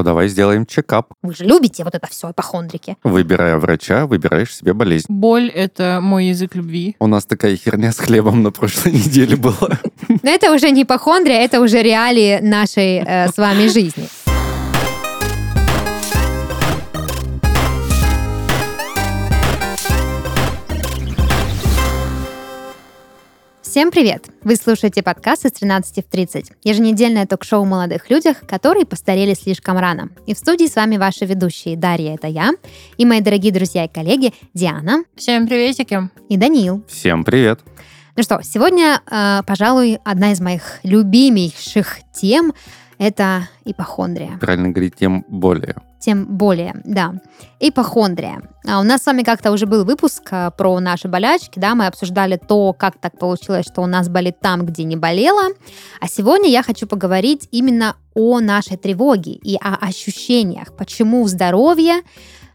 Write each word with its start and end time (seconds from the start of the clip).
О, 0.00 0.02
давай 0.02 0.28
сделаем 0.28 0.64
чекап. 0.64 1.12
Вы 1.22 1.34
же 1.34 1.44
любите 1.44 1.84
вот 1.84 1.94
это 1.94 2.06
все, 2.06 2.30
ипохондрики. 2.30 2.96
Выбирая 3.04 3.58
врача, 3.58 4.06
выбираешь 4.06 4.56
себе 4.56 4.72
болезнь. 4.72 5.04
Боль— 5.10 5.48
это 5.54 6.00
мой 6.00 6.26
язык 6.26 6.54
любви. 6.54 6.96
У 7.00 7.06
нас 7.06 7.26
такая 7.26 7.54
херня 7.54 7.92
с 7.92 7.98
хлебом 7.98 8.42
на 8.42 8.50
прошлой 8.50 8.92
неделе 8.94 9.36
была. 9.36 9.78
Но 10.22 10.30
это 10.30 10.52
уже 10.54 10.70
не 10.70 10.84
ипохондрия, 10.84 11.42
это 11.42 11.60
уже 11.60 11.82
реалии 11.82 12.38
нашей 12.40 13.02
э, 13.04 13.28
с 13.28 13.36
вами 13.36 13.68
жизни. 13.68 14.08
Всем 23.70 23.92
привет! 23.92 24.26
Вы 24.42 24.56
слушаете 24.56 25.00
подкаст 25.00 25.46
из 25.46 25.52
13 25.52 26.04
в 26.04 26.10
30. 26.10 26.54
Еженедельное 26.64 27.24
ток-шоу 27.24 27.62
о 27.62 27.64
молодых 27.64 28.10
людях, 28.10 28.38
которые 28.40 28.84
постарели 28.84 29.32
слишком 29.32 29.78
рано. 29.78 30.08
И 30.26 30.34
в 30.34 30.38
студии 30.38 30.66
с 30.66 30.74
вами 30.74 30.96
ваши 30.96 31.24
ведущие 31.24 31.76
Дарья, 31.76 32.16
это 32.16 32.26
я, 32.26 32.50
и 32.96 33.06
мои 33.06 33.20
дорогие 33.20 33.52
друзья 33.52 33.84
и 33.84 33.88
коллеги 33.88 34.34
Диана 34.54 35.04
Всем 35.14 35.46
приветики. 35.46 36.10
и 36.28 36.36
Даниил. 36.36 36.82
Всем 36.88 37.22
привет. 37.22 37.60
Ну 38.16 38.24
что, 38.24 38.40
сегодня, 38.42 39.02
э, 39.08 39.42
пожалуй, 39.46 40.00
одна 40.04 40.32
из 40.32 40.40
моих 40.40 40.80
любимейших 40.82 41.98
тем– 42.12 42.52
это 43.00 43.48
ипохондрия. 43.64 44.36
Правильно 44.38 44.68
говорить, 44.68 44.94
тем 44.94 45.24
более. 45.26 45.74
Тем 46.00 46.26
более, 46.26 46.82
да. 46.84 47.14
Ипохондрия. 47.58 48.42
А 48.68 48.78
у 48.78 48.82
нас 48.82 49.02
с 49.02 49.06
вами 49.06 49.22
как-то 49.22 49.52
уже 49.52 49.64
был 49.64 49.86
выпуск 49.86 50.22
а, 50.30 50.50
про 50.50 50.78
наши 50.80 51.08
болячки, 51.08 51.58
да, 51.58 51.74
мы 51.74 51.86
обсуждали 51.86 52.36
то, 52.36 52.74
как 52.74 52.98
так 52.98 53.18
получилось, 53.18 53.64
что 53.66 53.80
у 53.80 53.86
нас 53.86 54.10
болит 54.10 54.38
там, 54.40 54.66
где 54.66 54.84
не 54.84 54.96
болело. 54.96 55.48
А 55.98 56.08
сегодня 56.08 56.50
я 56.50 56.62
хочу 56.62 56.86
поговорить 56.86 57.48
именно 57.50 57.96
о 58.14 58.38
нашей 58.40 58.76
тревоге 58.76 59.32
и 59.32 59.56
о 59.56 59.76
ощущениях, 59.76 60.76
почему 60.76 61.26
здоровье 61.26 62.02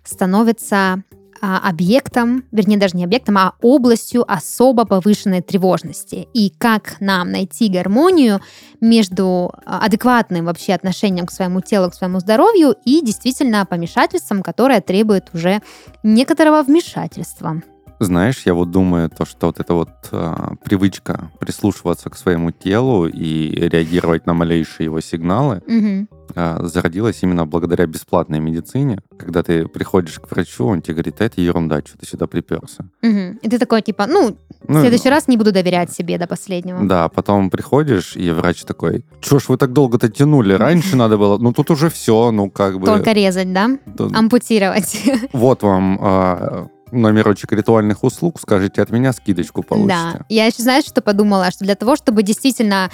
становится 0.04 1.02
объектом, 1.42 2.44
вернее, 2.52 2.78
даже 2.78 2.98
не 2.98 3.04
объектом, 3.04 3.38
а 3.38 3.54
областью 3.62 4.30
особо 4.32 4.86
повышенной 4.86 5.42
тревожности. 5.42 6.28
И 6.34 6.50
как 6.58 6.98
нам 7.00 7.32
найти 7.32 7.70
гармонию 7.70 8.42
между 8.82 9.54
а, 9.66 9.80
адекватным 9.80 10.46
вообще 10.46 10.74
отношением 10.74 11.26
к 11.26 11.32
своему 11.32 11.62
телу, 11.62 11.90
к 11.90 11.96
своему 11.96 12.20
здоровью 12.20 12.76
и 12.86 13.02
действительно 13.02 13.66
помешательством, 13.66 14.44
которое 14.44 14.82
требует 14.82 15.30
уже 15.34 15.62
некоторого 16.04 16.64
вмешательства. 16.64 17.62
Знаешь, 18.00 18.42
я 18.46 18.54
вот 18.54 18.72
думаю, 18.72 19.10
то, 19.10 19.26
что 19.26 19.48
вот 19.48 19.60
эта 19.60 19.74
вот 19.74 19.90
а, 20.12 20.54
привычка 20.64 21.32
прислушиваться 21.40 22.10
к 22.10 22.18
своему 22.18 22.52
телу 22.52 23.08
и 23.08 23.50
реагировать 23.70 24.26
на 24.26 24.34
малейшие 24.34 24.86
его 24.86 25.00
сигналы 25.02 25.62
Мгм. 25.66 26.10
а, 26.36 26.60
зародилась 26.66 27.20
именно 27.24 27.46
благодаря 27.46 27.86
бесплатной 27.86 28.40
медицине. 28.40 29.00
Когда 29.18 29.44
ты 29.44 29.68
приходишь 29.68 30.20
к 30.20 30.30
врачу, 30.30 30.66
он 30.66 30.82
тебе 30.82 30.96
говорит, 30.96 31.22
«А 31.22 31.26
это 31.26 31.40
ерунда, 31.42 31.80
что 31.86 31.98
ты 31.98 32.06
сюда 32.06 32.28
приперся. 32.28 32.86
Мгм. 33.02 33.40
И 33.42 33.50
ты 33.50 33.58
такой, 33.60 33.82
типа, 33.82 34.08
ну, 34.08 34.36
в 34.62 34.70
Ну, 34.74 34.82
следующий 34.82 35.10
раз 35.10 35.28
не 35.30 35.38
буду 35.38 35.52
доверять 35.52 35.92
себе 35.92 36.18
до 36.18 36.28
последнего. 36.28 36.84
Да, 36.86 37.08
потом 37.10 37.50
приходишь, 37.50 38.18
и 38.18 38.30
врач 38.32 38.64
такой, 38.64 39.06
чё 39.22 39.40
ж 39.40 39.48
вы 39.48 39.58
так 39.58 39.72
долго-то 39.72 40.10
тянули? 40.10 40.54
Раньше 40.54 40.96
надо 40.98 41.18
было, 41.18 41.38
ну 41.38 41.54
тут 41.54 41.72
уже 41.72 41.90
все, 41.90 42.32
ну 42.32 42.50
как 42.50 42.80
бы... 42.80 42.86
Только 42.86 43.14
резать, 43.14 43.54
да? 43.54 43.70
Ампутировать. 44.14 45.02
Вот 45.34 45.64
вам 45.64 46.00
а, 46.02 46.68
номерочек 46.92 47.52
ритуальных 47.52 48.04
услуг, 48.04 48.40
скажите, 48.40 48.82
от 48.82 48.90
меня 48.90 49.14
скидочку 49.14 49.62
Да. 49.62 49.68
получите. 49.68 50.26
Я 50.30 50.46
еще, 50.46 50.62
знаешь, 50.64 50.86
что 50.86 51.02
подумала? 51.02 51.52
Что 51.52 51.66
для 51.66 51.76
того, 51.76 51.96
чтобы 51.96 52.24
действительно 52.24 52.92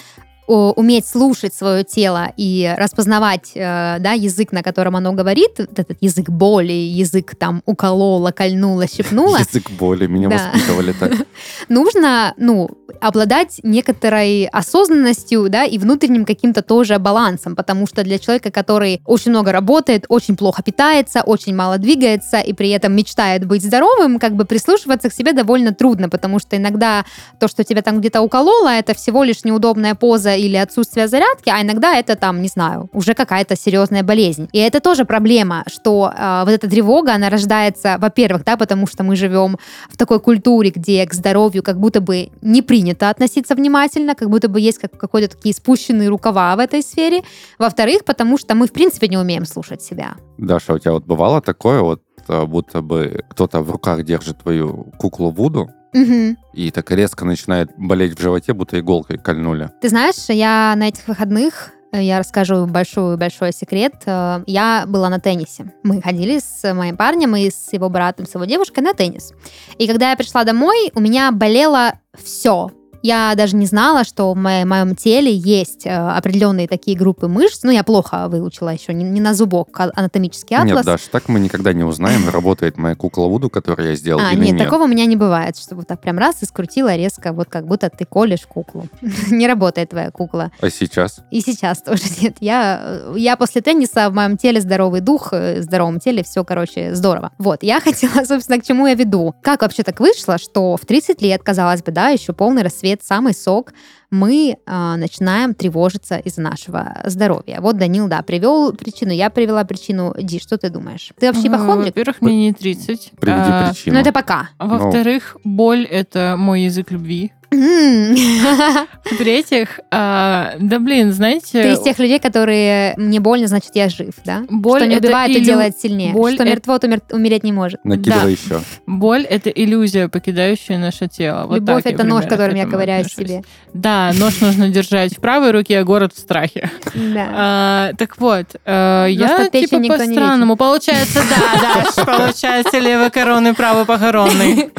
уметь 0.52 1.08
слушать 1.08 1.54
свое 1.54 1.84
тело 1.84 2.32
и 2.38 2.74
распознавать 2.78 3.52
э, 3.56 3.98
да, 4.00 4.14
язык, 4.14 4.52
на 4.52 4.64
котором 4.64 4.96
оно 4.96 5.14
говорит, 5.14 5.52
вот 5.58 5.78
этот 5.80 5.98
язык 6.02 6.30
боли, 6.30 6.72
язык 6.72 7.36
там 7.36 7.62
уколола, 7.66 8.32
кольнула, 8.32 8.88
щипнула, 8.88 9.38
Язык 9.40 9.70
боли, 9.72 10.08
меня 10.08 10.30
Да. 10.30 10.52
воспитывали 10.54 10.94
так. 10.94 11.12
нужно, 11.70 12.34
ну, 12.38 12.70
обладать 13.00 13.60
некоторой 13.64 14.46
осознанностью, 14.46 15.50
да, 15.50 15.64
и 15.64 15.78
внутренним 15.78 16.26
каким-то 16.26 16.62
тоже 16.62 17.00
балансом, 17.00 17.56
потому 17.56 17.88
что 17.88 18.04
для 18.04 18.20
человека, 18.20 18.52
который 18.52 19.02
очень 19.06 19.32
много 19.32 19.52
работает, 19.52 20.06
очень 20.10 20.36
плохо 20.36 20.62
питается, 20.64 21.22
очень 21.22 21.56
мало 21.56 21.78
двигается 21.78 22.40
и 22.40 22.54
при 22.54 22.70
этом 22.70 22.94
мечтает 22.94 23.46
быть 23.46 23.64
здоровым, 23.64 24.20
как 24.20 24.36
бы 24.36 24.46
прислушиваться 24.46 25.10
к 25.10 25.14
себе 25.14 25.34
довольно 25.34 25.74
трудно, 25.74 26.10
потому 26.10 26.40
что 26.40 26.58
иногда 26.58 27.06
то, 27.40 27.48
что 27.48 27.64
тебя 27.64 27.82
там 27.82 28.00
где-то 28.00 28.22
укололо, 28.22 28.70
это 28.70 28.94
всего 28.94 29.24
лишь 29.24 29.44
неудобная 29.44 29.96
поза 29.96 30.36
или 30.42 30.58
отсутствие 30.58 31.08
зарядки, 31.08 31.50
а 31.50 31.62
иногда 31.62 31.96
это 31.96 32.16
там, 32.16 32.42
не 32.42 32.48
знаю, 32.48 32.90
уже 32.94 33.14
какая-то 33.14 33.56
серьезная 33.56 34.04
болезнь. 34.04 34.50
И 34.52 34.60
это 34.60 34.80
тоже 34.80 35.06
проблема, 35.06 35.64
что 35.68 36.12
э, 36.16 36.44
вот 36.46 36.52
эта 36.52 36.70
тревога, 36.70 37.14
она 37.14 37.30
рождается, 37.30 37.98
во-первых, 38.00 38.44
да, 38.44 38.58
потому 38.58 38.88
что 38.88 39.04
мы 39.04 39.16
живем 39.16 39.58
в 39.90 39.98
такой 39.98 40.20
культуре, 40.20 40.72
где 40.72 41.06
к 41.06 41.14
здоровью 41.14 41.64
как 41.64 41.80
будто 41.80 42.02
бы 42.02 42.30
не 42.42 42.62
принято 42.62 43.10
относиться 43.10 43.56
внимательно, 43.56 44.16
как 44.16 44.30
будто 44.30 44.50
бы 44.50 44.60
есть 44.60 44.80
как, 44.80 44.98
какие-то 44.98 45.36
такие 45.36 45.54
спущенные 45.54 46.10
рукава 46.10 46.56
в 46.56 46.60
этой 46.60 46.82
сфере. 46.82 47.22
Во-вторых, 47.60 48.04
потому 48.06 48.38
что 48.38 48.56
мы, 48.56 48.68
в 48.68 48.72
принципе, 48.72 49.08
не 49.08 49.18
умеем 49.18 49.46
слушать 49.46 49.82
себя. 49.82 50.16
Даша, 50.38 50.74
у 50.74 50.80
тебя 50.80 50.94
вот 50.94 51.06
бывало 51.06 51.42
такое, 51.42 51.82
вот 51.82 52.02
а, 52.28 52.46
будто 52.46 52.82
бы 52.82 53.24
кто-то 53.30 53.62
в 53.62 53.72
руках 53.72 54.04
держит 54.04 54.40
твою 54.40 54.92
куклу 54.98 55.32
Вуду, 55.32 55.70
Мгм. 55.94 56.38
и 56.54 56.72
так 56.72 56.90
резко 56.92 57.26
начинает 57.26 57.72
болеть 57.78 58.18
в 58.18 58.22
животе, 58.22 58.54
будто 58.54 58.80
иголкой 58.80 59.18
кольнули. 59.18 59.70
Ты 59.82 59.90
знаешь, 59.90 60.16
я 60.30 60.74
на 60.78 60.88
этих 60.88 61.08
выходных 61.08 61.72
э, 61.92 62.02
я 62.02 62.20
расскажу 62.20 62.66
большой-большой 62.68 63.52
секрет. 63.52 63.94
Э, 64.06 64.44
Я 64.48 64.86
была 64.88 65.10
на 65.10 65.20
теннисе. 65.20 65.74
Мы 65.84 66.02
ходили 66.02 66.40
с 66.40 66.74
моим 66.74 66.96
парнем 66.96 67.36
и 67.36 67.50
с 67.50 67.74
его 67.74 67.90
братом, 67.90 68.26
с 68.26 68.34
его 68.36 68.46
девушкой 68.46 68.80
на 68.80 68.94
теннис. 68.94 69.34
И 69.78 69.88
когда 69.88 70.12
я 70.12 70.16
пришла 70.16 70.44
домой, 70.46 70.92
у 70.96 71.00
меня 71.02 71.32
болело 71.32 71.94
все. 72.18 72.72
Я 73.02 73.34
даже 73.36 73.56
не 73.56 73.66
знала, 73.66 74.04
что 74.04 74.34
в 74.34 74.38
мо- 74.38 74.66
моем 74.66 74.96
теле 74.96 75.34
есть 75.34 75.86
э, 75.86 75.90
определенные 75.92 76.68
такие 76.68 76.98
группы 76.98 77.28
мышц. 77.28 77.62
Ну, 77.64 77.72
я 77.72 77.84
плохо 77.84 78.28
выучила 78.28 78.70
еще, 78.70 78.94
не, 78.94 79.04
не 79.04 79.20
на 79.22 79.34
зубок, 79.34 79.70
а 79.80 79.90
анатомический 79.96 80.56
атлас. 80.56 80.76
Нет, 80.78 80.86
Даш, 80.86 81.02
так 81.12 81.28
мы 81.30 81.40
никогда 81.40 81.74
не 81.74 81.84
узнаем, 81.84 82.30
работает 82.34 82.78
моя 82.78 82.96
кукла 82.96 83.26
Вуду, 83.28 83.50
которую 83.50 83.90
я 83.90 83.96
сделал, 83.96 84.22
А, 84.24 84.34
или 84.34 84.40
нет, 84.46 84.54
нет. 84.56 84.64
такого 84.66 84.84
у 84.84 84.88
меня 84.88 85.06
не 85.06 85.16
бывает, 85.16 85.58
чтобы 85.58 85.84
так 85.84 86.00
прям 86.02 86.18
раз 86.18 86.42
и 86.42 86.46
скрутила 86.46 86.96
резко, 86.96 87.34
вот 87.34 87.50
как 87.50 87.66
будто 87.68 87.90
ты 87.90 88.06
колешь 88.06 88.46
куклу. 88.48 88.88
Не 89.32 89.48
работает 89.48 89.90
твоя 89.90 90.12
кукла. 90.12 90.52
А 90.62 90.70
сейчас? 90.70 91.22
И 91.32 91.42
сейчас 91.42 91.82
тоже 91.82 92.04
нет. 92.22 92.36
Я, 92.40 93.02
я 93.16 93.36
после 93.38 93.62
тенниса 93.62 94.10
в 94.10 94.14
моем 94.14 94.38
теле 94.38 94.62
здоровый 94.62 95.02
дух, 95.02 95.30
э, 95.34 95.60
в 95.60 95.64
здоровом 95.64 96.00
теле 96.00 96.24
все, 96.24 96.44
короче, 96.44 96.94
здорово. 96.96 97.32
Вот, 97.38 97.64
я 97.64 97.80
хотела, 97.80 98.24
собственно, 98.26 98.60
к 98.60 98.66
чему 98.66 98.88
я 98.88 98.94
веду. 98.96 99.34
Как 99.42 99.62
вообще 99.62 99.84
так 99.84 100.00
вышло, 100.00 100.38
что 100.38 100.76
в 100.78 100.86
30 100.86 101.22
лет, 101.22 101.42
казалось 101.44 101.82
бы, 101.84 101.92
да, 101.92 102.10
еще 102.10 102.34
полный 102.34 102.62
рассвет, 102.64 102.91
самый 103.02 103.34
сок, 103.34 103.74
мы 104.10 104.58
э, 104.66 104.96
начинаем 104.98 105.54
тревожиться 105.54 106.18
из-за 106.18 106.42
нашего 106.42 106.98
здоровья. 107.06 107.60
Вот 107.62 107.78
Данил, 107.78 108.08
да, 108.08 108.22
привел 108.22 108.74
причину, 108.74 109.12
я 109.14 109.30
привела 109.30 109.64
причину. 109.64 110.14
Ди, 110.18 110.40
что 110.40 110.58
ты 110.58 110.70
думаешь? 110.70 111.12
Ты 111.20 111.32
вообще 111.32 111.48
ипохондрик? 111.48 111.96
Во-первых, 111.96 112.22
мне 112.22 112.48
не 112.48 112.54
30. 112.54 113.12
Приведи 113.20 113.40
А, 113.42 113.70
причину. 113.70 113.96
Ну, 113.96 114.02
это 114.02 114.12
пока. 114.12 114.50
а 114.58 114.68
Во-вторых, 114.68 115.38
боль— 115.44 115.86
это 115.90 116.36
мой 116.38 116.62
язык 116.64 116.92
любви. 116.92 117.32
В-третьих, 119.12 119.80
а, 119.92 120.54
да 120.60 120.80
блин, 120.80 121.12
знаете... 121.12 121.62
Ты 121.64 121.72
из 121.74 121.80
тех 121.82 122.00
людей, 122.00 122.20
которые 122.20 122.94
мне 122.98 123.20
больно, 123.20 123.48
значит, 123.48 123.72
я 123.74 123.90
жив, 123.90 124.14
да? 124.24 124.44
Боль 124.50 124.80
что 124.82 124.88
не 124.88 124.96
это 124.96 125.08
убивает, 125.08 125.34
то 125.34 125.40
иллю- 125.40 125.46
делает 125.46 125.78
сильнее. 125.78 126.14
боль 126.14 126.34
что 126.36 126.44
это- 126.44 126.52
мертво, 126.52 126.80
то 126.80 126.88
мер- 126.88 127.02
умереть 127.12 127.44
не 127.44 127.52
может. 127.52 127.84
Накидывай 127.84 128.38
Да. 128.48 128.56
еще. 128.56 128.64
Боль— 128.88 129.24
это 129.30 129.50
иллюзия, 129.50 130.08
покидающая 130.08 130.78
наше 130.78 131.08
тело. 131.08 131.46
Вот 131.46 131.56
Любовь 131.58 131.84
я 131.86 131.92
это 131.92 132.04
нож, 132.06 132.26
которым 132.26 132.56
я 132.56 132.66
ковыряю 132.66 133.02
отношусь. 133.02 133.28
себе. 133.28 133.44
Да, 133.74 134.12
нож 134.18 134.40
нужно 134.40 134.70
держать 134.70 135.18
в 135.18 135.20
правой 135.20 135.52
руке, 135.52 135.80
а 135.80 135.84
город 135.84 136.14
в 136.16 136.20
страхе. 136.20 136.70
Да. 136.96 137.28
А, 137.34 137.92
так 137.98 138.18
вот, 138.20 138.46
э, 138.66 139.08
я 139.10 139.50
типа 139.52 139.76
никто 139.76 139.78
не 139.78 139.90
по-странному. 139.90 140.56
Получается, 140.56 141.22
да, 141.30 141.60
да, 141.96 142.06
получается 142.18 142.80
левый 142.80 143.10
коронный, 143.10 143.54
правый 143.54 143.86
похоронный. 143.86 144.70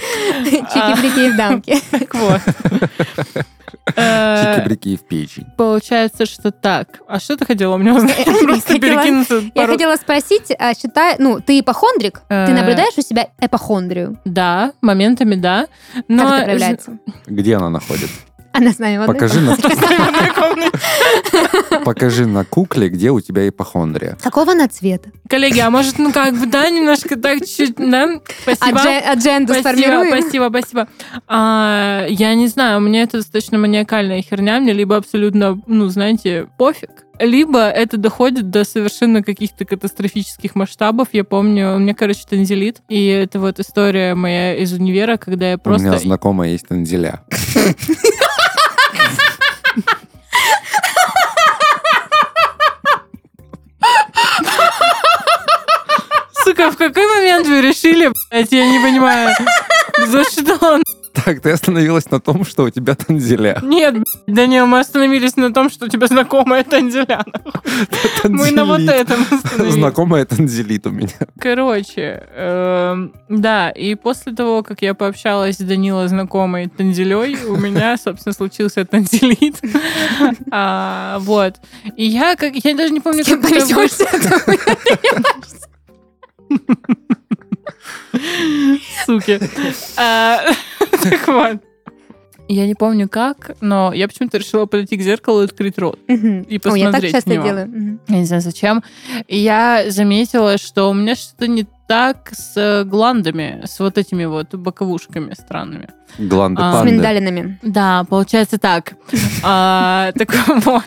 Чики-брики 0.44 1.30
в 1.32 1.36
дамке. 1.36 1.78
Так 1.90 2.14
вот. 2.14 2.40
Э, 3.96 4.54
Чики-брики 4.56 4.96
в 4.96 5.02
печень. 5.02 5.46
Получается, 5.56 6.26
что 6.26 6.50
так. 6.52 7.00
А 7.08 7.18
что 7.18 7.36
ты 7.36 7.44
хотела 7.46 7.74
у 7.74 7.78
меня 7.78 7.94
узнать? 7.94 8.18
Я 8.18 8.24
Просто 8.24 8.72
хотела- 8.74 9.02
перекинуться 9.02 9.42
Я 9.54 9.66
хотела 9.66 9.96
спросить, 9.96 10.52
а 10.58 10.74
считай, 10.74 11.16
ну, 11.18 11.40
ты 11.40 11.58
ипохондрик? 11.60 12.20
Ты 12.28 12.34
Э, 12.34 12.48
наблюдаешь 12.54 12.96
у 12.96 13.02
себя 13.02 13.28
эпохондрию? 13.40 14.18
Да, 14.24 14.72
моментами 14.82 15.34
да. 15.34 15.66
Но 16.08 16.24
Как 16.24 16.32
это 16.34 16.44
проявляется? 16.44 16.98
Где 17.26 17.56
она 17.56 17.70
находится? 17.70 18.14
Она 18.52 18.72
с 18.72 18.78
нами 18.78 18.98
в 18.98 19.02
одной 19.02 19.14
Покажи 19.16 19.40
на, 19.40 19.56
покажи 21.84 22.26
на 22.26 22.44
кукле, 22.44 22.88
где 22.88 23.10
у 23.10 23.20
тебя 23.20 23.48
ипохондрия. 23.48 24.18
Какого 24.22 24.52
она 24.52 24.68
цвета? 24.68 25.10
Коллеги, 25.28 25.58
а 25.60 25.70
может, 25.70 25.98
ну 25.98 26.12
как 26.12 26.34
бы, 26.34 26.46
да, 26.46 26.68
немножко 26.68 27.16
так 27.16 27.46
чуть, 27.46 27.76
да? 27.76 28.04
А 28.04 28.54
Спасибо. 28.54 28.78
дже- 28.78 29.00
Адженду 29.00 29.54
Спасибо, 29.54 29.68
сформируем? 29.68 30.20
спасибо, 30.20 30.48
спасибо. 30.50 30.88
А, 31.26 32.06
я 32.08 32.34
не 32.34 32.48
знаю, 32.48 32.78
у 32.78 32.80
меня 32.80 33.02
это 33.02 33.18
достаточно 33.18 33.58
маниакальная 33.58 34.22
херня, 34.22 34.60
мне 34.60 34.72
либо 34.72 34.96
абсолютно, 34.96 35.60
ну, 35.66 35.88
знаете, 35.88 36.46
пофиг, 36.58 36.90
либо 37.18 37.68
это 37.68 37.96
доходит 37.96 38.50
до 38.50 38.64
совершенно 38.64 39.22
каких-то 39.22 39.64
катастрофических 39.64 40.54
масштабов. 40.54 41.08
Я 41.12 41.24
помню, 41.24 41.76
у 41.76 41.78
меня, 41.78 41.94
короче, 41.94 42.22
танзелит, 42.28 42.78
и 42.88 43.06
это 43.06 43.38
вот 43.38 43.60
история 43.60 44.14
моя 44.14 44.56
из 44.56 44.72
универа, 44.72 45.16
когда 45.16 45.50
я 45.50 45.58
У 45.62 45.68
меня 45.68 45.78
просто... 45.90 45.98
знакомая 45.98 46.50
есть 46.50 46.66
танзеля. 46.68 47.22
Сука, 56.44 56.70
в 56.70 56.76
какой 56.76 57.06
момент 57.06 57.46
вы 57.46 57.60
решили, 57.60 58.10
блядь, 58.30 58.52
я 58.52 58.66
не 58.66 58.78
понимаю, 58.80 59.34
за 60.06 60.24
что? 60.24 60.80
Так, 61.12 61.40
ты 61.40 61.50
остановилась 61.50 62.10
на 62.10 62.20
том, 62.20 62.44
что 62.44 62.64
у 62.64 62.70
тебя 62.70 62.94
танзеля. 62.94 63.58
Нет, 63.62 63.96
Данил, 64.26 64.66
мы 64.66 64.80
остановились 64.80 65.36
на 65.36 65.52
том, 65.52 65.70
что 65.70 65.86
у 65.86 65.88
тебя 65.88 66.06
знакомая 66.06 66.64
танзеля. 66.64 67.24
Мы 68.24 68.50
на 68.50 68.64
вот 68.64 68.80
этом 68.80 69.22
остановились. 69.30 69.74
Знакомая 69.74 70.24
танзелит 70.24 70.86
у 70.86 70.90
меня. 70.90 71.12
Короче, 71.38 72.26
эм, 72.34 73.12
да, 73.28 73.70
и 73.70 73.94
после 73.94 74.32
того, 74.32 74.62
как 74.62 74.82
я 74.82 74.94
пообщалась 74.94 75.56
с 75.56 75.60
Данила 75.60 76.08
знакомой 76.08 76.68
танзелей, 76.68 77.36
у 77.44 77.56
меня, 77.56 77.96
собственно, 77.96 78.32
случился 78.32 78.84
танзелит. 78.84 79.60
А, 80.50 81.18
Вот. 81.20 81.56
И 81.96 82.04
я 82.04 82.36
как... 82.36 82.54
Я 82.64 82.74
даже 82.74 82.92
не 82.92 83.00
помню, 83.00 83.24
как 83.24 83.38
это 83.38 83.48
повезешься, 83.48 84.06
Суки. 89.06 89.40
А, 89.96 90.40
Так 91.02 91.26
вот. 91.28 91.60
Я 92.48 92.66
не 92.66 92.74
помню 92.74 93.08
как, 93.08 93.52
но 93.60 93.92
я 93.94 94.08
почему-то 94.08 94.36
решила 94.36 94.66
подойти 94.66 94.96
к 94.96 95.00
зеркалу 95.00 95.42
и 95.42 95.44
открыть 95.44 95.78
рот. 95.78 95.98
И 96.06 96.12
Ой, 96.12 96.46
я 96.50 96.58
так 96.58 96.62
посмотреть 96.62 97.12
часто 97.12 97.30
него. 97.30 97.44
делаю. 97.44 98.00
Я 98.08 98.16
не 98.18 98.24
знаю 98.24 98.42
зачем. 98.42 98.82
И 99.26 99.38
я 99.38 99.84
заметила, 99.88 100.58
что 100.58 100.90
у 100.90 100.94
меня 100.94 101.14
что-то 101.14 101.46
не 101.46 101.66
так 101.86 102.30
с 102.32 102.56
э, 102.56 102.84
гландами, 102.84 103.62
с 103.64 103.78
вот 103.80 103.98
этими 103.98 104.24
вот 104.24 104.54
боковушками 104.54 105.34
странными. 105.34 105.88
Гланды 106.18 106.60
А, 106.62 106.82
С 106.82 106.84
миндалинами. 106.84 107.58
Да, 107.62 108.04
получается 108.08 108.58
так. 108.58 108.94
А, 109.42 110.12
Так 110.16 110.34
вот. 110.64 110.84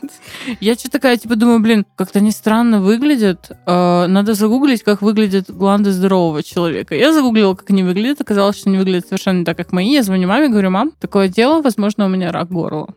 Я 0.60 0.76
что 0.76 0.90
такая, 0.90 1.18
типа, 1.18 1.36
думаю, 1.36 1.60
блин, 1.60 1.86
как-то 1.96 2.20
они 2.20 2.32
странно 2.32 2.80
выглядят. 2.80 3.52
А, 3.66 4.08
Надо 4.08 4.34
загуглить, 4.34 4.84
как 4.84 5.02
выглядят 5.02 5.50
гланды 5.50 5.92
здорового 5.92 6.44
человека. 6.44 6.96
Я 6.96 7.12
загуглила, 7.14 7.56
как 7.56 7.70
они 7.72 7.84
выглядят. 7.84 8.22
Оказалось, 8.22 8.58
что 8.58 8.70
они 8.70 8.78
выглядят 8.78 9.08
совершенно 9.08 9.44
так, 9.46 9.58
как 9.58 9.72
мои. 9.72 9.90
Я 9.92 10.04
звоню 10.04 10.28
маме, 10.28 10.50
говорю, 10.50 10.70
мам, 10.70 10.92
такое 11.00 11.28
дело, 11.28 11.62
возможно, 11.62 12.06
у 12.06 12.10
меня 12.10 12.32
рак 12.32 12.50
горла. 12.50 12.88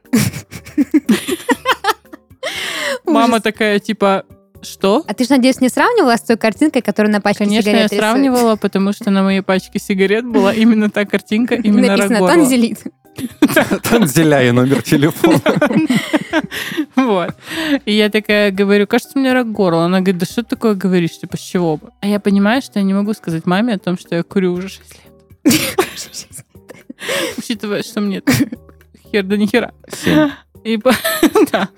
Мама 3.06 3.40
такая, 3.40 3.78
типа, 3.78 4.24
что? 4.62 5.04
А 5.06 5.14
ты 5.14 5.24
же, 5.24 5.30
надеюсь, 5.30 5.60
не 5.60 5.68
сравнивала 5.68 6.16
с 6.16 6.22
той 6.22 6.36
картинкой, 6.36 6.82
которая 6.82 7.12
на 7.12 7.20
пачке 7.20 7.44
Конечно, 7.44 7.62
сигарет 7.62 7.80
я 7.80 7.84
рисует? 7.86 8.00
сравнивала, 8.00 8.56
потому 8.56 8.92
что 8.92 9.10
на 9.10 9.22
моей 9.22 9.40
пачке 9.42 9.78
сигарет 9.78 10.24
была 10.26 10.52
именно 10.52 10.90
та 10.90 11.04
картинка, 11.04 11.54
именно 11.62 11.88
Написано 11.88 12.18
горла. 12.20 12.34
танзелит. 12.34 12.78
Танзеля 13.82 14.42
и 14.48 14.52
номер 14.52 14.82
телефона. 14.82 15.40
Вот. 16.94 17.34
И 17.84 17.92
я 17.92 18.10
такая 18.10 18.52
говорю, 18.52 18.86
кажется, 18.86 19.18
у 19.18 19.20
меня 19.20 19.34
рак 19.34 19.50
горла. 19.50 19.86
Она 19.86 19.98
говорит, 20.00 20.18
да 20.18 20.26
что 20.26 20.42
ты 20.42 20.50
такое 20.50 20.74
говоришь, 20.74 21.18
типа, 21.18 21.36
с 21.36 21.40
чего 21.40 21.76
бы? 21.78 21.90
А 22.00 22.06
я 22.06 22.20
понимаю, 22.20 22.62
что 22.62 22.78
я 22.78 22.84
не 22.84 22.94
могу 22.94 23.14
сказать 23.14 23.44
маме 23.46 23.74
о 23.74 23.78
том, 23.78 23.98
что 23.98 24.14
я 24.14 24.22
курю 24.22 24.52
уже 24.52 24.68
6 24.68 24.82
лет. 25.44 25.54
Учитывая, 27.38 27.82
что 27.82 28.00
мне 28.00 28.22
хер 29.10 29.24
да 29.24 29.36
ни 29.36 29.46
хера. 29.46 29.72
И, 30.64 30.78
да. 31.52 31.68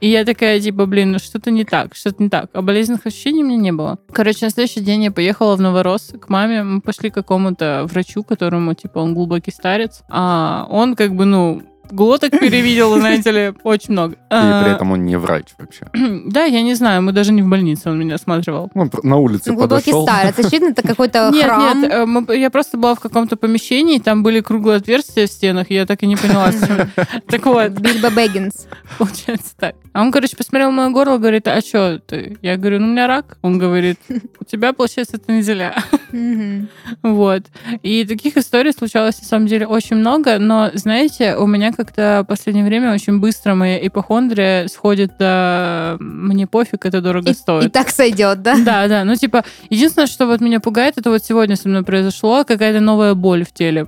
И 0.00 0.08
я 0.08 0.24
такая, 0.24 0.60
типа, 0.60 0.86
блин, 0.86 1.12
ну 1.12 1.18
что-то 1.18 1.50
не 1.50 1.64
так, 1.64 1.94
что-то 1.94 2.22
не 2.22 2.28
так. 2.28 2.50
А 2.52 2.62
болезненных 2.62 3.06
ощущений 3.06 3.42
у 3.42 3.46
меня 3.46 3.56
не 3.56 3.72
было. 3.72 3.98
Короче, 4.12 4.46
на 4.46 4.50
следующий 4.50 4.80
день 4.80 5.04
я 5.04 5.10
поехала 5.10 5.56
в 5.56 5.60
Новорос 5.60 6.14
к 6.20 6.28
маме. 6.28 6.62
Мы 6.62 6.80
пошли 6.80 7.10
к 7.10 7.14
какому-то 7.14 7.86
врачу, 7.90 8.22
которому, 8.22 8.74
типа, 8.74 8.98
он 8.98 9.14
глубокий 9.14 9.50
старец. 9.50 10.02
А 10.08 10.66
он, 10.70 10.94
как 10.94 11.14
бы, 11.14 11.24
ну, 11.24 11.62
глоток 11.90 12.30
перевидел, 12.30 12.96
знаете 12.98 13.30
ли, 13.30 13.54
очень 13.64 13.92
много. 13.92 14.14
И 14.14 14.16
А, 14.30 14.62
при 14.62 14.72
этом 14.72 14.92
он 14.92 15.04
не 15.04 15.16
врач 15.16 15.46
вообще. 15.58 15.86
Да, 16.32 16.44
я 16.44 16.62
не 16.62 16.74
знаю, 16.74 17.02
мы 17.02 17.12
даже 17.12 17.32
не 17.32 17.42
в 17.42 17.48
больнице, 17.48 17.90
он 17.90 17.98
меня 17.98 18.14
осматривал. 18.14 18.70
Он 18.74 18.90
на 19.02 19.16
улице 19.16 19.52
Глубокий 19.52 19.92
подошел. 19.92 20.06
старец. 20.06 20.38
Очевидно, 20.38 20.68
это 20.68 20.82
какой-то 20.82 21.30
Нет, 21.34 21.44
храм. 21.46 21.82
нет, 21.82 21.92
э, 21.92 22.06
мы- 22.06 22.36
я 22.36 22.50
просто 22.50 22.78
была 22.78 22.94
в 22.94 23.00
каком-то 23.00 23.36
помещении, 23.36 23.98
там 23.98 24.22
были 24.22 24.40
круглые 24.40 24.76
отверстия 24.78 25.26
в 25.26 25.30
стенах, 25.30 25.70
я 25.70 25.84
так 25.86 26.02
и 26.02 26.06
не 26.06 26.16
поняла. 26.16 26.50
Так 27.28 27.44
вот, 27.46 27.70
Бильбо 27.72 28.10
Бэггинс. 28.10 28.66
Получается 28.98 29.52
так. 29.58 29.74
А 29.92 30.00
он, 30.00 30.10
короче, 30.10 30.36
посмотрел 30.36 30.70
мое 30.70 30.90
горло, 30.90 31.18
говорит, 31.18 31.46
а 31.48 31.60
что 31.60 31.98
ты? 31.98 32.38
Я 32.40 32.56
говорю, 32.56 32.80
ну, 32.80 32.86
у 32.86 32.90
меня 32.90 33.06
рак. 33.06 33.36
Он 33.42 33.58
говорит, 33.58 33.98
у 34.40 34.44
тебя, 34.44 34.72
получается, 34.72 35.18
танзеля. 35.18 35.74
Вот. 37.02 37.44
И 37.82 38.04
таких 38.04 38.36
историй 38.36 38.72
случалось, 38.72 39.18
на 39.20 39.26
самом 39.26 39.46
деле, 39.46 39.66
очень 39.66 39.96
много, 39.96 40.38
но, 40.38 40.70
знаете, 40.74 41.36
у 41.36 41.46
меня 41.46 41.72
как-то 41.72 42.22
в 42.24 42.28
последнее 42.28 42.64
время 42.64 42.92
очень 42.92 43.18
быстро 43.18 43.54
моя 43.54 43.86
ипохондрия 43.86 44.68
сходит 44.68 45.16
до 45.18 45.96
«мне 46.00 46.46
пофиг, 46.46 46.84
это 46.84 47.00
дорого 47.00 47.30
И, 47.30 47.34
стоит». 47.34 47.64
и 47.64 47.68
так 47.70 47.88
сойдет, 47.88 48.42
да? 48.42 48.56
Да, 48.62 48.88
да. 48.88 49.04
Ну, 49.04 49.14
типа, 49.14 49.44
единственное, 49.70 50.06
что 50.06 50.26
вот 50.26 50.40
меня 50.40 50.60
пугает, 50.60 50.98
это 50.98 51.10
вот 51.10 51.24
сегодня 51.24 51.56
со 51.56 51.68
мной 51.68 51.82
произошло, 51.82 52.44
какая-то 52.44 52.80
новая 52.80 53.14
боль 53.14 53.44
в 53.44 53.52
теле. 53.52 53.86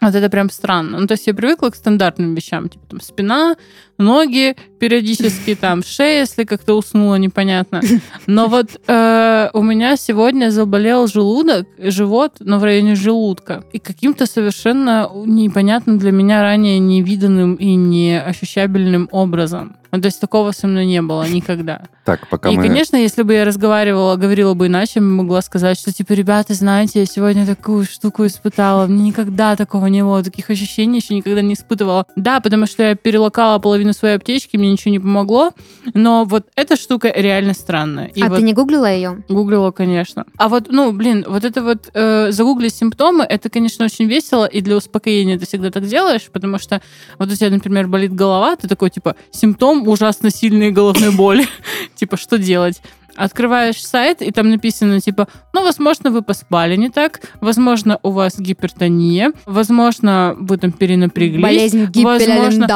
Вот 0.00 0.14
это 0.14 0.28
прям 0.30 0.50
странно. 0.50 0.98
Ну, 0.98 1.06
то 1.06 1.12
есть 1.12 1.26
я 1.26 1.34
привыкла 1.34 1.70
к 1.70 1.76
стандартным 1.76 2.34
вещам, 2.34 2.68
типа 2.68 2.86
там 2.88 3.00
спина, 3.00 3.56
ноги, 3.98 4.56
периодически 4.82 5.54
там 5.54 5.84
шея, 5.84 6.22
если 6.22 6.42
как-то 6.42 6.74
уснула, 6.74 7.14
непонятно. 7.14 7.80
Но 8.26 8.48
вот 8.48 8.80
э, 8.88 9.50
у 9.52 9.62
меня 9.62 9.96
сегодня 9.96 10.50
заболел 10.50 11.06
желудок, 11.06 11.68
живот, 11.78 12.32
но 12.40 12.58
в 12.58 12.64
районе 12.64 12.96
желудка. 12.96 13.62
И 13.72 13.78
каким-то 13.78 14.26
совершенно 14.26 15.08
непонятным 15.24 15.98
для 15.98 16.10
меня 16.10 16.42
ранее 16.42 16.80
невиданным 16.80 17.54
и 17.54 17.76
неощущабельным 17.76 19.08
образом. 19.12 19.76
Ну, 19.92 20.00
то 20.00 20.06
есть 20.06 20.20
такого 20.20 20.52
со 20.52 20.66
мной 20.66 20.86
не 20.86 21.02
было 21.02 21.28
никогда. 21.28 21.82
Так, 22.04 22.26
пока 22.28 22.50
и, 22.50 22.56
мы... 22.56 22.64
конечно, 22.64 22.96
если 22.96 23.22
бы 23.22 23.32
я 23.32 23.44
разговаривала, 23.44 24.16
говорила 24.16 24.54
бы 24.54 24.66
иначе, 24.66 24.98
могла 24.98 25.40
сказать, 25.40 25.78
что, 25.78 25.92
типа, 25.92 26.14
ребята, 26.14 26.52
знаете, 26.52 26.98
я 26.98 27.06
сегодня 27.06 27.46
такую 27.46 27.84
штуку 27.84 28.26
испытала. 28.26 28.88
Мне 28.88 29.04
никогда 29.04 29.54
такого 29.54 29.86
не 29.86 30.02
было, 30.02 30.20
таких 30.24 30.50
ощущений 30.50 30.98
еще 30.98 31.14
никогда 31.14 31.42
не 31.42 31.54
испытывала. 31.54 32.06
Да, 32.16 32.40
потому 32.40 32.66
что 32.66 32.82
я 32.82 32.96
перелокала 32.96 33.60
половину 33.60 33.92
своей 33.92 34.16
аптечки, 34.16 34.56
мне 34.56 34.72
ничего 34.72 34.90
не 34.90 34.98
помогло, 34.98 35.52
но 35.94 36.24
вот 36.24 36.48
эта 36.56 36.74
штука 36.74 37.12
реально 37.14 37.54
странная. 37.54 38.06
И 38.06 38.20
а 38.20 38.28
вот 38.30 38.38
ты 38.38 38.42
не 38.42 38.52
гуглила 38.52 38.92
ее? 38.92 39.22
Гуглила, 39.28 39.70
конечно. 39.70 40.24
А 40.38 40.48
вот, 40.48 40.66
ну, 40.70 40.90
блин, 40.90 41.24
вот 41.28 41.44
это 41.44 41.62
вот 41.62 41.88
э, 41.94 42.32
загуглить 42.32 42.74
симптомы, 42.74 43.22
это, 43.22 43.48
конечно, 43.48 43.84
очень 43.84 44.06
весело, 44.06 44.44
и 44.44 44.60
для 44.60 44.76
успокоения 44.76 45.38
ты 45.38 45.46
всегда 45.46 45.70
так 45.70 45.86
делаешь, 45.86 46.28
потому 46.32 46.58
что 46.58 46.82
вот 47.18 47.30
у 47.30 47.36
тебя, 47.36 47.50
например, 47.50 47.86
болит 47.86 48.12
голова, 48.12 48.56
ты 48.56 48.66
такой, 48.66 48.90
типа, 48.90 49.14
симптом 49.30 49.81
ужасно 49.90 50.30
сильной 50.30 50.70
головной 50.70 51.10
боли. 51.10 51.46
Типа, 51.94 52.16
что 52.16 52.38
делать? 52.38 52.80
Открываешь 53.14 53.84
сайт, 53.84 54.22
и 54.22 54.30
там 54.30 54.48
написано, 54.48 54.98
типа, 54.98 55.28
ну, 55.52 55.62
возможно, 55.62 56.10
вы 56.10 56.22
поспали 56.22 56.76
не 56.76 56.88
так, 56.88 57.20
возможно, 57.42 57.98
у 58.02 58.10
вас 58.10 58.38
гипертония, 58.38 59.32
возможно, 59.44 60.34
вы 60.38 60.56
там 60.56 60.72
перенапряглись, 60.72 61.42
Болезнь 62.04 62.32
возможно, 62.38 62.66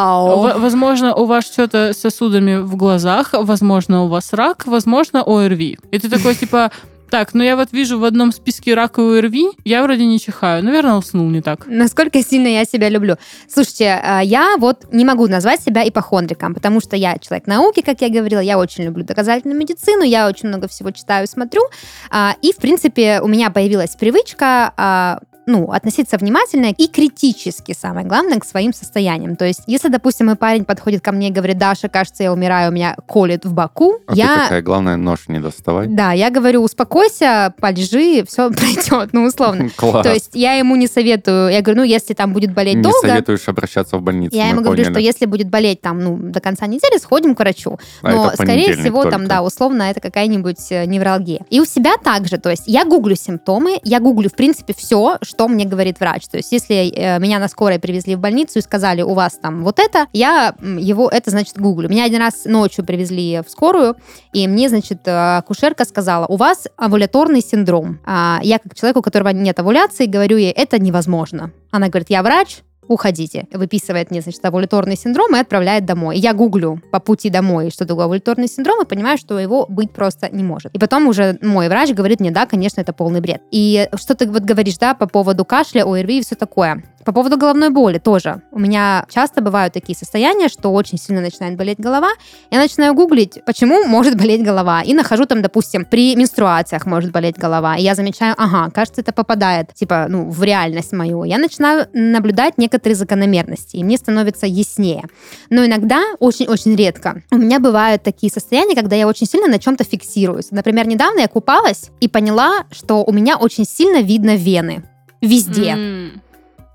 в- 0.42 0.60
возможно, 0.60 1.14
у 1.14 1.24
вас 1.24 1.46
что-то 1.46 1.94
с 1.94 1.98
сосудами 1.98 2.58
в 2.58 2.76
глазах, 2.76 3.30
возможно, 3.32 4.02
у 4.04 4.08
вас 4.08 4.34
рак, 4.34 4.66
возможно, 4.66 5.22
ОРВИ. 5.26 5.78
И 5.90 5.98
ты 5.98 6.10
такой, 6.10 6.34
типа, 6.34 6.70
так, 7.10 7.34
ну 7.34 7.42
я 7.42 7.56
вот 7.56 7.72
вижу 7.72 7.98
в 7.98 8.04
одном 8.04 8.32
списке 8.32 8.74
рак 8.74 8.98
и 8.98 9.02
ОРВИ, 9.02 9.50
я 9.64 9.82
вроде 9.82 10.06
не 10.06 10.18
чихаю. 10.18 10.62
Наверное, 10.62 10.94
уснул 10.94 11.28
не 11.28 11.40
так. 11.42 11.66
Насколько 11.66 12.22
сильно 12.22 12.48
я 12.48 12.64
себя 12.64 12.88
люблю. 12.88 13.16
Слушайте, 13.48 14.00
а, 14.02 14.20
я 14.20 14.56
вот 14.58 14.92
не 14.92 15.04
могу 15.04 15.26
назвать 15.28 15.60
себя 15.60 15.86
ипохондриком, 15.88 16.54
потому 16.54 16.80
что 16.80 16.96
я 16.96 17.18
человек 17.18 17.46
науки, 17.46 17.82
как 17.82 18.00
я 18.00 18.08
говорила, 18.08 18.40
я 18.40 18.58
очень 18.58 18.84
люблю 18.84 19.04
доказательную 19.04 19.58
медицину, 19.58 20.02
я 20.02 20.28
очень 20.28 20.48
много 20.48 20.68
всего 20.68 20.90
читаю 20.90 21.26
смотрю. 21.26 21.62
А, 22.10 22.34
И, 22.42 22.52
в 22.52 22.56
принципе, 22.56 23.20
у 23.20 23.28
меня 23.28 23.50
появилась 23.50 23.96
привычка 23.96 24.72
а, 24.76 25.20
ну, 25.46 25.70
относиться 25.70 26.18
внимательно 26.18 26.72
и 26.76 26.88
критически, 26.88 27.74
самое 27.78 28.06
главное, 28.06 28.38
к 28.40 28.44
своим 28.44 28.72
состояниям. 28.72 29.36
То 29.36 29.44
есть, 29.44 29.62
если, 29.66 29.88
допустим, 29.88 30.26
мой 30.26 30.36
парень 30.36 30.64
подходит 30.64 31.02
ко 31.02 31.12
мне 31.12 31.28
и 31.28 31.32
говорит, 31.32 31.56
Даша, 31.56 31.88
кажется, 31.88 32.24
я 32.24 32.32
умираю, 32.32 32.70
у 32.70 32.74
меня 32.74 32.96
колет 33.06 33.44
в 33.44 33.52
боку, 33.52 34.00
А 34.06 34.14
я... 34.14 34.26
ты 34.34 34.42
такая, 34.42 34.62
главное, 34.62 34.96
нож 34.96 35.28
не 35.28 35.38
доставай. 35.38 35.86
Да, 35.86 36.12
я 36.12 36.30
говорю, 36.30 36.62
успокойся, 36.62 37.54
полежи, 37.60 38.24
все 38.26 38.50
пройдет, 38.52 39.10
ну, 39.12 39.24
условно. 39.24 39.70
Класс. 39.76 40.04
То 40.04 40.12
есть 40.12 40.30
я 40.34 40.54
ему 40.54 40.74
не 40.74 40.88
советую, 40.88 41.50
я 41.52 41.62
говорю, 41.62 41.82
ну, 41.82 41.86
если 41.86 42.14
там 42.14 42.32
будет 42.32 42.52
болеть 42.52 42.76
не 42.76 42.82
долго, 42.82 43.06
советуешь 43.08 43.48
обращаться 43.48 43.98
в 43.98 44.02
больницу. 44.02 44.34
я 44.34 44.48
ему 44.48 44.62
говорю, 44.62 44.84
что 44.84 44.98
если 44.98 45.26
будет 45.26 45.48
болеть 45.48 45.80
там, 45.80 46.00
ну, 46.00 46.16
до 46.16 46.40
конца 46.40 46.66
недели, 46.66 46.98
сходим 46.98 47.34
к 47.36 47.38
врачу. 47.38 47.78
А 48.02 48.10
Но, 48.10 48.30
скорее 48.34 48.74
всего, 48.76 49.04
там, 49.04 49.12
только. 49.12 49.28
да, 49.28 49.42
условно, 49.42 49.84
это 49.84 50.00
какая-нибудь 50.00 50.70
э, 50.70 50.86
невралгия. 50.86 51.44
И 51.50 51.60
у 51.60 51.64
себя 51.64 51.96
также, 51.98 52.38
то 52.38 52.50
есть 52.50 52.64
я 52.66 52.84
гуглю 52.84 53.14
симптомы, 53.14 53.78
я 53.84 54.00
гуглю, 54.00 54.28
в 54.28 54.34
принципе, 54.34 54.74
все, 54.76 55.18
что 55.22 55.35
мне 55.46 55.64
говорит 55.64 56.00
врач. 56.00 56.26
То 56.28 56.38
есть 56.38 56.52
если 56.52 56.90
э, 56.90 57.18
меня 57.18 57.38
на 57.38 57.48
скорой 57.48 57.78
привезли 57.78 58.16
в 58.16 58.20
больницу 58.20 58.58
и 58.58 58.62
сказали, 58.62 59.02
у 59.02 59.14
вас 59.14 59.38
там 59.40 59.62
вот 59.62 59.78
это, 59.78 60.06
я 60.12 60.54
его, 60.60 61.08
это, 61.08 61.30
значит, 61.30 61.58
гуглю. 61.58 61.88
Меня 61.88 62.04
один 62.04 62.20
раз 62.20 62.44
ночью 62.44 62.84
привезли 62.84 63.42
в 63.46 63.50
скорую, 63.50 63.96
и 64.32 64.48
мне, 64.48 64.68
значит, 64.68 65.06
э, 65.06 65.36
акушерка 65.38 65.84
сказала, 65.84 66.26
у 66.26 66.36
вас 66.36 66.66
овуляторный 66.76 67.40
синдром. 67.40 68.00
А 68.04 68.40
я, 68.42 68.58
как 68.58 68.74
человек, 68.74 68.96
у 68.96 69.02
которого 69.02 69.28
нет 69.28 69.58
овуляции, 69.58 70.06
говорю 70.06 70.36
ей, 70.38 70.50
это 70.50 70.78
невозможно. 70.78 71.52
Она 71.70 71.88
говорит, 71.88 72.10
я 72.10 72.22
врач, 72.22 72.62
уходите. 72.88 73.46
Выписывает 73.52 74.10
мне, 74.10 74.20
значит, 74.20 74.44
овуляторный 74.44 74.96
синдром 74.96 75.34
и 75.36 75.38
отправляет 75.38 75.84
домой. 75.84 76.18
Я 76.18 76.32
гуглю 76.32 76.80
по 76.90 77.00
пути 77.00 77.30
домой, 77.30 77.70
что 77.70 77.86
такое 77.86 78.06
овуляторный 78.06 78.48
синдром, 78.48 78.82
и 78.82 78.86
понимаю, 78.86 79.18
что 79.18 79.38
его 79.38 79.66
быть 79.68 79.92
просто 79.92 80.28
не 80.30 80.44
может. 80.44 80.74
И 80.74 80.78
потом 80.78 81.08
уже 81.08 81.38
мой 81.42 81.68
врач 81.68 81.90
говорит 81.92 82.20
мне, 82.20 82.30
да, 82.30 82.46
конечно, 82.46 82.80
это 82.80 82.92
полный 82.92 83.20
бред. 83.20 83.42
И 83.50 83.88
что 83.96 84.14
ты 84.14 84.26
вот 84.28 84.42
говоришь, 84.42 84.78
да, 84.78 84.94
по 84.94 85.06
поводу 85.06 85.44
кашля, 85.44 85.84
ОРВИ 85.84 86.18
и 86.18 86.22
все 86.22 86.34
такое. 86.34 86.82
По 87.06 87.12
поводу 87.12 87.38
головной 87.38 87.70
боли 87.70 87.98
тоже. 87.98 88.42
У 88.50 88.58
меня 88.58 89.06
часто 89.08 89.40
бывают 89.40 89.72
такие 89.72 89.96
состояния, 89.96 90.48
что 90.48 90.72
очень 90.72 90.98
сильно 90.98 91.20
начинает 91.20 91.56
болеть 91.56 91.78
голова. 91.78 92.10
Я 92.50 92.58
начинаю 92.58 92.94
гуглить, 92.94 93.38
почему 93.46 93.84
может 93.84 94.16
болеть 94.18 94.42
голова. 94.42 94.82
И 94.82 94.92
нахожу 94.92 95.24
там, 95.24 95.40
допустим, 95.40 95.84
при 95.84 96.16
менструациях 96.16 96.84
может 96.84 97.12
болеть 97.12 97.36
голова. 97.36 97.76
И 97.76 97.82
я 97.82 97.94
замечаю, 97.94 98.34
ага, 98.36 98.72
кажется, 98.72 99.02
это 99.02 99.12
попадает, 99.12 99.72
типа, 99.72 100.06
ну, 100.08 100.28
в 100.28 100.42
реальность 100.42 100.92
мою. 100.92 101.22
Я 101.22 101.38
начинаю 101.38 101.86
наблюдать 101.92 102.58
некоторые 102.58 102.96
закономерности, 102.96 103.76
и 103.76 103.84
мне 103.84 103.98
становится 103.98 104.46
яснее. 104.46 105.04
Но 105.48 105.64
иногда, 105.64 106.02
очень-очень 106.18 106.74
редко, 106.74 107.22
у 107.30 107.36
меня 107.36 107.60
бывают 107.60 108.02
такие 108.02 108.32
состояния, 108.32 108.74
когда 108.74 108.96
я 108.96 109.06
очень 109.06 109.28
сильно 109.28 109.46
на 109.46 109.60
чем-то 109.60 109.84
фиксируюсь. 109.84 110.50
Например, 110.50 110.88
недавно 110.88 111.20
я 111.20 111.28
купалась 111.28 111.90
и 112.00 112.08
поняла, 112.08 112.64
что 112.72 113.04
у 113.04 113.12
меня 113.12 113.36
очень 113.36 113.64
сильно 113.64 114.02
видно 114.02 114.34
вены. 114.34 114.82
Везде. 115.20 115.70
М. 115.70 116.22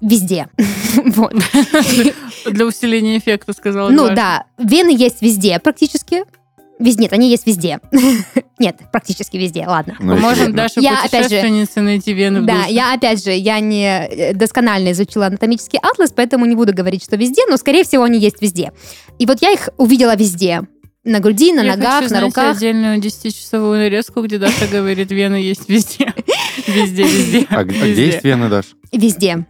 Везде. 0.02 0.48
Вот. 1.06 1.34
Для 2.46 2.66
усиления 2.66 3.18
эффекта, 3.18 3.54
сказала 3.54 3.90
Ну 3.90 4.04
Даша. 4.10 4.16
да, 4.16 4.44
вены 4.58 4.94
есть 4.96 5.22
везде 5.22 5.58
практически. 5.60 6.24
Везде, 6.80 7.04
нет, 7.04 7.14
они 7.14 7.30
есть 7.30 7.46
везде. 7.46 7.80
Нет, 8.60 8.78
практически 8.92 9.38
везде, 9.38 9.66
ладно. 9.68 9.96
Ну, 10.00 10.16
очевидно. 10.28 10.54
Даше 10.54 10.80
Я, 10.82 11.04
опять 11.04 11.30
же, 11.30 11.82
найти 11.82 12.12
вены 12.14 12.42
в 12.42 12.46
Да, 12.46 12.64
душе. 12.64 12.74
я 12.74 12.94
опять 12.94 13.24
же, 13.24 13.32
я 13.32 13.60
не 13.60 13.86
э, 14.08 14.34
досконально 14.34 14.92
изучила 14.94 15.28
анатомический 15.28 15.78
атлас, 15.80 16.12
поэтому 16.12 16.46
не 16.48 16.56
буду 16.56 16.74
говорить, 16.74 17.04
что 17.04 17.18
везде, 17.18 17.44
но, 17.48 17.58
скорее 17.58 17.84
всего, 17.84 18.04
они 18.04 18.18
есть 18.20 18.42
везде. 18.42 18.72
И 19.20 19.28
вот 19.28 19.42
я 19.44 19.52
их 19.52 19.70
увидела 19.78 20.16
везде. 20.16 20.62
На 21.04 21.20
груди, 21.20 21.54
на 21.54 21.62
Я 21.62 21.76
ногах, 21.76 21.94
хочу, 21.94 22.04
на 22.04 22.08
знаете, 22.10 22.26
руках. 22.28 22.58
отдельную 22.58 23.00
10-часовую 23.00 23.78
нарезку, 23.78 24.22
где 24.24 24.40
Даша 24.40 24.68
говорит, 24.72 25.12
вены 25.12 25.36
есть 25.36 25.70
везде. 25.70 26.12
Везде, 26.68 27.04
везде. 27.04 27.48
А 27.52 27.60
а 27.60 27.64
где 27.64 28.06
есть 28.08 28.24
вены, 28.24 28.50
Даш? 28.50 28.66
Везде. 28.92 29.46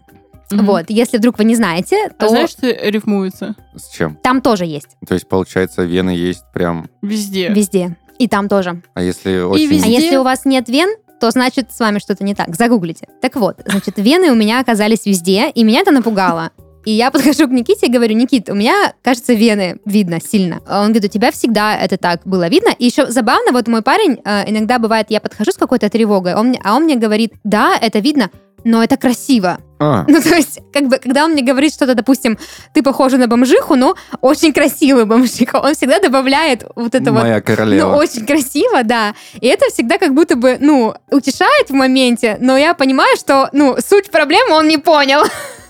Мгм. 0.57 0.65
Вот, 0.65 0.85
если 0.89 1.17
вдруг 1.17 1.37
вы 1.37 1.45
не 1.45 1.55
знаете, 1.55 2.09
то 2.17 2.25
А 2.25 2.29
знаешь, 2.29 2.49
что 2.49 2.67
рифмуется? 2.67 3.55
С 3.75 3.89
чем? 3.89 4.17
там 4.21 4.41
тоже 4.41 4.65
есть. 4.65 4.89
То 5.07 5.13
есть, 5.13 5.27
получается, 5.27 5.83
вены 5.83 6.11
есть 6.11 6.43
прям... 6.53 6.89
Везде. 7.01 7.49
Везде. 7.49 7.97
И 8.19 8.27
там 8.27 8.47
тоже. 8.49 8.81
А 8.93 9.01
если 9.01 9.39
очень... 9.39 9.67
везде. 9.67 9.87
А 9.87 9.89
если 9.89 10.15
у 10.17 10.23
вас 10.23 10.45
нет 10.45 10.69
вен, 10.69 10.89
то 11.19 11.31
значит 11.31 11.71
с 11.71 11.79
вами 11.79 11.99
что-то 11.99 12.23
не 12.23 12.35
так. 12.35 12.55
Загуглите. 12.55 13.07
Так 13.21 13.35
вот, 13.35 13.57
значит, 13.65 13.97
вены 13.97 14.31
у 14.31 14.35
меня 14.35 14.59
оказались 14.59 15.05
везде, 15.05 15.49
и 15.49 15.63
меня 15.63 15.81
это 15.81 15.91
напугало. 15.91 16.51
И 16.85 16.91
я 16.91 17.11
подхожу 17.11 17.47
к 17.47 17.51
Никите 17.51 17.87
и 17.87 17.91
говорю, 17.91 18.15
Никит, 18.15 18.49
у 18.49 18.55
меня, 18.55 18.93
кажется, 19.03 19.33
вены 19.33 19.79
видно 19.85 20.19
сильно. 20.19 20.61
А 20.67 20.81
Он 20.81 20.87
говорит, 20.87 21.05
у 21.05 21.13
тебя 21.13 21.31
всегда 21.31 21.77
это 21.77 21.97
так 21.97 22.21
было 22.25 22.47
видно. 22.47 22.69
И 22.77 22.85
еще 22.85 23.09
забавно, 23.11 23.51
вот 23.51 23.67
мой 23.67 23.83
парень, 23.83 24.19
э, 24.25 24.49
иногда 24.49 24.79
бывает, 24.79 25.07
я 25.09 25.19
подхожу 25.19 25.51
с 25.51 25.57
какой-то 25.57 25.89
тревогой, 25.89 26.33
он 26.33 26.47
мне, 26.47 26.59
а 26.63 26.75
он 26.75 26.83
мне 26.83 26.95
говорит, 26.95 27.33
да, 27.43 27.77
это 27.79 27.99
видно, 27.99 28.31
но 28.63 28.83
это 28.83 28.97
красиво. 28.97 29.59
А, 29.81 30.05
Ну, 30.07 30.21
то 30.21 30.35
есть, 30.35 30.59
как 30.71 30.87
бы, 30.87 30.99
когда 30.99 31.25
он 31.25 31.31
мне 31.31 31.41
говорит 31.41 31.73
что-то, 31.73 31.95
допустим, 31.95 32.37
ты 32.73 32.83
похожа 32.83 33.17
на 33.17 33.27
бомжиху, 33.27 33.75
но 33.75 33.95
очень 34.21 34.53
красивый 34.53 35.05
бомжиха, 35.05 35.55
он 35.55 35.73
всегда 35.73 35.99
добавляет 35.99 36.63
вот 36.75 36.93
это 36.93 37.11
вот 37.11 37.23
моя 37.23 37.37
ну, 37.37 37.41
королева. 37.43 37.95
очень 37.95 38.25
красиво, 38.27 38.83
да. 38.83 39.15
И 39.39 39.47
это 39.47 39.65
всегда 39.73 39.97
как 39.97 40.13
будто 40.13 40.35
бы, 40.35 40.57
ну, 40.59 40.93
утешает 41.09 41.69
в 41.69 41.73
моменте, 41.73 42.37
но 42.39 42.57
я 42.57 42.75
понимаю, 42.75 43.17
что, 43.17 43.49
ну, 43.53 43.75
суть 43.83 44.11
проблемы 44.11 44.53
он 44.53 44.67
не 44.67 44.77
понял. 44.77 45.23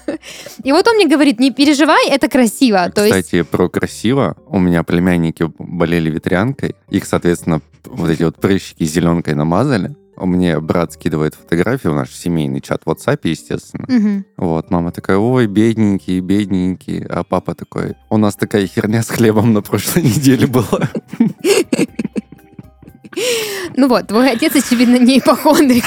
И 0.64 0.74
вот 0.74 0.86
он 0.90 0.96
мне 0.96 1.08
говорит, 1.08 1.40
не 1.40 1.52
переживай, 1.52 2.10
это 2.10 2.28
красиво. 2.28 2.92
То 2.94 3.06
есть, 3.06 3.16
Кстати, 3.16 3.44
про 3.44 3.70
красиво. 3.70 4.36
У 4.48 4.60
меня 4.60 4.84
племянники 4.84 5.50
болели 5.58 6.10
ветрянкой. 6.10 6.76
Их, 6.90 7.06
соответственно, 7.06 7.62
вот 7.86 8.10
эти 8.10 8.24
вот 8.24 8.36
прыщики 8.36 8.84
зеленкой 8.84 9.36
намазали. 9.36 9.96
Мне 10.26 10.60
брат 10.60 10.94
скидывает 10.94 11.36
фотографию 11.36 11.94
в 11.94 11.96
наш 11.96 12.12
семейный 12.12 12.62
чат 12.62 12.82
в 12.86 12.90
WhatsApp, 12.90 13.20
естественно. 13.24 13.86
мгм. 13.88 14.26
Вот, 14.38 14.72
мама 14.72 14.92
такая, 14.92 15.18
ой, 15.18 15.48
бедненький, 15.48 16.20
бедненький. 16.20 17.04
А 17.06 17.24
папа 17.24 17.56
такой, 17.56 17.96
у 18.10 18.18
нас 18.18 18.36
такая 18.36 18.68
херня 18.68 19.04
с 19.04 19.10
хлебом 19.10 19.54
на 19.54 19.62
прошлой 19.62 20.04
неделе 20.04 20.48
была. 20.48 20.90
ну 23.78 23.88
вот, 23.88 24.08
твой 24.08 24.32
отец, 24.32 24.56
очевидно, 24.56 24.98
не 24.98 25.20
ипохондрик. 25.20 25.84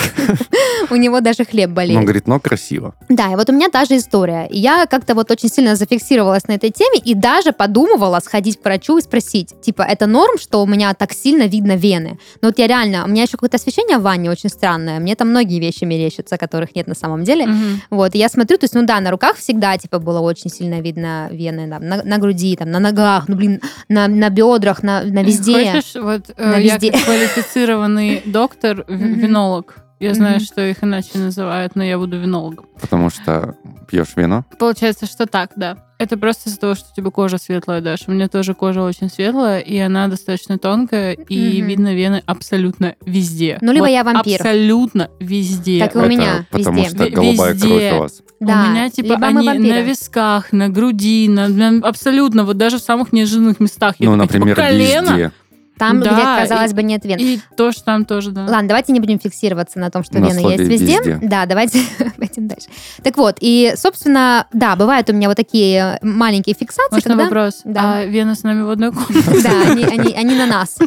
У 0.91 0.97
него 0.97 1.21
даже 1.21 1.45
хлеб 1.45 1.69
Он 1.71 1.75
болеет. 1.75 2.03
говорит, 2.03 2.27
но 2.27 2.41
красиво. 2.41 2.95
Да, 3.09 3.33
и 3.33 3.37
вот 3.37 3.49
у 3.49 3.53
меня 3.53 3.69
та 3.69 3.85
же 3.85 3.97
история. 3.97 4.47
И 4.51 4.59
я 4.59 4.87
как-то 4.87 5.15
вот 5.15 5.31
очень 5.31 5.49
сильно 5.49 5.77
зафиксировалась 5.77 6.47
на 6.49 6.53
этой 6.53 6.71
теме 6.71 6.99
и 6.99 7.15
даже 7.15 7.53
подумывала 7.53 8.21
сходить 8.21 8.61
к 8.61 8.65
врачу 8.65 8.99
и 8.99 9.03
спросить, 9.03 9.61
типа, 9.63 9.83
это 9.83 10.07
норм, 10.07 10.39
что 10.39 10.63
у 10.63 10.67
меня 10.67 10.93
так 10.95 11.13
сильно 11.13 11.45
видно 11.45 11.77
вены? 11.77 12.19
Но 12.43 12.49
вот 12.49 12.59
я 12.59 12.67
реально, 12.67 13.05
у 13.05 13.09
меня 13.09 13.23
еще 13.23 13.33
какое-то 13.33 13.57
освещение 13.57 13.99
в 13.99 14.03
ванне 14.03 14.31
очень 14.31 14.49
странное, 14.51 15.01
мне 15.01 15.15
там 15.17 15.31
многие 15.31 15.59
вещи 15.61 15.85
мерещатся, 15.85 16.37
которых 16.37 16.75
нет 16.75 16.87
на 16.87 16.95
самом 16.95 17.25
деле. 17.25 17.49
Вот, 17.91 18.15
и 18.15 18.19
я 18.19 18.29
смотрю, 18.29 18.59
то 18.59 18.65
есть, 18.65 18.75
ну 18.75 18.83
да, 18.85 19.01
на 19.01 19.11
руках 19.11 19.37
всегда, 19.37 19.77
типа, 19.79 19.99
было 19.99 20.21
очень 20.21 20.51
сильно 20.51 20.81
видно 20.81 21.29
вены, 21.31 21.69
там, 21.69 21.87
на, 21.87 22.03
на 22.03 22.19
груди, 22.19 22.57
там, 22.57 22.71
на 22.71 22.79
ногах, 22.79 23.25
ну, 23.29 23.37
блин, 23.37 23.61
на, 23.89 24.09
на 24.09 24.29
бедрах, 24.31 24.83
на, 24.83 25.03
на 25.03 25.23
везде. 25.23 25.73
Хочешь, 25.73 25.95
вот 25.95 26.23
э, 26.37 26.51
На 26.51 26.57
я 26.59 26.75
везде. 26.75 26.91
как 26.93 27.07
квалифицированный 27.29 28.23
доктор, 28.25 28.85
винолог. 28.89 29.77
Я 30.01 30.13
знаю, 30.15 30.41
что 30.41 30.61
их 30.67 30.83
иначе 30.83 31.19
называют, 31.19 31.77
но 31.77 31.83
я 31.85 31.99
буду 31.99 32.19
винологом. 32.19 32.67
Потому 32.81 33.09
что 33.11 33.55
пьешь 33.89 34.17
вино. 34.17 34.45
Получается, 34.59 35.07
что 35.07 35.27
так, 35.27 35.53
да. 35.57 35.79
Это 35.97 36.19
просто 36.19 36.51
из-за 36.51 36.59
того, 36.59 36.75
что 36.75 36.89
у 36.93 36.95
тебя 36.97 37.11
кожа 37.11 37.39
светлая, 37.39 37.81
Даша. 37.81 38.05
У 38.09 38.13
меня 38.13 38.29
тоже 38.29 38.53
кожа 38.53 38.83
очень 38.83 39.09
светлая, 39.09 39.61
и 39.61 39.79
она 39.79 40.09
достаточно 40.09 40.59
тонкая, 40.59 41.13
и 41.13 41.61
видно 41.63 41.95
вены 41.95 42.23
абсолютно 42.27 42.97
везде. 43.07 43.59
Ну, 43.63 43.73
либо 43.73 43.87
я 43.87 44.03
вампир. 44.03 44.41
Абсолютно 44.41 45.09
везде. 45.21 45.79
Так 45.79 45.95
и 45.95 45.99
у 45.99 46.01
Это 46.01 46.11
меня 46.11 46.47
потому 46.51 46.83
везде. 46.83 46.97
что 47.07 47.11
голубая 47.11 47.53
везде. 47.53 47.69
кровь 47.69 47.93
у 47.93 47.99
вас. 48.01 48.23
Да, 48.41 48.65
у 48.67 48.71
меня 48.73 48.91
типа 48.91 49.07
либо 49.13 49.19
мы 49.21 49.27
они 49.39 49.47
вампиры. 49.47 49.75
на 49.75 49.81
висках, 49.83 50.53
на 50.53 50.69
груди, 50.69 51.29
на, 51.29 51.49
на- 51.49 51.89
абсолютно, 51.89 52.45
вот 52.45 52.59
даже 52.59 52.79
в 52.79 52.83
самых 52.83 53.13
неожиданных 53.13 53.61
местах. 53.61 53.95
Я 54.01 54.11
Ну, 54.11 54.15
такая, 54.19 54.27
типа, 54.29 54.39
например, 54.47 54.57
колено. 54.57 55.11
везде. 55.13 55.33
Там, 55.79 56.01
Да, 56.01 56.13
где, 56.13 56.49
казалось 56.49 56.73
и- 56.73 56.75
бы, 56.75 56.83
нет 56.83 57.05
вен. 57.05 57.19
И 57.19 57.41
то, 57.57 57.73
что 57.73 57.85
там 57.85 58.05
тоже, 58.05 58.31
да. 58.31 58.43
Ладно, 58.43 58.69
давайте 58.69 58.93
не 58.93 59.01
будем 59.01 59.19
фиксироваться 59.19 59.79
на 59.79 59.91
том, 59.91 60.05
что 60.05 60.19
На 60.19 60.27
вены 60.27 60.39
есть 60.51 60.59
везде. 60.61 60.99
«везде». 60.99 61.19
Да, 61.23 61.47
давайте 61.47 61.81
пойдем 62.17 62.47
дальше. 62.49 62.69
Так 63.03 63.17
вот, 63.17 63.37
и, 63.41 63.75
собственно, 63.77 64.47
да, 64.53 64.77
бывают 64.77 65.11
у 65.11 65.13
меня 65.13 65.29
вот 65.29 65.37
такие 65.37 65.99
маленькие 66.03 66.55
фиксации, 66.55 66.95
Можно 66.95 67.11
когда... 67.11 67.25
вопрос? 67.25 67.61
Да. 67.65 67.99
А 67.99 68.05
вены 68.05 68.35
с 68.35 68.43
нами 68.43 68.63
в 68.63 68.71
одной 68.71 68.93
комнате? 68.93 69.15
Да, 69.45 69.71
они, 69.73 69.85
они, 69.85 70.13
они 70.15 70.35
на 70.37 70.47
нас. 70.47 70.79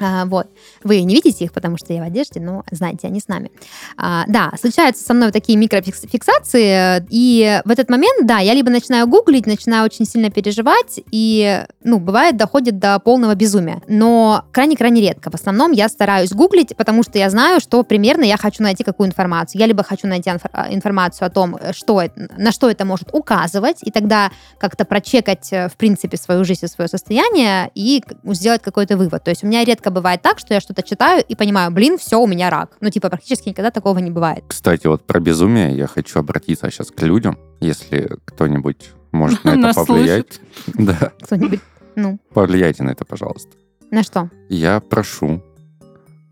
А, 0.00 0.24
вот. 0.26 0.48
Вы 0.82 1.02
не 1.02 1.14
видите 1.14 1.44
их, 1.44 1.52
потому 1.52 1.78
что 1.78 1.92
я 1.92 2.00
в 2.02 2.06
одежде, 2.06 2.40
но 2.40 2.64
знаете, 2.70 3.06
они 3.06 3.20
с 3.20 3.28
нами. 3.28 3.50
А, 3.96 4.24
да, 4.28 4.52
случаются 4.60 5.04
со 5.04 5.14
мной 5.14 5.30
такие 5.32 5.56
микрофиксации, 5.56 7.04
и 7.10 7.60
в 7.64 7.70
этот 7.70 7.88
момент, 7.90 8.26
да, 8.26 8.38
я 8.38 8.54
либо 8.54 8.70
начинаю 8.70 9.06
гуглить, 9.06 9.46
начинаю 9.46 9.84
очень 9.84 10.04
сильно 10.04 10.30
переживать, 10.30 11.00
и, 11.10 11.64
ну, 11.82 11.98
бывает, 11.98 12.36
доходит 12.36 12.78
до 12.78 12.98
полного 12.98 13.34
безумия. 13.34 13.82
Но 13.94 14.44
крайне-крайне 14.50 15.00
редко. 15.00 15.30
В 15.30 15.34
основном 15.34 15.70
я 15.70 15.88
стараюсь 15.88 16.32
гуглить, 16.32 16.76
потому 16.76 17.04
что 17.04 17.16
я 17.16 17.30
знаю, 17.30 17.60
что 17.60 17.82
примерно 17.84 18.24
я 18.24 18.36
хочу 18.36 18.62
найти 18.62 18.82
какую 18.82 19.08
информацию. 19.08 19.60
Я 19.60 19.66
либо 19.66 19.84
хочу 19.84 20.08
найти 20.08 20.30
а, 20.30 20.74
информацию 20.74 21.26
о 21.26 21.30
том, 21.30 21.56
что 21.72 22.02
это, 22.02 22.28
на 22.36 22.50
что 22.50 22.68
это 22.68 22.84
может 22.84 23.10
указывать, 23.12 23.78
и 23.82 23.92
тогда 23.92 24.32
как-то 24.58 24.84
прочекать, 24.84 25.52
э, 25.52 25.68
в 25.68 25.76
принципе, 25.76 26.16
свою 26.16 26.44
жизнь 26.44 26.64
и 26.64 26.68
свое 26.68 26.88
состояние 26.88 27.70
и 27.76 28.02
сделать 28.24 28.62
какой-то 28.62 28.96
вывод. 28.96 29.22
То 29.22 29.30
есть 29.30 29.44
у 29.44 29.46
меня 29.46 29.64
редко 29.64 29.90
бывает 29.90 30.22
так, 30.22 30.40
что 30.40 30.54
я 30.54 30.60
что-то 30.60 30.82
читаю 30.82 31.22
и 31.26 31.36
понимаю, 31.36 31.70
блин, 31.70 31.96
все, 31.96 32.20
у 32.20 32.26
меня 32.26 32.50
рак. 32.50 32.76
Ну, 32.80 32.90
типа, 32.90 33.10
практически 33.10 33.50
никогда 33.50 33.70
такого 33.70 33.98
не 33.98 34.10
бывает. 34.10 34.44
Кстати, 34.48 34.88
вот 34.88 35.06
про 35.06 35.20
безумие 35.20 35.76
я 35.76 35.86
хочу 35.86 36.18
обратиться 36.18 36.68
сейчас 36.70 36.90
к 36.90 37.00
людям, 37.02 37.38
если 37.60 38.10
кто-нибудь 38.24 38.90
может 39.12 39.44
на 39.44 39.50
это 39.70 39.72
повлиять. 39.72 40.40
Да, 40.66 41.12
Кто-нибудь, 41.22 41.60
ну, 41.94 42.18
повлияйте 42.32 42.82
на 42.82 42.90
это, 42.90 43.04
пожалуйста. 43.04 43.56
На 43.94 44.02
что? 44.02 44.30
Я 44.48 44.80
прошу, 44.80 45.42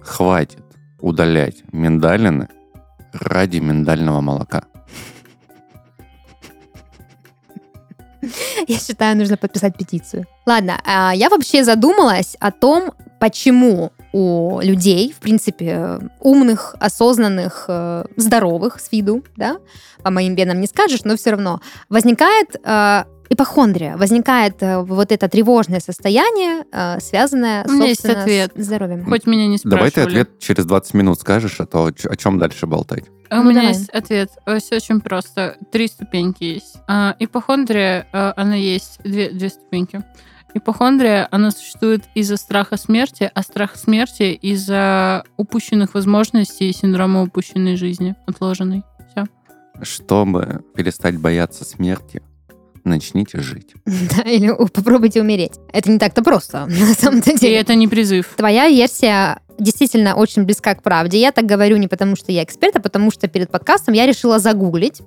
хватит 0.01 0.63
удалять 1.01 1.63
миндалины 1.73 2.49
ради 3.13 3.59
миндального 3.59 4.21
молока. 4.21 4.65
Я 8.69 8.79
считаю, 8.79 9.17
нужно 9.17 9.37
подписать 9.37 9.77
петицию. 9.77 10.27
Ладно, 10.47 10.81
а, 10.85 11.13
я 11.15 11.29
вообще 11.29 11.65
задумалась 11.65 12.37
о 12.39 12.53
том, 12.53 12.93
почему 13.19 13.93
у 14.13 14.61
людей, 14.61 15.13
в 15.13 15.21
принципе, 15.21 15.99
умных, 16.21 16.77
осознанных, 16.79 17.65
э, 17.69 18.05
здоровых 18.17 18.81
с 18.81 18.93
виду, 18.93 19.25
да, 19.37 19.57
по 20.03 20.11
моим 20.11 20.35
венам 20.35 20.61
не 20.61 20.67
скажешь, 20.67 21.05
но 21.05 21.17
все 21.17 21.31
равно, 21.31 21.61
возникает 21.89 22.57
э, 22.63 23.05
ипохондрия, 23.33 23.97
возникает 23.97 24.63
э, 24.63 24.79
вот 24.83 25.11
это 25.13 25.29
тревожное 25.29 25.81
состояние, 25.81 26.65
э, 26.73 27.01
связанное, 27.01 27.65
У 27.67 27.73
меня 27.73 27.87
есть 27.87 28.05
ответ. 28.05 28.53
с 28.55 28.65
здоровьем. 28.65 29.05
Хоть 29.05 29.27
меня 29.27 29.47
не 29.47 29.59
спрашивали. 29.59 29.79
Давай 29.79 29.91
ты 29.91 30.01
ответ 30.03 30.39
через 30.39 30.65
20 30.67 30.95
минут 30.95 31.19
скажешь, 31.21 31.57
а 31.61 31.67
то 31.67 31.87
о 31.87 32.17
чем 32.17 32.39
дальше 32.39 32.67
болтать. 32.67 33.05
А 33.31 33.41
У 33.41 33.45
Ну, 33.45 33.51
меня 33.51 33.61
давай. 33.63 33.75
есть 33.77 33.89
ответ. 33.91 34.31
Все 34.59 34.77
очень 34.77 35.01
просто. 35.01 35.57
Три 35.71 35.89
ступеньки 35.89 36.45
есть. 36.45 36.77
А, 36.87 37.17
ипохондрия, 37.19 38.07
она 38.13 38.57
есть 38.57 38.99
две, 39.05 39.31
две 39.31 39.49
ступеньки. 39.49 40.03
Ипохондрия, 40.55 41.29
она 41.31 41.51
существует 41.51 42.03
из-за 42.15 42.37
страха 42.37 42.77
смерти, 42.77 43.31
а 43.35 43.43
страх 43.43 43.77
смерти 43.77 44.35
из-за 44.35 45.25
упущенных 45.39 45.95
возможностей 45.95 46.69
и 46.69 46.75
синдрома 46.75 47.23
упущенной 47.23 47.77
жизни, 47.77 48.15
отложенной. 48.27 48.83
Все. 49.11 49.25
Чтобы 49.81 50.63
перестать 50.77 51.17
бояться 51.19 51.65
смерти, 51.65 52.21
начните 52.85 53.41
жить. 53.43 53.75
Да, 53.87 54.23
или 54.23 54.49
у- 54.49 54.67
попробуйте 54.69 55.21
умереть. 55.21 55.53
Это 55.73 55.91
не 55.91 55.99
так-то 55.99 56.23
просто, 56.23 56.67
на 56.67 56.95
самом-то 56.95 57.31
И 57.33 57.39
деле. 57.39 57.57
это 57.57 57.75
не 57.75 57.89
призыв. 57.89 58.27
Твоя 58.37 58.69
версия 58.69 59.41
действительно 59.59 60.15
очень 60.15 60.45
близка 60.45 60.75
к 60.75 60.83
правде. 60.83 61.21
Я 61.21 61.33
так 61.33 61.47
говорю 61.47 61.77
не 61.77 61.89
потому, 61.89 62.17
что 62.17 62.33
я 62.33 62.43
эксперт, 62.43 62.77
а 62.77 62.81
потому 62.81 63.11
что 63.11 63.29
перед 63.29 63.51
подкастом 63.51 63.95
я 63.95 64.07
решила 64.07 64.39
загуглить, 64.39 65.01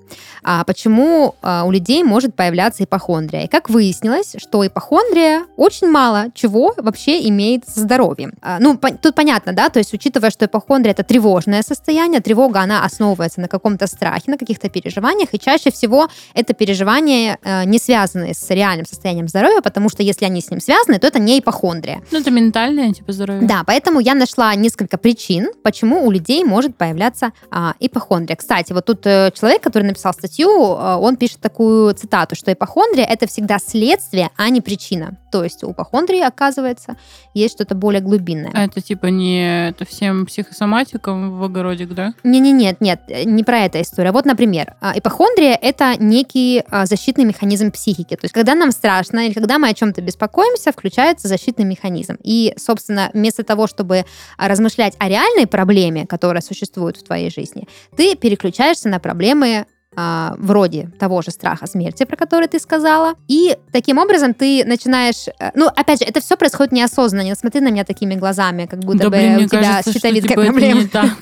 а, 0.43 0.63
почему 0.63 1.35
а, 1.41 1.63
у 1.65 1.71
людей 1.71 2.03
может 2.03 2.35
появляться 2.35 2.83
ипохондрия. 2.83 3.43
И 3.43 3.47
как 3.47 3.69
выяснилось, 3.69 4.35
что 4.37 4.65
ипохондрия 4.65 5.43
очень 5.57 5.87
мало 5.89 6.27
чего 6.33 6.73
вообще 6.77 7.27
имеет 7.29 7.67
со 7.67 7.81
здоровьем. 7.81 8.33
А, 8.41 8.59
ну, 8.59 8.79
тут 9.01 9.15
понятно, 9.15 9.53
да, 9.53 9.69
то 9.69 9.79
есть 9.79 9.93
учитывая, 9.93 10.29
что 10.29 10.45
ипохондрия 10.45 10.93
это 10.93 11.03
тревожное 11.03 11.61
состояние, 11.61 12.21
тревога, 12.21 12.61
она 12.61 12.83
основывается 12.83 13.41
на 13.41 13.47
каком-то 13.47 13.87
страхе, 13.87 14.31
на 14.31 14.37
каких-то 14.37 14.69
переживаниях, 14.69 15.29
и 15.33 15.39
чаще 15.39 15.71
всего 15.71 16.07
это 16.33 16.53
переживания 16.53 17.37
э, 17.41 17.65
не 17.65 17.79
связаны 17.79 18.33
с 18.33 18.49
реальным 18.49 18.85
состоянием 18.85 19.27
здоровья, 19.27 19.61
потому 19.61 19.89
что 19.89 20.03
если 20.03 20.25
они 20.25 20.41
с 20.41 20.49
ним 20.49 20.59
связаны, 20.59 20.99
то 20.99 21.07
это 21.07 21.19
не 21.19 21.39
ипохондрия. 21.39 22.01
Ну, 22.11 22.19
это 22.19 22.31
ментальное, 22.31 22.93
типа, 22.93 23.11
здоровье. 23.11 23.47
Да, 23.47 23.63
поэтому 23.65 23.99
я 23.99 24.13
нашла 24.13 24.35
несколько 24.56 24.98
причин, 24.98 25.50
почему 25.63 26.06
у 26.06 26.12
людей 26.12 26.44
может 26.44 26.75
появляться 26.75 27.32
а, 27.51 27.74
ипохондрия. 27.80 28.36
Кстати, 28.36 28.74
вот 28.74 28.86
тут 28.86 29.06
э, 29.06 29.32
человек, 29.34 29.62
который 29.62 29.84
написал 29.84 30.13
статью, 30.13 30.50
э, 30.50 30.96
он 30.96 31.18
пишет 31.18 31.39
такую 31.39 31.94
цитату, 31.94 32.36
что 32.36 32.51
ипохондрия 32.51 33.06
это 33.06 33.27
всегда 33.27 33.60
следствие, 33.60 34.30
а 34.38 34.50
не 34.50 34.62
причина. 34.62 35.18
То 35.32 35.44
есть 35.44 35.63
у 35.63 35.72
ипохондрии, 35.72 36.22
оказывается, 36.22 36.96
есть 37.34 37.56
что-то 37.56 37.75
более 37.75 38.01
глубинное. 38.01 38.51
А 38.54 38.63
это 38.63 38.82
типа 38.82 39.08
не 39.08 39.68
это 39.70 39.86
всем 39.86 40.25
психосоматикам 40.25 41.38
в 41.38 41.44
огородик, 41.44 41.94
да? 41.94 42.13
Не, 42.24 42.39
не, 42.39 42.51
нет, 42.51 42.80
нет, 42.80 43.01
не 43.25 43.44
про 43.44 43.60
это 43.60 43.82
история. 43.82 44.12
Вот, 44.12 44.25
например, 44.25 44.75
а, 44.80 44.98
ипохондрия 44.98 45.58
это 45.62 45.96
некий 46.00 46.63
а, 46.70 46.86
защитный 46.86 47.25
механизм 47.25 47.72
психики. 47.72 48.15
То 48.15 48.24
есть, 48.24 48.34
когда 48.34 48.56
нам 48.56 48.72
страшно 48.72 49.25
или 49.27 49.34
когда 49.34 49.60
мы 49.60 49.70
о 49.70 49.74
чем-то 49.74 50.01
беспокоимся, 50.01 50.72
включается 50.72 51.27
защитный 51.27 51.65
механизм. 51.65 52.18
И, 52.24 52.54
собственно, 52.58 53.10
вместо 53.13 53.44
того, 53.44 53.68
чтобы 53.68 54.06
размышлять 54.38 54.96
о 55.00 55.08
реальной 55.10 55.48
проблеме, 55.48 56.05
которая 56.05 56.41
существует 56.41 56.98
в 56.98 57.03
твоей 57.03 57.29
жизни, 57.29 57.67
ты 57.96 58.15
переключаешься 58.15 58.89
на 58.89 59.00
проблемы 59.00 59.65
а, 59.95 60.35
вроде 60.37 60.89
того 60.99 61.21
же 61.21 61.31
страха 61.31 61.67
смерти, 61.67 62.03
про 62.05 62.15
который 62.15 62.47
ты 62.47 62.59
сказала. 62.59 63.13
И 63.27 63.57
таким 63.71 63.97
образом 63.97 64.33
ты 64.33 64.63
начинаешь... 64.65 65.27
э, 65.39 65.51
Ну, 65.55 65.67
опять 65.67 65.99
же, 65.99 66.05
это 66.05 66.19
все 66.21 66.35
происходит 66.37 66.71
неосознанно. 66.73 67.23
Не 67.25 67.35
смотри 67.35 67.61
на 67.61 67.69
меня 67.71 67.83
такими 67.85 68.15
глазами, 68.15 68.65
как 68.65 68.79
будто 68.79 69.03
да, 69.05 69.09
бы 69.09 69.17
блин, 69.17 69.35
у 69.37 69.47
тебя 69.47 69.61
кажется, 69.61 69.91
что, 69.91 69.93
щитовидная 69.99 70.29
типа, 70.29 70.39
это 70.41 70.51
проблема. 70.51 70.81
не 70.81 70.87
так. 70.87 71.17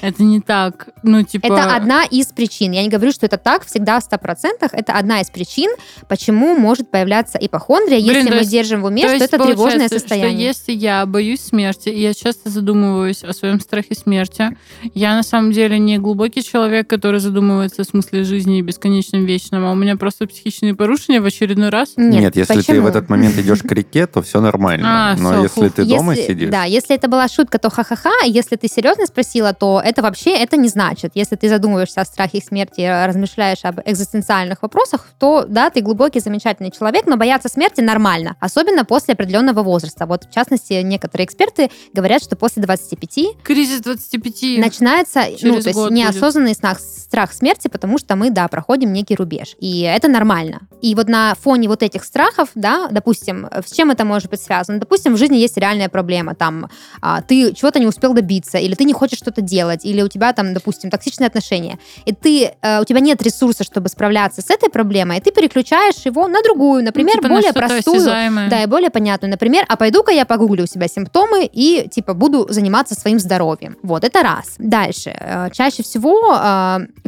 Это 0.00 0.22
не 0.22 0.40
так. 0.40 0.88
Ну, 1.02 1.22
типа... 1.22 1.46
Это 1.46 1.74
одна 1.76 2.04
из 2.04 2.26
причин. 2.28 2.72
Я 2.72 2.82
не 2.82 2.88
говорю, 2.88 3.12
что 3.12 3.26
это 3.26 3.36
так 3.38 3.64
всегда 3.66 4.00
в 4.00 4.08
100%. 4.08 4.68
Это 4.72 4.92
одна 4.94 5.20
из 5.20 5.30
причин, 5.30 5.70
почему 6.08 6.56
может 6.56 6.90
появляться 6.90 7.38
ипохондрия, 7.38 8.00
Блин, 8.00 8.16
если 8.16 8.30
мы 8.30 8.36
есть- 8.36 8.50
держим 8.50 8.82
в 8.82 8.86
уме, 8.86 9.02
То 9.02 9.08
что 9.08 9.16
есть 9.16 9.32
это 9.34 9.44
тревожное 9.44 9.88
состояние. 9.88 10.52
Что 10.52 10.70
если 10.70 10.72
я 10.72 11.06
боюсь 11.06 11.40
смерти, 11.40 11.88
и 11.88 12.00
я 12.00 12.14
часто 12.14 12.50
задумываюсь 12.50 13.22
о 13.24 13.32
своем 13.32 13.60
страхе 13.60 13.94
смерти, 13.94 14.56
я 14.94 15.14
на 15.14 15.22
самом 15.22 15.52
деле 15.52 15.78
не 15.78 15.98
глубокий 15.98 16.42
человек, 16.42 16.88
который 16.88 17.20
задумывается 17.20 17.82
о 17.82 17.84
смысле 17.84 18.13
жизни 18.22 18.58
и 18.58 18.62
бесконечном 18.62 19.24
вечном, 19.24 19.64
а 19.64 19.72
у 19.72 19.74
меня 19.74 19.96
просто 19.96 20.26
психичные 20.26 20.74
порушения 20.74 21.20
в 21.20 21.26
очередной 21.26 21.70
раз. 21.70 21.94
Нет, 21.96 22.36
если 22.36 22.54
ты 22.54 22.60
почему? 22.60 22.82
в 22.82 22.86
этот 22.86 23.08
момент 23.08 23.36
идешь 23.38 23.60
к 23.62 23.72
реке, 23.72 24.06
то 24.06 24.22
все 24.22 24.40
нормально. 24.40 25.12
А, 25.12 25.16
Но 25.16 25.32
всё, 25.32 25.42
если 25.42 25.60
фух. 25.62 25.72
ты 25.72 25.84
дома 25.84 26.14
Если- 26.14 26.32
сидишь, 26.32 26.50
Да, 26.50 26.64
если 26.64 26.94
это 26.94 27.08
была 27.08 27.26
шутка, 27.28 27.58
то 27.58 27.70
ха-ха-ха. 27.70 28.10
а 28.22 28.26
Если 28.26 28.56
ты 28.56 28.68
серьезно 28.68 29.06
спросила, 29.06 29.52
то 29.54 29.80
это 29.84 30.02
вообще 30.02 30.30
это 30.36 30.56
не 30.56 30.68
значит. 30.68 31.12
Если 31.14 31.36
ты 31.36 31.48
задумываешься 31.48 32.02
о 32.02 32.04
страхе 32.04 32.40
смерти, 32.40 33.06
размышляешь 33.06 33.64
об 33.64 33.80
экзистенциальных 33.84 34.60
вопросах, 34.62 35.08
то 35.18 35.46
да, 35.48 35.70
ты 35.70 35.80
глубокий, 35.80 36.20
замечательный 36.20 36.70
человек, 36.70 37.06
но 37.06 37.16
бояться 37.16 37.48
смерти 37.48 37.80
нормально, 37.80 38.36
особенно 38.40 38.84
после 38.84 39.14
определенного 39.14 39.62
возраста. 39.62 40.04
Вот 40.06 40.24
в 40.24 40.30
частности, 40.34 40.74
некоторые 40.82 41.24
эксперты 41.24 41.70
говорят, 41.94 42.22
что 42.22 42.36
после 42.36 42.62
25 42.62 43.36
Кризис 43.42 43.80
25. 43.80 44.58
начинается 44.58 45.20
ну, 45.42 45.60
то 45.62 45.68
есть 45.68 45.90
неосознанный 45.90 46.54
страх, 46.54 46.78
страх 46.80 47.32
смерти, 47.32 47.68
потому 47.68 47.96
что 47.98 48.03
мы, 48.10 48.30
да, 48.30 48.48
проходим 48.48 48.92
некий 48.92 49.14
рубеж. 49.16 49.56
И 49.60 49.80
это 49.80 50.08
нормально. 50.08 50.60
И 50.82 50.94
вот 50.94 51.08
на 51.08 51.34
фоне 51.34 51.68
вот 51.68 51.82
этих 51.82 52.04
страхов, 52.04 52.48
да, 52.54 52.88
допустим, 52.90 53.48
с 53.66 53.72
чем 53.72 53.90
это 53.90 54.04
может 54.04 54.30
быть 54.30 54.42
связано? 54.42 54.78
Допустим, 54.78 55.14
в 55.14 55.16
жизни 55.16 55.36
есть 55.38 55.56
реальная 55.56 55.88
проблема, 55.88 56.34
там, 56.34 56.68
а, 57.00 57.22
ты 57.22 57.52
чего-то 57.54 57.78
не 57.78 57.86
успел 57.86 58.12
добиться, 58.12 58.58
или 58.58 58.74
ты 58.74 58.84
не 58.84 58.92
хочешь 58.92 59.18
что-то 59.18 59.40
делать, 59.40 59.84
или 59.84 60.02
у 60.02 60.08
тебя 60.08 60.32
там, 60.32 60.52
допустим, 60.52 60.90
токсичные 60.90 61.26
отношения, 61.28 61.78
и 62.04 62.12
ты, 62.12 62.52
э, 62.60 62.80
у 62.80 62.84
тебя 62.84 63.00
нет 63.00 63.22
ресурса, 63.22 63.64
чтобы 63.64 63.88
справляться 63.88 64.42
с 64.42 64.50
этой 64.50 64.68
проблемой, 64.68 65.18
и 65.18 65.20
ты 65.20 65.30
переключаешь 65.30 65.96
его 66.04 66.28
на 66.28 66.42
другую, 66.42 66.84
например, 66.84 67.14
Ну, 67.16 67.20
типа 67.22 67.28
на 67.28 67.34
более 67.36 67.50
что-то 67.50 67.66
простую, 67.68 67.96
осязаемое. 67.96 68.50
да, 68.50 68.62
и 68.62 68.66
более 68.66 68.90
понятную. 68.90 69.30
Например, 69.30 69.64
а 69.68 69.76
пойду-ка 69.76 70.12
я 70.12 70.26
погуглю 70.26 70.64
у 70.64 70.66
себя 70.66 70.88
симптомы 70.88 71.48
и, 71.50 71.88
типа, 71.90 72.12
буду 72.14 72.46
заниматься 72.50 72.94
своим 72.94 73.18
здоровьем. 73.18 73.76
Вот, 73.82 74.04
это 74.04 74.22
раз. 74.22 74.54
Дальше. 74.58 75.16
Э, 75.18 75.48
Чаще 75.52 75.82
всего 75.82 76.38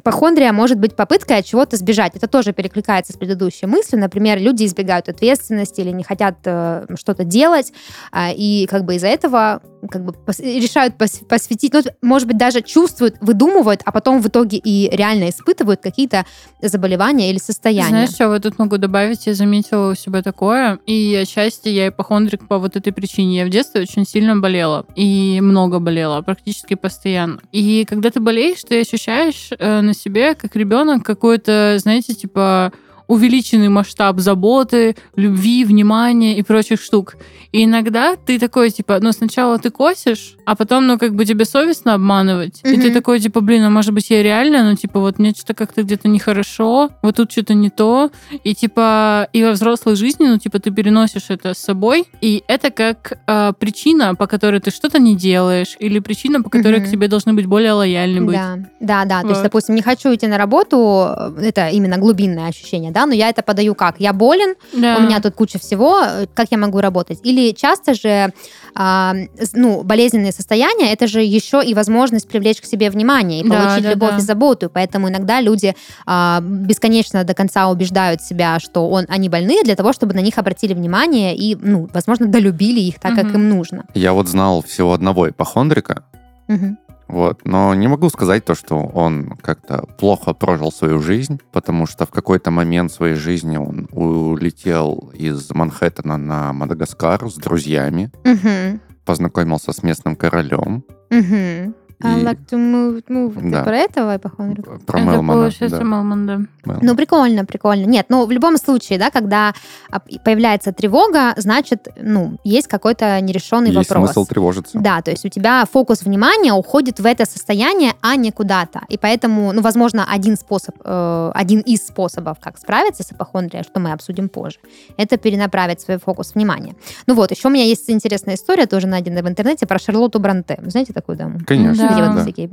э, 0.07 0.11
ипохондрия 0.11 0.53
может 0.53 0.79
быть 0.79 0.95
попыткой 0.97 1.39
от 1.39 1.45
чего-то 1.47 1.77
сбежать. 1.77 2.15
Это 2.17 2.29
тоже 2.29 2.53
перекликается 2.53 3.13
с 3.13 3.17
предыдущей 3.17 3.67
мыслью. 3.67 4.01
Например, 4.01 4.39
люди 4.39 4.65
избегают 4.65 5.09
ответственности 5.09 5.81
или 5.81 5.91
не 5.91 6.05
хотят 6.05 6.37
э, 6.45 6.87
что-то 6.99 7.25
делать, 7.25 7.73
а, 8.13 8.31
и 8.33 8.67
как 8.67 8.85
бы 8.85 8.97
из-за 8.97 9.09
этого 9.09 9.61
как 9.91 10.05
бы 10.05 10.13
пос- 10.13 10.43
решают 10.43 10.95
пос- 10.97 11.25
посвятить, 11.25 11.73
ну, 11.73 11.83
может 12.03 12.27
быть, 12.27 12.37
даже 12.37 12.63
чувствуют, 12.63 13.17
выдумывают, 13.21 13.83
а 13.85 13.93
потом 13.93 14.21
в 14.21 14.29
итоге 14.29 14.59
и 14.59 14.89
реально 14.95 15.31
испытывают 15.31 15.81
какие-то 15.81 16.25
заболевания 16.61 17.31
или 17.31 17.39
состояния. 17.39 17.89
Знаешь, 17.89 18.11
что 18.11 18.29
вот 18.29 18.43
тут 18.43 18.59
могу 18.59 18.79
добавить? 18.79 19.27
Я 19.27 19.35
заметила 19.35 19.93
у 19.93 19.95
себя 19.95 20.23
такое, 20.23 20.79
и 20.87 21.15
отчасти 21.15 21.69
я 21.69 21.89
ипохондрик 21.89 22.49
по 22.49 22.59
вот 22.59 22.77
этой 22.77 22.93
причине. 22.93 23.39
Я 23.39 23.47
в 23.47 23.51
детстве 23.51 23.83
очень 23.83 24.07
сильно 24.07 24.37
болела, 24.37 24.87
и 24.95 25.41
много 25.41 25.79
болела, 25.79 26.23
практически 26.23 26.75
постоянно. 26.75 27.41
И 27.53 27.85
когда 27.89 28.11
ты 28.11 28.21
болеешь, 28.21 28.63
ты 28.65 28.81
ощущаешь 28.81 29.51
э, 29.59 29.81
на 29.81 29.95
себе, 29.97 30.35
как 30.35 30.55
ребенок, 30.57 31.05
какое-то, 31.05 31.77
знаете, 31.79 32.15
типа 32.15 32.73
увеличенный 33.07 33.69
масштаб 33.69 34.19
заботы, 34.21 34.97
любви, 35.15 35.65
внимания 35.65 36.37
и 36.39 36.43
прочих 36.43 36.81
штук. 36.81 37.17
И 37.53 37.65
иногда 37.65 38.17
ты 38.17 38.39
такой, 38.39 38.71
типа, 38.71 38.99
ну, 39.01 39.13
сначала 39.13 39.59
ты 39.59 39.71
косишь, 39.71 40.37
а 40.45 40.57
потом, 40.57 40.87
ну, 40.87 40.99
как 40.99 41.15
бы 41.15 41.25
тебе 41.25 41.45
совестно 41.45 41.95
обманывать. 41.95 42.61
И 42.65 42.77
ты 42.77 42.93
такой, 42.93 43.21
типа, 43.21 43.41
блин, 43.41 43.63
а 43.65 43.71
может 43.71 43.93
быть 43.95 44.11
я 44.11 44.23
реально, 44.23 44.69
ну, 44.71 44.77
типа, 44.77 45.01
вот 45.01 45.19
мне 45.19 45.31
что-то 45.31 45.55
как-то 45.55 45.83
где-то 45.83 46.09
нехорошо, 46.09 46.91
вот 47.03 47.17
тут 47.17 47.33
что-то 47.33 47.55
не 47.55 47.71
то. 47.71 48.11
И, 48.45 48.55
типа, 48.55 49.29
и 49.33 49.45
во 49.45 49.53
взрослой 49.53 49.97
жизни, 49.97 50.27
ну, 50.27 50.39
типа, 50.39 50.59
ты 50.59 50.71
переносишь 50.71 51.27
это 51.31 51.55
с 51.55 51.59
собой. 51.59 52.05
И 52.21 52.43
это 52.49 52.71
как 52.71 53.19
э, 53.27 53.53
причина, 53.59 54.15
по 54.15 54.27
которой 54.27 54.61
ты 54.61 54.71
что-то 54.71 54.99
не 54.99 55.17
делаешь, 55.17 55.77
или 55.79 55.99
причина, 56.01 56.43
по 56.43 56.51
которой 56.51 56.81
Мгм. 56.81 56.89
к 56.89 56.91
тебе 56.91 57.09
должны 57.09 57.33
быть 57.33 57.47
более 57.47 57.73
лояльны 57.73 58.21
быть. 58.23 58.37
Да, 58.37 58.59
да, 58.81 59.05
да. 59.05 59.21
То 59.23 59.29
есть, 59.29 59.41
Вот. 59.41 59.45
допустим, 59.45 59.75
не 59.75 59.83
хочу 59.83 60.15
идти 60.15 60.27
на 60.27 60.37
работу, 60.39 61.07
э, 61.39 61.41
это 61.43 61.69
именно 61.69 61.97
глубинное 61.99 62.49
ощущение, 62.49 62.91
да, 62.97 63.05
но 63.07 63.13
я 63.15 63.29
это 63.29 63.43
подаю 63.43 63.75
как? 63.75 64.01
Я 64.01 64.13
болен, 64.15 64.55
Да. 64.73 64.97
у 64.97 65.01
меня 65.03 65.21
тут 65.21 65.35
куча 65.35 65.59
всего, 65.59 66.01
э, 66.03 66.27
как 66.35 66.47
я 66.51 66.57
могу 66.57 66.81
работать? 66.81 67.21
Или 67.25 67.53
часто 67.53 67.93
же, 67.93 68.33
а, 68.75 69.15
с- 69.39 69.53
ну, 69.53 69.83
болезненные 69.83 70.33
состояния, 70.33 70.93
это 70.95 71.07
же 71.07 71.21
еще 71.23 71.63
и 71.63 71.75
возможность 71.75 72.27
привлечь 72.27 72.61
к 72.63 72.65
себе 72.65 72.89
внимание 72.91 73.41
и 73.41 73.49
Да, 73.49 73.57
получить 73.61 73.85
да, 73.85 73.91
любовь 73.91 74.11
да. 74.13 74.17
и 74.17 74.21
заботу. 74.21 74.71
Поэтому 74.73 75.09
иногда 75.11 75.43
люди 75.43 75.75
а, 76.07 76.41
бесконечно 76.43 77.25
до 77.25 77.35
конца 77.35 77.69
убеждают 77.69 78.23
себя, 78.23 78.59
что 78.61 78.89
он, 78.89 79.05
они 79.09 79.29
больны, 79.29 79.63
для 79.65 79.75
того, 79.77 79.93
чтобы 79.93 80.15
на 80.15 80.21
них 80.21 80.39
обратили 80.39 80.73
внимание 80.73 81.37
и, 81.37 81.55
ну, 81.61 81.89
возможно, 81.93 82.27
долюбили 82.27 82.81
их 82.81 82.99
так, 82.99 83.15
как 83.15 83.25
Мгм. 83.27 83.35
им 83.35 83.49
нужно. 83.51 83.85
Я 83.95 84.13
вот 84.15 84.27
знал 84.29 84.63
всего 84.63 84.93
одного 84.95 85.29
ипохондрика, 85.29 86.03
Мгм. 86.49 86.79
Вот. 87.09 87.41
Но 87.45 87.73
не 87.75 87.87
могу 87.89 88.09
сказать 88.11 88.45
то, 88.45 88.55
что 88.55 88.77
он 88.79 89.31
как-то 89.43 89.87
плохо 89.99 90.33
прожил 90.35 90.73
свою 90.73 90.99
жизнь, 91.01 91.41
потому 91.53 91.87
что 91.87 92.05
в 92.05 92.11
какой-то 92.11 92.51
момент 92.51 92.91
своей 92.93 93.15
жизни 93.15 93.57
он 93.57 93.89
улетел 93.93 95.11
из 95.15 95.51
Манхэттена 95.51 96.17
на 96.17 96.53
Мадагаскар 96.53 97.31
с 97.31 97.35
друзьями, 97.37 98.11
Мгм. 98.25 98.81
познакомился 99.05 99.73
с 99.73 99.83
местным 99.83 100.17
королем. 100.17 100.85
Мгм. 101.11 101.75
I 102.03 102.21
И- 102.21 102.25
like 102.25 102.39
to 102.51 102.59
move, 102.59 103.03
move. 103.09 103.41
Ты 103.41 103.51
Да. 103.51 103.63
про 103.63 103.77
этого 103.79 104.17
ипохондрика? 104.17 104.79
Про 104.87 104.99
это 105.01 105.09
Мелмана. 105.09 105.41
получается 105.41 105.79
да. 105.79 105.85
Мелман, 105.85 106.27
да. 106.27 106.37
Мелман. 106.67 106.81
Ну, 106.85 106.95
прикольно, 106.95 107.45
прикольно. 107.47 107.87
Нет, 107.87 108.07
ну, 108.11 108.27
в 108.27 108.31
любом 108.31 108.59
случае, 108.59 108.99
да, 108.99 109.11
когда 109.11 109.55
а, 109.91 110.01
появляется 110.01 110.73
тревога, 110.73 111.33
значит, 111.39 111.89
ну, 112.01 112.37
есть 112.45 112.67
какой-то 112.69 113.19
нерешенный 113.23 113.71
Есть 113.71 113.89
вопрос. 113.89 114.11
смысл 114.13 114.27
тревожиться. 114.27 114.79
Да, 114.79 115.01
то 115.01 115.11
есть 115.11 115.25
у 115.25 115.29
тебя 115.31 115.65
фокус 115.73 116.03
внимания 116.03 116.53
уходит 116.53 117.01
в 117.01 117.07
это 117.07 117.25
состояние, 117.25 117.95
а 118.03 118.17
не 118.17 118.31
куда-то. 118.31 118.83
И 118.91 118.99
поэтому, 118.99 119.53
ну, 119.53 119.63
возможно, 119.63 120.05
один 120.07 120.37
способ, 120.37 120.75
э, 120.85 121.31
один 121.35 121.61
из 121.61 121.87
способов, 121.87 122.37
как 122.43 122.59
справиться 122.59 123.05
с 123.05 123.13
ипохондрией, 123.13 123.65
что 123.65 123.81
мы 123.81 123.93
обсудим 123.93 124.29
позже, 124.29 124.59
это 124.99 125.17
перенаправить 125.17 125.81
свой 125.81 125.97
фокус 125.99 126.35
внимания. 126.35 126.75
Ну 127.07 127.15
вот, 127.15 127.31
еще 127.31 127.49
у 127.49 127.51
меня 127.51 127.65
есть 127.65 127.89
интересная 127.89 128.35
история, 128.35 128.67
тоже 128.67 128.87
найденная 128.87 129.23
в 129.23 129.29
интернете, 129.29 129.67
про 129.67 129.79
Шарлотту 129.79 130.19
Бранте. 130.21 130.59
Знаете 130.67 130.93
такую 130.93 131.17
даму? 131.17 131.39
Конечно, 131.47 131.86
Да. 131.86 131.86
Видели 131.89 132.07
вот 132.07 132.17
да. 132.17 132.23
всякие 132.23 132.49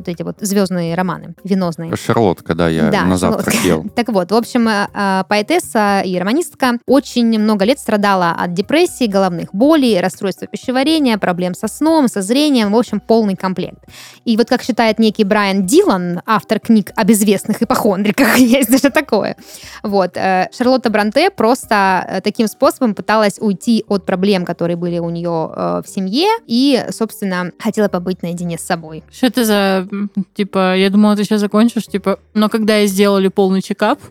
вот 0.00 0.08
эти 0.08 0.22
вот 0.22 0.36
звездные 0.40 0.94
романы, 0.94 1.34
венозные. 1.44 1.94
Шарлот, 1.96 2.42
когда 2.42 2.68
я 2.68 2.90
Да, 2.90 3.04
на 3.04 3.18
Шарлотка. 3.18 3.44
завтрак 3.44 3.64
ел. 3.64 3.84
Так 3.94 4.08
вот, 4.08 4.30
в 4.30 4.34
общем, 4.34 4.68
э, 4.68 4.86
э, 4.92 5.22
поэтесса 5.28 6.02
и 6.04 6.18
романистка 6.18 6.78
очень 6.86 7.38
много 7.38 7.64
лет 7.64 7.78
страдала 7.78 8.30
от 8.30 8.54
депрессии, 8.54 9.06
головных 9.06 9.54
болей, 9.54 10.00
расстройства 10.00 10.46
пищеварения, 10.46 11.18
проблем 11.18 11.54
со 11.54 11.68
сном, 11.68 12.08
со 12.08 12.22
зрением, 12.22 12.72
в 12.72 12.76
общем, 12.76 13.00
полный 13.00 13.36
комплект. 13.36 13.78
И 14.24 14.36
вот 14.36 14.48
как 14.48 14.62
считает 14.62 14.98
некий 14.98 15.24
Брайан 15.24 15.66
Дилан, 15.66 16.22
автор 16.26 16.60
книг 16.60 16.92
об 16.96 17.10
известных 17.10 17.62
ипохондриках, 17.62 18.36
есть 18.38 18.70
даже 18.70 18.90
такое, 18.90 19.36
вот, 19.82 20.16
э, 20.16 20.48
Шарлотта 20.56 20.90
Бранте 20.90 21.30
просто 21.30 22.04
э, 22.08 22.20
таким 22.20 22.48
способом 22.48 22.94
пыталась 22.94 23.38
уйти 23.40 23.84
от 23.88 24.06
проблем, 24.06 24.44
которые 24.44 24.76
были 24.76 24.98
у 24.98 25.10
нее 25.10 25.30
в 25.30 25.84
семье, 25.86 26.28
и, 26.46 26.84
собственно, 26.90 27.52
хотела 27.58 27.88
побыть 27.88 28.22
наедине 28.22 28.49
с 28.58 28.62
собой. 28.62 29.02
Что 29.10 29.26
это 29.26 29.44
за, 29.44 29.88
типа, 30.34 30.76
я 30.76 30.90
думала, 30.90 31.16
ты 31.16 31.24
сейчас 31.24 31.40
закончишь, 31.40 31.86
типа, 31.86 32.18
но 32.34 32.48
когда 32.48 32.76
я 32.76 32.86
сделали 32.86 33.28
полный 33.28 33.62
чекап... 33.62 33.98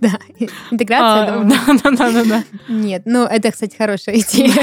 Да, 0.00 0.18
интеграция, 0.70 1.34
а, 1.34 1.38
думаю. 1.38 1.80
Да, 1.82 1.90
да, 1.90 2.10
да, 2.12 2.24
да. 2.24 2.44
Нет, 2.68 3.02
ну 3.04 3.24
это, 3.24 3.50
кстати, 3.52 3.76
хорошая 3.76 4.16
идея. 4.16 4.54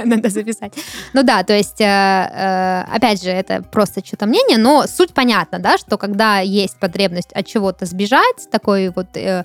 Надо 0.04 0.28
записать. 0.28 0.72
Ну 1.12 1.22
да, 1.22 1.42
то 1.42 1.52
есть, 1.56 1.80
э, 1.80 1.84
э, 1.84 2.82
опять 2.96 3.22
же, 3.22 3.30
это 3.30 3.62
просто 3.62 4.04
что-то 4.04 4.26
мнение, 4.26 4.58
но 4.58 4.84
суть 4.86 5.12
понятна, 5.12 5.58
да, 5.58 5.76
что 5.78 5.98
когда 5.98 6.38
есть 6.40 6.78
потребность 6.78 7.32
от 7.32 7.46
чего-то 7.46 7.84
сбежать, 7.86 8.48
такой 8.50 8.88
вот 8.90 9.08
э, 9.16 9.44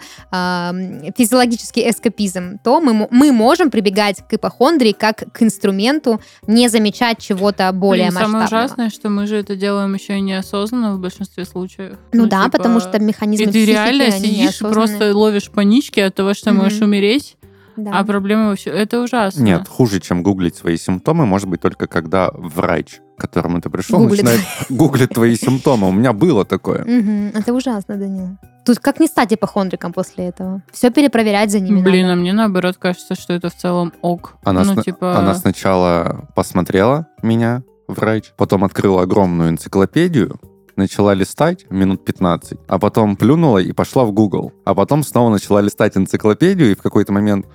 физиологический 1.18 1.89
эскапизм, 1.89 2.60
то 2.63 2.80
мы, 2.82 2.94
мо- 2.94 3.08
мы 3.12 3.32
можем 3.32 3.72
прибегать 3.72 4.22
к 4.28 4.34
ипохондрии 4.34 4.91
как 4.94 5.24
к 5.32 5.41
инструменту 5.41 6.22
не 6.48 6.68
замечать 6.70 7.20
чего-то 7.20 7.72
более 7.72 8.10
Блин, 8.10 8.20
Самое 8.20 8.41
масштабного. 8.44 8.65
ужасное, 8.65 8.89
что 8.95 9.10
мы 9.10 9.27
же 9.27 9.36
это 9.36 9.55
делаем 9.55 9.93
еще 9.93 10.17
и 10.17 10.21
неосознанно 10.21 10.95
в 10.95 10.99
большинстве 10.99 11.45
случаев. 11.45 11.97
Ну, 12.13 12.25
да, 12.27 12.45
типа, 12.45 12.58
потому 12.58 12.79
что 12.79 12.97
механизмы 12.99 13.45
И 13.49 13.51
ты 13.51 13.65
реально 13.65 14.10
сидишь, 14.12 14.38
неосознанные. 14.38 14.73
просто 14.73 15.15
ловишь 15.17 15.49
панички 15.51 15.99
от 15.99 16.15
того, 16.15 16.34
что 16.34 16.51
Мгм. 16.51 16.63
можешь 16.63 16.81
умереть, 16.81 17.38
Да. 17.77 17.91
а 17.99 18.03
проблема 18.03 18.47
вообще... 18.47 18.69
Это 18.71 19.01
ужасно. 19.01 19.43
Нет, 19.43 19.67
хуже, 19.67 19.99
чем 19.99 20.23
гуглить 20.23 20.55
свои 20.55 20.77
симптомы, 20.77 21.25
может 21.25 21.47
быть 21.49 21.62
только 21.62 21.88
когда 21.88 22.29
врач, 22.34 22.99
к 23.17 23.21
которому 23.21 23.62
ты 23.62 23.69
пришел, 23.69 23.99
Гуглит. 23.99 24.23
начинает 24.23 24.41
гуглить 24.69 25.10
твои 25.10 25.36
симптомы. 25.36 25.88
У 25.89 25.91
меня 25.91 26.13
было 26.13 26.45
такое. 26.45 26.84
Мгм, 26.86 27.31
Это 27.36 27.53
ужасно, 27.53 27.97
Данил. 27.97 28.38
Тут 28.65 28.79
как 28.79 28.99
не 28.99 29.05
стать 29.08 29.31
ипохондриком 29.31 29.93
после 29.93 30.25
этого? 30.29 30.63
Все 30.71 30.89
перепроверять 30.89 31.51
за 31.51 31.60
ними 31.60 31.81
Блин, 31.84 32.03
надо. 32.08 32.13
а 32.13 32.15
мне 32.15 32.34
наоборот 32.34 32.77
кажется, 32.79 33.13
что 33.13 33.34
это 33.34 33.49
в 33.51 33.55
целом 33.55 33.93
ок. 34.01 34.38
Она, 34.43 34.63
ну, 34.63 34.73
сна- 34.73 34.81
типа... 34.81 35.19
она 35.19 35.36
сначала 35.36 36.27
посмотрела 36.36 37.05
меня, 37.21 37.62
врач, 37.88 38.34
потом 38.38 38.63
открыла 38.63 39.04
огромную 39.04 39.50
энциклопедию, 39.50 40.39
начала 40.76 41.13
листать 41.13 41.65
минут 41.69 42.04
15, 42.06 42.60
а 42.67 42.80
потом 42.80 43.15
плюнула 43.15 43.60
и 43.60 43.71
пошла 43.71 44.04
в 44.06 44.12
Google. 44.12 44.52
А 44.65 44.76
потом 44.76 45.04
снова 45.04 45.30
начала 45.30 45.62
листать 45.62 45.95
энциклопедию, 45.98 46.71
и 46.71 46.76
в 46.76 46.82
какой-то 46.82 47.13
момент... 47.13 47.45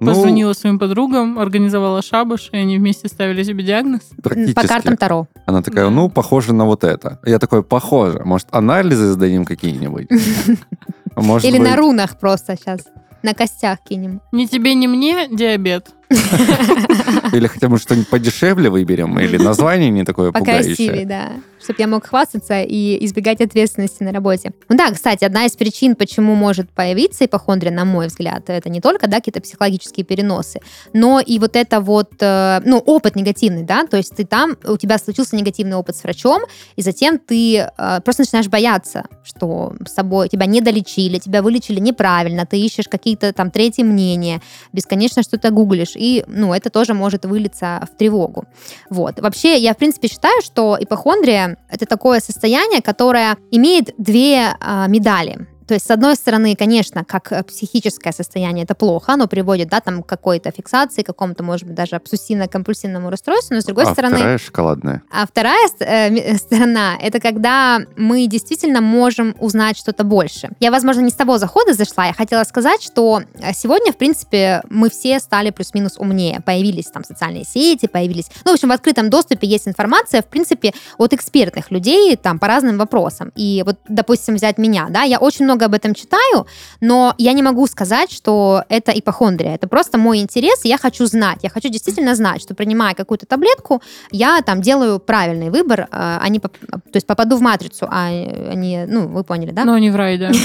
Ну, 0.00 0.12
Позвонила 0.12 0.52
своим 0.52 0.78
подругам, 0.78 1.40
организовала 1.40 2.02
шабаш, 2.02 2.50
и 2.52 2.56
они 2.56 2.78
вместе 2.78 3.08
ставили 3.08 3.42
себе 3.42 3.64
диагноз. 3.64 4.02
практически. 4.22 4.54
По 4.54 4.62
картам 4.62 4.96
Таро. 4.96 5.26
Она 5.44 5.60
такая, 5.60 5.86
Да. 5.86 5.90
ну, 5.90 6.08
похоже 6.08 6.52
на 6.52 6.66
вот 6.66 6.84
это. 6.84 7.18
Я 7.24 7.40
такой, 7.40 7.64
похоже. 7.64 8.22
Может, 8.24 8.46
анализы 8.52 9.08
сдадим 9.10 9.44
какие-нибудь? 9.44 10.06
Или 11.42 11.58
на 11.58 11.74
рунах 11.74 12.16
просто 12.20 12.56
сейчас. 12.56 12.82
На 13.24 13.34
костях 13.34 13.80
кинем. 13.88 14.20
Ни 14.30 14.44
тебе, 14.44 14.74
ни 14.74 14.86
мне 14.86 15.26
диабет. 15.28 15.88
Или 17.32 17.46
хотя 17.46 17.68
бы 17.68 17.78
что-нибудь 17.78 18.08
подешевле 18.08 18.70
выберем, 18.70 19.18
или 19.18 19.36
название 19.36 19.90
не 19.90 20.04
такое 20.04 20.32
Покрасивее, 20.32 20.76
пугающее. 20.76 21.06
да. 21.06 21.32
Чтобы 21.62 21.76
я 21.80 21.86
мог 21.86 22.06
хвастаться 22.06 22.62
и 22.62 23.04
избегать 23.04 23.40
ответственности 23.40 24.02
на 24.02 24.12
работе. 24.12 24.52
Ну 24.68 24.76
да, 24.76 24.90
кстати, 24.90 25.24
одна 25.24 25.44
из 25.44 25.52
причин, 25.52 25.96
почему 25.96 26.34
может 26.34 26.70
появиться 26.70 27.26
ипохондрия, 27.26 27.72
на 27.72 27.84
мой 27.84 28.06
взгляд, 28.06 28.48
это 28.48 28.70
не 28.70 28.80
только, 28.80 29.08
да, 29.08 29.18
какие-то 29.18 29.40
психологические 29.40 30.04
переносы, 30.04 30.60
но 30.92 31.20
и 31.20 31.38
вот 31.38 31.56
это 31.56 31.80
вот, 31.80 32.12
э, 32.20 32.60
ну, 32.64 32.78
опыт 32.78 33.16
негативный, 33.16 33.64
да, 33.64 33.84
то 33.86 33.96
есть 33.96 34.14
ты 34.16 34.24
там, 34.24 34.56
у 34.64 34.76
тебя 34.76 34.98
случился 34.98 35.36
негативный 35.36 35.76
опыт 35.76 35.96
с 35.96 36.04
врачом, 36.04 36.42
и 36.76 36.82
затем 36.82 37.18
ты 37.18 37.56
э, 37.56 38.00
просто 38.04 38.22
начинаешь 38.22 38.48
бояться, 38.48 39.04
что 39.24 39.74
с 39.86 39.92
собой 39.92 40.28
тебя 40.28 40.46
не 40.46 40.60
долечили, 40.60 41.18
тебя 41.18 41.42
вылечили 41.42 41.80
неправильно, 41.80 42.46
ты 42.46 42.58
ищешь 42.58 42.88
какие-то 42.88 43.32
там 43.32 43.50
третьи 43.50 43.82
мнения, 43.82 44.40
бесконечно 44.72 45.22
что-то 45.22 45.50
гуглишь, 45.50 45.96
и, 45.98 46.24
ну, 46.26 46.54
это 46.54 46.70
тоже 46.70 46.94
может 46.94 47.24
вылиться 47.24 47.80
в 47.90 47.96
тревогу. 47.96 48.44
Вот. 48.90 49.20
Вообще, 49.20 49.56
я, 49.58 49.74
в 49.74 49.76
принципе, 49.76 50.08
считаю, 50.08 50.40
что 50.42 50.76
ипохондрия— 50.80 51.58
это 51.68 51.86
такое 51.86 52.20
состояние, 52.20 52.82
которое 52.82 53.36
имеет 53.50 53.94
две 53.98 54.54
а, 54.60 54.86
медали. 54.86 55.46
То 55.68 55.74
есть, 55.74 55.86
с 55.86 55.90
одной 55.90 56.16
стороны, 56.16 56.56
конечно, 56.56 57.04
как 57.04 57.30
э, 57.30 57.42
психическое 57.42 58.12
состояние 58.12 58.64
это 58.64 58.74
плохо, 58.74 59.12
оно 59.12 59.28
приводит, 59.28 59.68
да, 59.68 59.80
там, 59.80 60.02
к 60.02 60.06
какой-то 60.06 60.50
фиксации, 60.50 61.02
к 61.02 61.06
какому-то, 61.06 61.42
может 61.42 61.66
быть, 61.66 61.74
даже 61.74 61.96
обсессивно-компульсивному 61.96 63.10
расстройству, 63.10 63.54
но, 63.54 63.60
с 63.60 63.64
другой 63.66 63.84
а 63.84 63.92
стороны... 63.92 64.16
вторая 64.16 64.38
шоколадная. 64.38 65.02
А 65.12 65.26
вторая 65.26 65.68
э, 65.80 66.08
ми- 66.08 66.38
сторона— 66.38 66.96
это 67.02 67.20
когда 67.20 67.80
мы 67.96 68.26
действительно 68.26 68.80
можем 68.80 69.36
узнать 69.38 69.76
что-то 69.76 70.04
больше. 70.04 70.48
Я, 70.58 70.70
возможно, 70.70 71.02
не 71.02 71.10
с 71.10 71.14
того 71.14 71.36
захода 71.36 71.74
зашла. 71.74 72.06
Я 72.06 72.14
хотела 72.14 72.44
сказать, 72.44 72.82
что 72.82 73.20
э, 73.34 73.52
сегодня, 73.52 73.92
в 73.92 73.96
принципе, 73.96 74.62
мы 74.70 74.88
все 74.88 75.20
стали 75.20 75.50
плюс-минус 75.50 75.98
умнее. 75.98 76.40
Появились 76.46 76.86
там 76.86 77.04
социальные 77.04 77.44
сети, 77.44 77.88
появились... 77.88 78.30
Ну, 78.46 78.52
в 78.52 78.54
общем, 78.54 78.70
в 78.70 78.72
открытом 78.72 79.10
доступе 79.10 79.46
есть 79.46 79.68
информация, 79.68 80.22
в 80.22 80.26
принципе, 80.26 80.72
от 80.96 81.12
экспертных 81.12 81.70
людей 81.70 82.16
там 82.16 82.38
по 82.38 82.46
разным 82.46 82.78
вопросам. 82.78 83.32
И 83.34 83.62
вот, 83.66 83.76
допустим, 83.86 84.36
взять 84.36 84.56
меня, 84.56 84.86
да, 84.88 85.02
я 85.02 85.18
очень 85.18 85.44
много 85.44 85.57
много 85.58 85.66
об 85.66 85.74
этом 85.74 85.94
читаю, 85.94 86.46
но 86.80 87.14
я 87.18 87.32
не 87.32 87.42
могу 87.42 87.66
сказать, 87.66 88.12
что 88.12 88.62
это 88.68 88.92
ипохондрия. 88.92 89.54
Это 89.54 89.66
просто 89.68 89.98
мой 89.98 90.18
интерес, 90.18 90.64
и 90.64 90.68
я 90.68 90.78
хочу 90.78 91.06
знать. 91.06 91.38
Я 91.42 91.50
хочу 91.50 91.68
действительно 91.68 92.14
знать, 92.14 92.42
что 92.42 92.54
принимая 92.54 92.94
какую-то 92.94 93.26
таблетку, 93.26 93.82
я 94.12 94.40
там 94.42 94.62
делаю 94.62 94.98
правильный 95.00 95.50
выбор, 95.50 95.80
э, 95.80 95.86
а 95.90 96.28
не 96.28 96.38
поп- 96.38 96.58
то 96.58 96.96
есть 96.96 97.06
попаду 97.06 97.36
в 97.36 97.40
матрицу, 97.40 97.88
а 97.90 98.10
не, 98.54 98.86
ну, 98.86 99.08
вы 99.08 99.24
поняли, 99.24 99.50
да? 99.50 99.64
Но 99.64 99.78
не 99.78 99.90
в 99.90 99.96
рай, 99.96 100.18
да. 100.18 100.30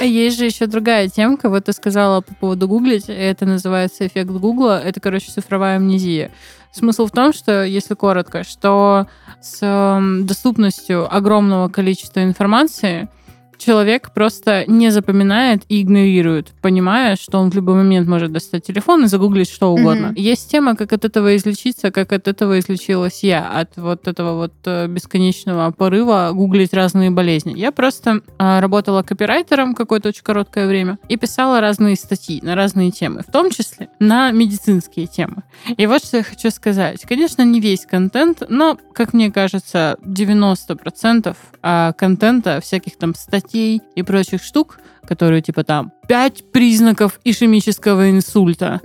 Есть 0.00 0.38
же 0.38 0.46
еще 0.46 0.66
другая 0.66 1.08
темка. 1.08 1.48
Вот 1.50 1.66
ты 1.66 1.72
сказала 1.72 2.20
по 2.22 2.34
поводу 2.34 2.66
гуглить. 2.66 3.04
Это 3.08 3.44
называется 3.46 4.06
эффект 4.06 4.30
Гугла. 4.30 4.82
Это, 4.82 5.00
короче, 5.00 5.30
цифровая 5.30 5.76
амнезия. 5.76 6.30
Смысл 6.72 7.06
в 7.06 7.10
том, 7.10 7.32
что, 7.32 7.64
если 7.64 7.94
коротко, 7.94 8.44
что 8.44 9.06
с 9.40 9.58
эм, 9.60 10.26
доступностью 10.26 11.12
огромного 11.12 11.68
количества 11.68 12.22
информации 12.22 13.08
человек 13.60 14.12
просто 14.12 14.64
не 14.66 14.90
запоминает 14.90 15.62
и 15.68 15.82
игнорирует, 15.82 16.48
понимая, 16.60 17.16
что 17.16 17.38
он 17.38 17.50
в 17.50 17.54
любой 17.54 17.74
момент 17.74 18.08
может 18.08 18.32
достать 18.32 18.66
телефон 18.66 19.04
и 19.04 19.06
загуглить 19.06 19.50
что 19.50 19.72
угодно. 19.72 20.08
Мгм. 20.08 20.14
Есть 20.16 20.50
тема, 20.50 20.74
как 20.74 20.92
от 20.92 21.04
этого 21.04 21.36
излечиться, 21.36 21.90
как 21.90 22.12
от 22.12 22.26
этого 22.26 22.58
излечилась 22.58 23.22
я, 23.22 23.48
от 23.48 23.76
вот 23.76 24.08
этого 24.08 24.34
вот 24.34 24.54
э, 24.64 24.86
бесконечного 24.88 25.70
порыва 25.70 26.30
гуглить 26.32 26.72
разные 26.72 27.10
болезни. 27.10 27.54
Я 27.56 27.70
просто 27.70 28.22
э, 28.38 28.60
работала 28.60 29.02
копирайтером 29.02 29.74
какое-то 29.74 30.08
очень 30.08 30.22
короткое 30.22 30.66
время 30.66 30.98
и 31.08 31.16
писала 31.16 31.60
разные 31.60 31.96
статьи 31.96 32.40
на 32.42 32.54
разные 32.54 32.90
темы, 32.90 33.22
в 33.26 33.30
том 33.30 33.50
числе 33.50 33.88
на 33.98 34.30
медицинские 34.30 35.06
темы. 35.06 35.42
И 35.76 35.86
вот 35.86 36.04
что 36.04 36.18
я 36.18 36.22
хочу 36.22 36.50
сказать. 36.50 37.02
Конечно, 37.02 37.42
не 37.42 37.60
весь 37.60 37.84
контент, 37.84 38.42
но, 38.48 38.78
как 38.94 39.12
мне 39.12 39.30
кажется, 39.30 39.96
90% 40.02 41.36
а, 41.62 41.92
контента, 41.92 42.60
всяких 42.60 42.96
там 42.96 43.14
статей 43.14 43.49
и 43.54 44.02
прочих 44.02 44.42
штук, 44.42 44.78
которые 45.06 45.42
типа 45.42 45.64
там 45.64 45.92
«Пять 46.08 46.50
признаков 46.52 47.20
ишемического 47.24 48.10
инсульта», 48.10 48.80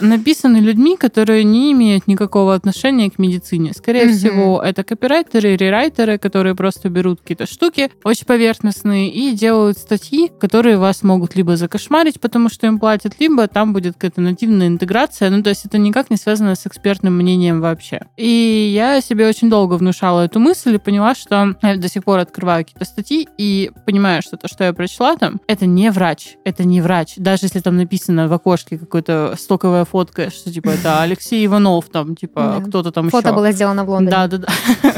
написаны 0.00 0.58
людьми, 0.58 0.96
которые 0.96 1.44
не 1.44 1.72
имеют 1.72 2.06
никакого 2.06 2.54
отношения 2.54 3.10
к 3.10 3.18
медицине. 3.18 3.72
Скорее 3.74 4.06
Мгм. 4.06 4.12
всего, 4.14 4.62
это 4.62 4.84
копирайтеры, 4.84 5.56
рерайтеры, 5.56 6.18
которые 6.18 6.54
просто 6.54 6.88
берут 6.88 7.20
какие-то 7.20 7.46
штуки 7.46 7.90
очень 8.04 8.26
поверхностные 8.26 9.10
и 9.10 9.32
делают 9.32 9.78
статьи, 9.78 10.30
которые 10.40 10.78
вас 10.78 11.02
могут 11.02 11.36
либо 11.36 11.56
закошмарить, 11.56 12.20
потому 12.20 12.48
что 12.48 12.66
им 12.66 12.78
платят, 12.78 13.14
либо 13.20 13.46
там 13.48 13.72
будет 13.72 13.94
какая-то 13.94 14.20
нативная 14.20 14.68
интеграция. 14.68 15.30
Ну, 15.30 15.42
то 15.42 15.50
есть 15.50 15.64
это 15.64 15.78
никак 15.78 16.10
не 16.10 16.16
связано 16.16 16.54
с 16.54 16.66
экспертным 16.66 17.16
мнением 17.16 17.60
вообще. 17.60 18.02
И 18.16 18.70
я 18.74 19.00
себе 19.00 19.26
очень 19.28 19.50
долго 19.50 19.74
внушала 19.74 20.22
эту 20.22 20.38
мысль 20.40 20.74
и 20.74 20.78
поняла, 20.78 21.14
что 21.14 21.54
я 21.62 21.76
до 21.76 21.88
сих 21.88 22.04
пор 22.04 22.18
открываю 22.20 22.64
какие-то 22.64 22.84
статьи 22.84 23.28
и 23.38 23.70
понимаю, 23.86 24.22
что 24.22 24.36
то, 24.36 24.48
что 24.48 24.64
я 24.64 24.72
прочла 24.72 25.16
там, 25.16 25.40
это 25.46 25.66
не 25.66 25.90
врач, 25.90 26.36
это 26.44 26.64
не 26.64 26.80
врач. 26.80 27.14
Даже 27.16 27.46
если 27.46 27.60
там 27.60 27.76
написано 27.76 28.28
в 28.28 28.32
окошке 28.32 28.78
какое-то 28.78 29.34
стоковая 29.38 29.84
фотка, 29.90 30.30
что 30.30 30.52
типа 30.52 30.70
это 30.70 31.02
Алексей 31.02 31.44
Иванов, 31.46 31.86
там 31.90 32.14
типа 32.16 32.58
Да. 32.60 32.66
кто-то 32.68 32.92
там 32.92 33.10
Фото 33.10 33.28
еще. 33.28 33.36
было 33.36 33.52
сделано 33.52 33.84
в 33.84 33.90
Лондоне. 33.90 34.10
Да, 34.10 34.26
да, 34.28 34.38
да. 34.38 34.92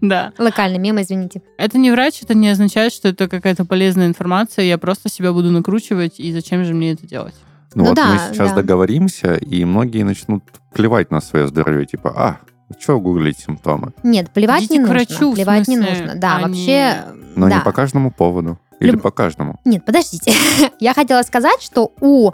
Да. 0.00 0.32
Локальный 0.38 0.78
мем, 0.78 1.00
извините. 1.00 1.40
Это 1.56 1.78
не 1.78 1.90
врач, 1.90 2.20
это 2.22 2.34
не 2.34 2.48
означает, 2.50 2.92
что 2.92 3.08
это 3.08 3.26
какая-то 3.28 3.64
полезная 3.64 4.06
информация. 4.06 4.64
Я 4.64 4.76
просто 4.76 5.08
себя 5.08 5.32
буду 5.32 5.50
накручивать, 5.50 6.20
и 6.20 6.32
зачем 6.32 6.64
же 6.64 6.74
мне 6.74 6.92
это 6.92 7.06
делать? 7.06 7.34
Ну, 7.74 7.84
Ну 7.84 7.88
вот 7.90 7.96
да, 7.96 8.06
мы 8.12 8.18
сейчас 8.34 8.50
да. 8.50 8.56
договоримся, 8.56 9.34
и 9.34 9.64
многие 9.64 10.02
начнут 10.02 10.42
плевать 10.74 11.10
на 11.10 11.20
свое 11.20 11.46
здоровье. 11.48 11.86
Типа, 11.86 12.12
а, 12.14 12.36
что 12.78 13.00
гуглить 13.00 13.38
симптомы? 13.38 13.92
Нет, 14.02 14.30
плевать 14.30 14.62
Идите 14.64 14.74
не 14.74 14.78
к 14.84 14.88
нужно. 14.88 14.94
врачу, 14.94 15.32
в 15.32 15.34
плевать 15.36 15.68
не 15.68 15.76
смысле, 15.76 15.96
нужно. 16.04 16.14
Да, 16.16 16.36
а 16.36 16.40
вообще... 16.48 16.96
Но 17.36 17.48
да. 17.48 17.56
не 17.56 17.60
по 17.62 17.72
каждому 17.72 18.10
поводу. 18.10 18.58
Или 18.80 18.90
Люб- 18.92 19.02
по 19.02 19.10
каждому. 19.10 19.58
Нет, 19.64 19.84
подождите. 19.84 20.32
Я 20.80 20.92
хотела 20.94 21.22
сказать, 21.22 21.62
что 21.62 21.92
у 22.00 22.32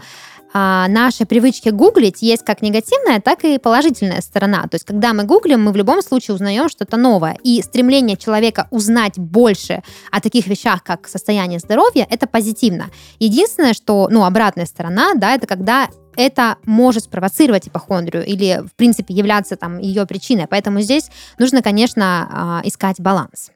а, 0.53 0.89
нашей 0.89 1.27
привычки 1.27 1.69
гуглить 1.69 2.23
есть 2.23 2.45
как 2.45 2.63
негативная, 2.63 3.21
так 3.21 3.45
и 3.45 3.59
положительная 3.59 4.21
сторона. 4.21 4.63
То 4.63 4.75
есть, 4.75 4.85
когда 4.85 5.13
мы 5.13 5.25
гуглим, 5.25 5.63
мы 5.63 5.73
в 5.73 5.77
любом 5.77 6.03
случае 6.03 6.35
узнаем 6.35 6.69
что-то 6.69 6.97
новое. 6.97 7.37
И 7.45 7.63
стремление 7.63 8.17
человека 8.17 8.67
узнать 8.71 9.19
больше 9.19 9.83
о 10.11 10.21
таких 10.21 10.47
вещах, 10.47 10.83
как 10.83 11.07
состояние 11.09 11.61
здоровья, 11.61 12.07
это 12.11 12.27
позитивно. 12.27 12.87
Единственное, 13.19 13.75
что, 13.75 14.09
ну, 14.11 14.25
обратная 14.25 14.67
сторона, 14.67 15.15
да, 15.15 15.35
это 15.35 15.47
когда 15.47 15.89
это 16.17 16.57
может 16.65 17.05
спровоцировать 17.05 17.69
ипохондрию 17.69 18.27
или, 18.27 18.63
в 18.67 18.75
принципе, 18.75 19.15
являться 19.15 19.57
там 19.57 19.79
ее 19.79 20.05
причиной. 20.07 20.49
Поэтому 20.49 20.81
здесь 20.81 21.09
нужно, 21.39 21.63
конечно, 21.63 22.29
а, 22.31 22.61
искать 22.65 23.01
баланс. 23.01 23.53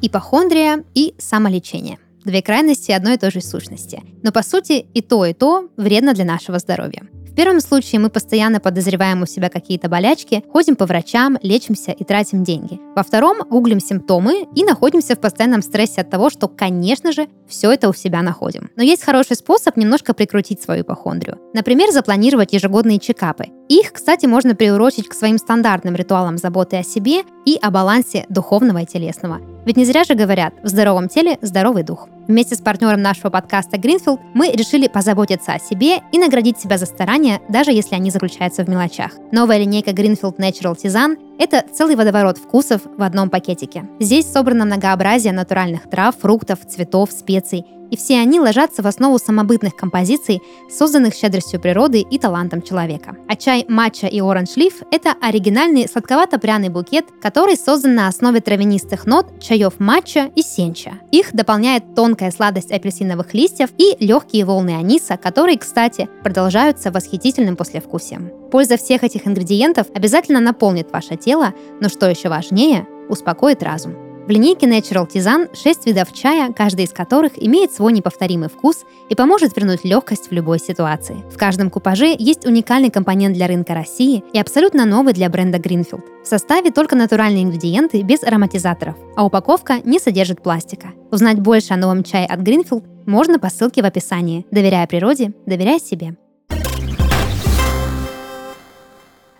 Ипохондрия 0.00 0.84
и 0.94 1.14
самолечение. 1.18 1.98
Две 2.26 2.42
крайности 2.42 2.90
одной 2.90 3.14
и 3.14 3.18
той 3.18 3.30
же 3.30 3.40
сущности. 3.40 4.02
Но 4.24 4.32
по 4.32 4.42
сути 4.42 4.84
и 4.94 5.00
то, 5.00 5.24
и 5.24 5.32
то 5.32 5.68
вредно 5.76 6.12
для 6.12 6.24
нашего 6.24 6.58
здоровья. 6.58 7.04
В 7.24 7.34
первом 7.36 7.60
случае 7.60 8.00
мы 8.00 8.10
постоянно 8.10 8.58
подозреваем 8.58 9.22
у 9.22 9.26
себя 9.26 9.48
какие-то 9.48 9.88
болячки, 9.88 10.42
ходим 10.50 10.74
по 10.74 10.86
врачам, 10.86 11.38
лечимся 11.42 11.92
и 11.92 12.02
тратим 12.02 12.42
деньги. 12.42 12.80
Во 12.96 13.04
втором 13.04 13.48
гуглим 13.48 13.78
симптомы 13.78 14.48
и 14.56 14.64
находимся 14.64 15.14
в 15.14 15.20
постоянном 15.20 15.62
стрессе 15.62 16.00
от 16.00 16.10
того, 16.10 16.28
что, 16.28 16.48
конечно 16.48 17.12
же, 17.12 17.28
все 17.46 17.70
это 17.70 17.88
у 17.88 17.94
себя 17.94 18.22
находим. 18.22 18.70
Но 18.74 18.82
есть 18.82 19.04
хороший 19.04 19.36
способ 19.36 19.76
немножко 19.76 20.12
прикрутить 20.12 20.60
свою 20.60 20.82
ипохондрию. 20.82 21.38
Например, 21.54 21.92
запланировать 21.92 22.54
ежегодные 22.54 22.98
чекапы. 22.98 23.50
Их, 23.68 23.92
кстати, 23.92 24.26
можно 24.26 24.54
приурочить 24.54 25.08
к 25.08 25.14
своим 25.14 25.38
стандартным 25.38 25.96
ритуалам 25.96 26.38
заботы 26.38 26.76
о 26.76 26.84
себе 26.84 27.22
и 27.44 27.58
о 27.60 27.70
балансе 27.70 28.24
духовного 28.28 28.78
и 28.78 28.86
телесного. 28.86 29.40
Ведь 29.64 29.76
не 29.76 29.84
зря 29.84 30.04
же 30.04 30.14
говорят, 30.14 30.54
в 30.62 30.68
здоровом 30.68 31.08
теле 31.08 31.38
здоровый 31.42 31.82
дух. 31.82 32.08
Вместе 32.28 32.54
с 32.54 32.60
партнером 32.60 33.02
нашего 33.02 33.30
подкаста 33.30 33.76
Greenfield 33.76 34.20
мы 34.34 34.50
решили 34.50 34.88
позаботиться 34.88 35.52
о 35.52 35.58
себе 35.58 36.02
и 36.12 36.18
наградить 36.18 36.58
себя 36.58 36.78
за 36.78 36.86
старания, 36.86 37.40
даже 37.48 37.72
если 37.72 37.94
они 37.94 38.10
заключаются 38.10 38.64
в 38.64 38.68
мелочах. 38.68 39.12
Новая 39.32 39.58
линейка 39.58 39.90
Greenfield 39.90 40.36
Natural 40.38 40.76
Tisane– 40.76 41.16
это 41.38 41.64
целый 41.72 41.96
водоворот 41.96 42.38
вкусов 42.38 42.82
в 42.84 43.02
одном 43.02 43.30
пакетике. 43.30 43.88
Здесь 44.00 44.30
собрано 44.30 44.64
многообразие 44.64 45.32
натуральных 45.32 45.88
трав, 45.88 46.16
фруктов, 46.16 46.60
цветов, 46.66 47.10
специй, 47.12 47.64
и 47.90 47.96
все 47.96 48.18
они 48.18 48.40
ложатся 48.40 48.82
в 48.82 48.86
основу 48.86 49.18
самобытных 49.18 49.76
композиций, 49.76 50.42
созданных 50.70 51.14
щедростью 51.14 51.60
природы 51.60 52.00
и 52.00 52.18
талантом 52.18 52.62
человека. 52.62 53.16
А 53.28 53.36
чай 53.36 53.64
матча 53.68 54.06
и 54.06 54.20
оранж 54.20 54.56
лиф– 54.56 54.82
это 54.90 55.14
оригинальный 55.20 55.88
сладковато-пряный 55.88 56.68
букет, 56.68 57.06
который 57.20 57.56
создан 57.56 57.94
на 57.94 58.08
основе 58.08 58.40
травянистых 58.40 59.06
нот 59.06 59.40
чаев 59.40 59.78
матча 59.78 60.30
и 60.34 60.42
сенча. 60.42 60.94
Их 61.10 61.32
дополняет 61.32 61.94
тонкая 61.94 62.30
сладость 62.30 62.72
апельсиновых 62.72 63.34
листьев 63.34 63.70
и 63.78 63.96
легкие 63.98 64.44
волны 64.44 64.76
аниса, 64.76 65.16
которые, 65.16 65.58
кстати, 65.58 66.08
продолжаются 66.22 66.90
восхитительным 66.90 67.56
послевкусием. 67.56 68.30
Польза 68.50 68.76
всех 68.76 69.04
этих 69.04 69.26
ингредиентов 69.26 69.88
обязательно 69.94 70.40
наполнит 70.40 70.92
ваше 70.92 71.16
тело, 71.16 71.54
но 71.80 71.88
что 71.88 72.08
еще 72.08 72.28
важнее– 72.28 72.86
успокоит 73.08 73.62
разум. 73.62 74.05
В 74.26 74.28
линейке 74.28 74.66
Natural 74.66 75.08
Tisane 75.08 75.54
6 75.54 75.86
видов 75.86 76.12
чая, 76.12 76.52
каждый 76.52 76.86
из 76.86 76.90
которых 76.90 77.40
имеет 77.40 77.72
свой 77.72 77.92
неповторимый 77.92 78.48
вкус 78.48 78.84
и 79.08 79.14
поможет 79.14 79.56
вернуть 79.56 79.84
легкость 79.84 80.30
в 80.30 80.32
любой 80.32 80.58
ситуации. 80.58 81.24
В 81.30 81.38
каждом 81.38 81.70
купаже 81.70 82.12
есть 82.18 82.44
уникальный 82.44 82.90
компонент 82.90 83.36
для 83.36 83.46
рынка 83.46 83.72
России 83.72 84.24
и 84.32 84.40
абсолютно 84.40 84.84
новый 84.84 85.14
для 85.14 85.30
бренда 85.30 85.58
Greenfield. 85.58 86.24
В 86.24 86.26
составе 86.26 86.72
только 86.72 86.96
натуральные 86.96 87.44
ингредиенты 87.44 88.02
без 88.02 88.24
ароматизаторов, 88.24 88.96
а 89.14 89.24
упаковка 89.24 89.78
не 89.84 90.00
содержит 90.00 90.42
пластика. 90.42 90.88
Узнать 91.12 91.38
больше 91.38 91.74
о 91.74 91.76
новом 91.76 92.02
чае 92.02 92.26
от 92.26 92.40
Greenfield 92.40 92.84
можно 93.06 93.38
по 93.38 93.48
ссылке 93.48 93.80
в 93.80 93.84
описании. 93.84 94.44
Доверяя 94.50 94.88
природе, 94.88 95.34
доверяй 95.46 95.78
себе. 95.78 96.16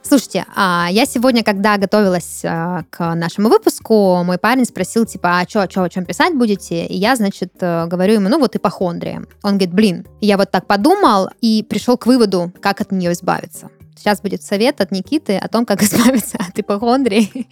Слушайте, 0.08 0.44
а 0.54 0.86
я 0.88 1.04
сегодня, 1.04 1.42
когда 1.42 1.78
готовилась 1.78 2.42
а, 2.44 2.84
к 2.90 3.14
нашему 3.16 3.48
выпуску, 3.48 4.22
мой 4.22 4.38
парень 4.38 4.64
спросил, 4.64 5.04
типа, 5.04 5.40
а 5.40 5.48
что, 5.48 5.68
что, 5.68 5.82
о 5.82 5.88
чем 5.88 6.04
писать 6.04 6.32
будете? 6.36 6.86
И 6.86 6.96
я, 6.96 7.16
значит, 7.16 7.54
э, 7.60 7.86
говорю 7.86 8.14
ему, 8.14 8.28
ну 8.28 8.38
вот 8.38 8.54
ипохондрия. 8.54 9.24
Он 9.42 9.58
говорит, 9.58 9.74
блин, 9.74 10.06
я 10.20 10.36
вот 10.36 10.52
так 10.52 10.68
подумал 10.68 11.30
и 11.40 11.64
пришел 11.68 11.96
к 11.96 12.06
выводу, 12.06 12.52
как 12.60 12.80
от 12.80 12.92
нее 12.92 13.14
избавиться. 13.14 13.68
Сейчас 13.98 14.20
будет 14.20 14.42
совет 14.42 14.80
от 14.80 14.92
Никиты 14.92 15.36
о 15.36 15.48
том, 15.48 15.64
как 15.66 15.82
избавиться 15.82 16.36
от 16.38 16.58
ипохондрии. 16.58 17.46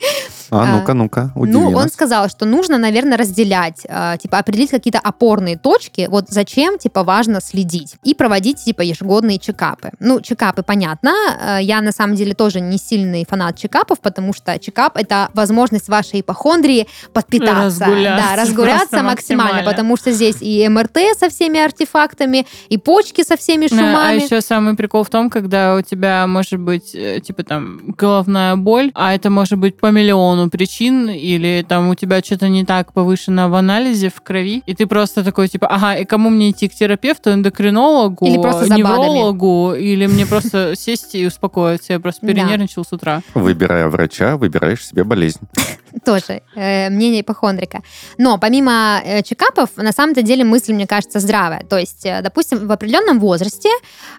А, 0.50 0.62
А, 0.62 0.66
ну-ка, 0.66 0.94
ну-ка, 0.94 1.32
удиви 1.34 1.52
Ну, 1.58 1.70
он 1.72 1.88
сказал, 1.88 2.28
что 2.28 2.44
нужно, 2.44 2.78
наверное, 2.78 3.16
разделять, 3.18 3.80
э, 3.88 4.16
типа, 4.22 4.38
определить 4.38 4.70
какие-то 4.70 4.98
опорные 4.98 5.56
точки, 5.56 6.06
вот 6.10 6.26
зачем, 6.28 6.78
типа, 6.78 7.02
важно 7.02 7.40
следить 7.40 7.96
и 8.04 8.14
проводить, 8.14 8.64
типа, 8.64 8.82
ежегодные 8.82 9.38
чекапы. 9.38 9.90
Ну, 10.00 10.20
чекапы, 10.20 10.62
понятно, 10.62 11.12
э, 11.40 11.58
я, 11.62 11.80
на 11.80 11.92
самом 11.92 12.14
деле, 12.14 12.34
тоже 12.34 12.60
не 12.60 12.78
сильный 12.78 13.24
фанат 13.28 13.56
чекапов, 13.58 14.00
потому 14.00 14.32
что 14.34 14.58
чекап— 14.58 14.96
это 14.98 15.30
возможность 15.34 15.88
вашей 15.88 16.20
ипохондрии 16.20 16.86
подпитаться. 17.12 17.84
Разгуляться 17.86 18.28
Да, 18.36 18.42
разгуляться 18.42 19.02
максимально, 19.02 19.52
максимально. 19.54 19.70
потому 19.70 19.96
что 19.96 20.12
здесь 20.12 20.36
и 20.40 20.68
МРТ 20.68 20.98
со 21.18 21.28
всеми 21.30 21.58
артефактами, 21.58 22.46
и 22.68 22.76
почки 22.78 23.22
со 23.24 23.36
всеми 23.36 23.66
Да, 23.68 23.76
А 23.76 23.78
шумами. 23.78 24.22
еще 24.24 24.40
самый 24.40 24.76
прикол 24.76 25.04
в 25.04 25.10
том, 25.10 25.30
когда 25.30 25.74
у 25.76 25.80
тебя 25.82 26.26
может 26.34 26.58
быть, 26.58 26.94
э, 26.94 27.20
типа 27.20 27.42
там, 27.44 27.94
головная 27.98 28.56
боль, 28.56 28.90
а 28.94 29.14
это 29.14 29.30
может 29.30 29.58
быть 29.58 29.76
по 29.76 29.90
миллиону 29.90 30.50
причин, 30.50 31.08
или 31.08 31.64
там 31.68 31.88
у 31.90 31.94
тебя 31.94 32.20
что-то 32.20 32.48
не 32.48 32.64
так 32.64 32.92
повышено 32.92 33.48
в 33.48 33.54
анализе, 33.54 34.08
в 34.08 34.20
крови, 34.20 34.62
и 34.66 34.74
ты 34.74 34.86
просто 34.86 35.22
такой, 35.22 35.48
типа, 35.48 35.66
ага, 35.68 35.94
и 35.94 36.04
кому 36.04 36.30
мне 36.30 36.50
идти, 36.50 36.68
к 36.68 36.74
терапевту, 36.74 37.30
эндокринологу, 37.30 38.26
Или 38.26 38.42
просто 38.42 38.74
неврологу, 38.74 39.74
или 39.74 40.06
мне 40.06 40.26
просто 40.26 40.74
сесть 40.76 41.14
и 41.14 41.26
успокоиться, 41.26 41.92
я 41.92 42.00
просто 42.00 42.26
перенервничал 42.26 42.84
с 42.84 42.92
утра. 42.92 43.22
Выбирая 43.34 43.88
врача, 43.88 44.36
выбираешь 44.36 44.84
себе 44.84 45.04
болезнь. 45.04 45.40
Тоже 46.04 46.42
э, 46.56 46.90
мнение 46.90 47.20
ипохондрика. 47.20 47.82
Но 48.18 48.38
помимо 48.38 49.00
э, 49.04 49.22
чекапов, 49.22 49.70
на 49.76 49.92
самом-то 49.92 50.22
деле 50.22 50.44
мысль, 50.44 50.72
мне 50.74 50.86
кажется, 50.86 51.20
здравая. 51.20 51.62
То 51.70 51.78
есть, 51.78 52.04
э, 52.04 52.20
допустим, 52.22 52.66
в 52.66 52.72
определенном 52.72 53.20
возрасте, 53.20 53.68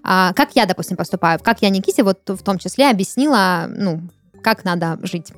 а, 0.04 0.34
как 0.34 0.50
я, 0.56 0.66
допустим, 0.66 0.98
поступаю, 0.98 1.40
как 1.44 1.62
я 1.62 1.70
Никите 1.70 2.04
вот 2.06 2.22
в 2.30 2.42
том 2.44 2.58
числе 2.58 2.90
объяснила, 2.90 3.66
ну, 3.68 4.02
как 4.46 4.64
надо 4.64 5.00
жить. 5.02 5.34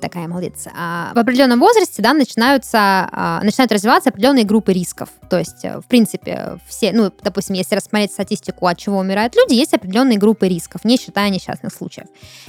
Такая 0.00 0.26
молодец. 0.26 0.66
А, 0.76 1.12
в 1.14 1.18
определенном 1.18 1.60
возрасте, 1.60 2.02
да, 2.02 2.12
начинаются, 2.12 3.08
а, 3.12 3.40
начинают 3.44 3.70
развиваться 3.70 4.10
определенные 4.10 4.44
группы 4.44 4.72
рисков. 4.72 5.10
То 5.30 5.38
есть, 5.38 5.64
э, 5.64 5.78
в 5.78 5.84
принципе, 5.84 6.58
все, 6.66 6.90
ну, 6.92 7.12
допустим, 7.22 7.54
если 7.54 7.76
рассмотреть 7.76 8.10
статистику, 8.10 8.66
от 8.66 8.76
чего 8.76 8.98
умирают 8.98 9.36
люди, 9.36 9.54
есть 9.54 9.74
определенные 9.74 10.18
группы 10.18 10.48
рисков, 10.48 10.84
не 10.84 10.96
считая 10.96 11.30
несчастных 11.30 11.72
случаев. 11.72 12.08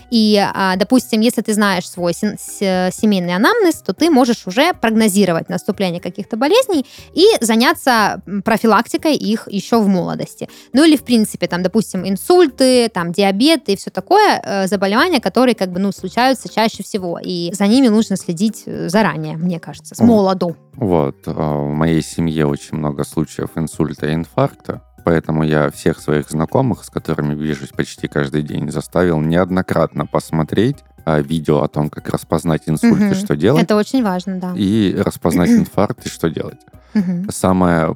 И, 0.09 0.43
а, 0.43 0.75
допустим, 0.77 1.21
если 1.21 1.41
ты 1.41 1.53
знаешь 1.53 1.87
свой 1.87 2.13
семейный 2.13 3.35
анамнез, 3.35 3.75
то 3.75 3.93
ты 3.93 4.09
можешь 4.09 4.47
уже 4.47 4.73
прогнозировать 4.73 5.47
наступление 5.47 6.01
каких-то 6.01 6.37
болезней 6.37 6.87
и 7.13 7.25
заняться 7.39 8.23
профилактикой 8.43 9.15
их 9.15 9.47
еще 9.51 9.79
в 9.79 9.87
молодости. 9.87 10.49
Ну 10.73 10.83
или, 10.83 10.95
в 10.95 11.03
принципе, 11.03 11.47
там, 11.47 11.61
допустим, 11.61 12.07
инсульты, 12.07 12.89
там, 12.89 13.11
диабет 13.11 13.69
и 13.69 13.75
все 13.75 13.91
такое, 13.91 14.41
э, 14.43 14.67
заболевания, 14.67 15.21
которые, 15.21 15.53
как 15.53 15.71
бы, 15.71 15.79
ну, 15.79 15.91
случаются 15.99 16.49
чаще 16.49 16.83
всего. 16.83 17.19
И 17.21 17.51
за 17.53 17.67
ними 17.67 17.87
нужно 17.87 18.15
следить 18.17 18.63
э, 18.65 18.89
заранее, 18.89 19.37
мне 19.37 19.59
кажется, 19.59 19.95
с 19.95 19.99
молоду. 19.99 20.55
Вот. 20.73 21.17
а, 21.27 21.31
В 21.65 21.69
моей 21.73 22.01
семье 22.01 22.45
очень 22.47 22.77
много 22.77 23.03
случаев 23.03 23.49
инсульта 23.55 24.07
и 24.07 24.13
инфаркта. 24.13 24.81
Поэтому 25.05 25.43
я 25.43 25.69
всех 25.71 25.99
своих 25.99 26.29
знакомых, 26.29 26.83
с 26.83 26.89
которыми 26.89 27.33
вижусь 27.33 27.69
почти 27.69 28.07
каждый 28.07 28.41
день, 28.43 28.69
заставил 28.69 29.19
неоднократно 29.21 30.05
посмотреть 30.05 30.77
а, 31.05 31.19
видео 31.21 31.63
о 31.63 31.67
том, 31.67 31.89
как 31.89 32.09
распознать 32.09 32.63
инсульт 32.67 32.99
Мгм. 32.99 33.11
и 33.11 33.15
что 33.15 33.35
делать, 33.35 33.63
Это 33.63 33.75
очень 33.77 34.03
важно, 34.03 34.39
да. 34.39 34.53
и 34.55 34.93
распознать 34.97 35.49
инфаркт 35.61 36.05
и 36.05 36.09
что 36.09 36.29
делать. 36.29 36.59
Мгм. 36.93 37.29
Самое 37.31 37.95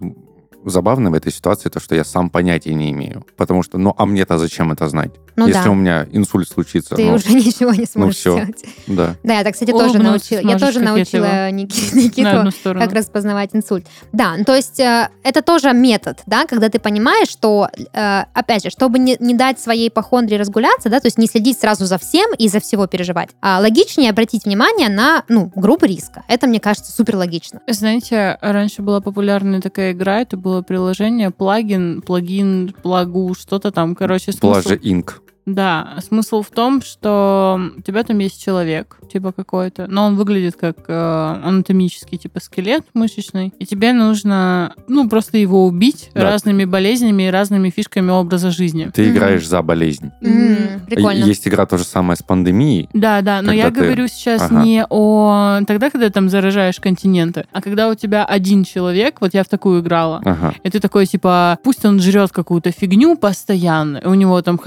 забавное 0.65 1.11
в 1.11 1.15
этой 1.15 1.31
ситуации 1.31 1.69
то, 1.69 1.79
что 1.79 1.95
я 1.95 2.03
сам 2.03 2.29
понятия 2.29 2.73
не 2.73 2.91
имею. 2.91 3.25
Потому 3.37 3.63
что, 3.63 3.77
ну, 3.77 3.93
а 3.97 4.05
мне-то 4.05 4.37
зачем 4.37 4.71
это 4.71 4.87
знать? 4.87 5.11
Ну 5.35 5.47
Если 5.47 5.63
да. 5.63 5.71
у 5.71 5.73
меня 5.73 6.07
инсульт 6.11 6.47
случится, 6.47 6.95
Ты 6.95 7.05
ну, 7.05 7.13
уже 7.15 7.29
ничего 7.33 7.71
не 7.73 7.85
сможешь 7.85 8.17
всё. 8.17 8.33
сделать. 8.33 8.63
да. 8.87 9.15
Да, 9.23 9.37
я, 9.39 9.43
так, 9.43 9.53
кстати, 9.53 9.71
тоже 9.71 9.89
Улыбнуться 9.89 10.35
научила. 10.35 10.51
Я 10.51 10.59
тоже 10.59 10.79
научила 10.79 11.51
Никиту 11.51 12.51
сторону. 12.51 12.85
как 12.85 12.93
распознавать 12.93 13.49
инсульт. 13.53 13.87
Да, 14.11 14.35
ну, 14.37 14.43
то 14.43 14.55
есть 14.55 14.79
э, 14.79 15.09
это 15.23 15.41
тоже 15.41 15.73
метод, 15.73 16.19
да, 16.27 16.45
когда 16.45 16.69
ты 16.69 16.79
понимаешь, 16.79 17.29
что, 17.29 17.67
э, 17.93 18.23
опять 18.33 18.63
же, 18.63 18.69
чтобы 18.69 18.99
не, 18.99 19.17
не 19.19 19.33
дать 19.33 19.59
своей 19.59 19.89
ипохондрии 19.89 20.37
разгуляться, 20.37 20.89
да, 20.89 20.99
то 20.99 21.07
есть 21.07 21.17
не 21.17 21.27
следить 21.27 21.59
сразу 21.59 21.85
за 21.85 21.97
всем 21.97 22.31
и 22.37 22.47
за 22.47 22.59
всего 22.59 22.85
переживать, 22.87 23.29
а 23.41 23.59
логичнее 23.59 24.11
обратить 24.11 24.45
внимание 24.45 24.89
на, 24.89 25.23
ну, 25.29 25.51
группы 25.55 25.87
риска. 25.87 26.23
Это, 26.27 26.47
мне 26.47 26.59
кажется, 26.59 26.91
супер 26.91 27.15
логично. 27.15 27.59
Знаете, 27.67 28.37
раньше 28.41 28.81
была 28.81 29.01
популярная 29.01 29.61
такая 29.61 29.93
игра, 29.93 30.21
это 30.21 30.37
было 30.53 30.61
приложение, 30.61 31.31
плагин, 31.31 32.01
плагин, 32.01 32.75
плагу, 32.83 33.33
что-то 33.33 33.71
там, 33.71 33.95
короче, 33.95 34.31
смысл... 34.31 34.61
Плаже 34.61 34.79
инк. 34.83 35.22
Да, 35.45 35.95
смысл 36.07 36.41
в 36.41 36.49
том, 36.49 36.81
что 36.81 37.59
у 37.77 37.81
тебя 37.81 38.03
там 38.03 38.17
есть 38.19 38.41
человек, 38.43 38.97
типа 39.11 39.31
какой-то, 39.33 39.87
но 39.87 40.05
он 40.05 40.15
выглядит 40.15 40.55
как 40.55 40.77
э, 40.87 41.39
анатомический, 41.43 42.17
типа 42.17 42.39
скелет 42.39 42.83
мышечный, 42.93 43.53
и 43.59 43.65
тебе 43.65 43.91
нужно, 43.93 44.73
ну, 44.87 45.09
просто 45.09 45.37
его 45.37 45.65
убить 45.65 46.11
Да. 46.13 46.23
разными 46.23 46.65
болезнями 46.65 47.23
и 47.23 47.29
разными 47.29 47.69
фишками 47.69 48.09
образа 48.09 48.51
жизни. 48.51 48.89
Ты 48.93 49.03
Мгм. 49.03 49.11
играешь 49.11 49.47
за 49.47 49.61
болезнь. 49.61 50.11
М, 50.21 50.81
Прикольно. 50.87 51.25
Есть 51.25 51.47
игра 51.47 51.65
то 51.65 51.77
же 51.77 51.83
самое 51.83 52.15
с 52.17 52.23
пандемией. 52.23 52.89
Да, 52.93 53.21
да, 53.21 53.41
но 53.41 53.51
я 53.51 53.69
ты- 53.69 53.81
говорю 53.81 54.07
сейчас 54.07 54.43
Ага. 54.43 54.63
не 54.63 54.85
о 54.89 55.59
тогда, 55.67 55.89
когда 55.89 56.09
там 56.09 56.29
заражаешь 56.29 56.79
континенты, 56.79 57.45
а 57.51 57.61
когда 57.61 57.89
у 57.89 57.95
тебя 57.95 58.23
один 58.25 58.63
человек, 58.63 59.17
вот 59.21 59.33
я 59.33 59.43
в 59.43 59.47
такую 59.49 59.81
играла, 59.81 60.21
Ага. 60.23 60.53
и 60.63 60.69
ты 60.69 60.79
такой, 60.79 61.05
типа, 61.05 61.59
пусть 61.63 61.83
он 61.85 61.99
жрет 61.99 62.31
какую-то 62.31 62.71
фигню 62.71 63.17
постоянно, 63.17 63.97
и 63.97 64.07
у 64.07 64.13
него 64.13 64.41
там 64.41 64.57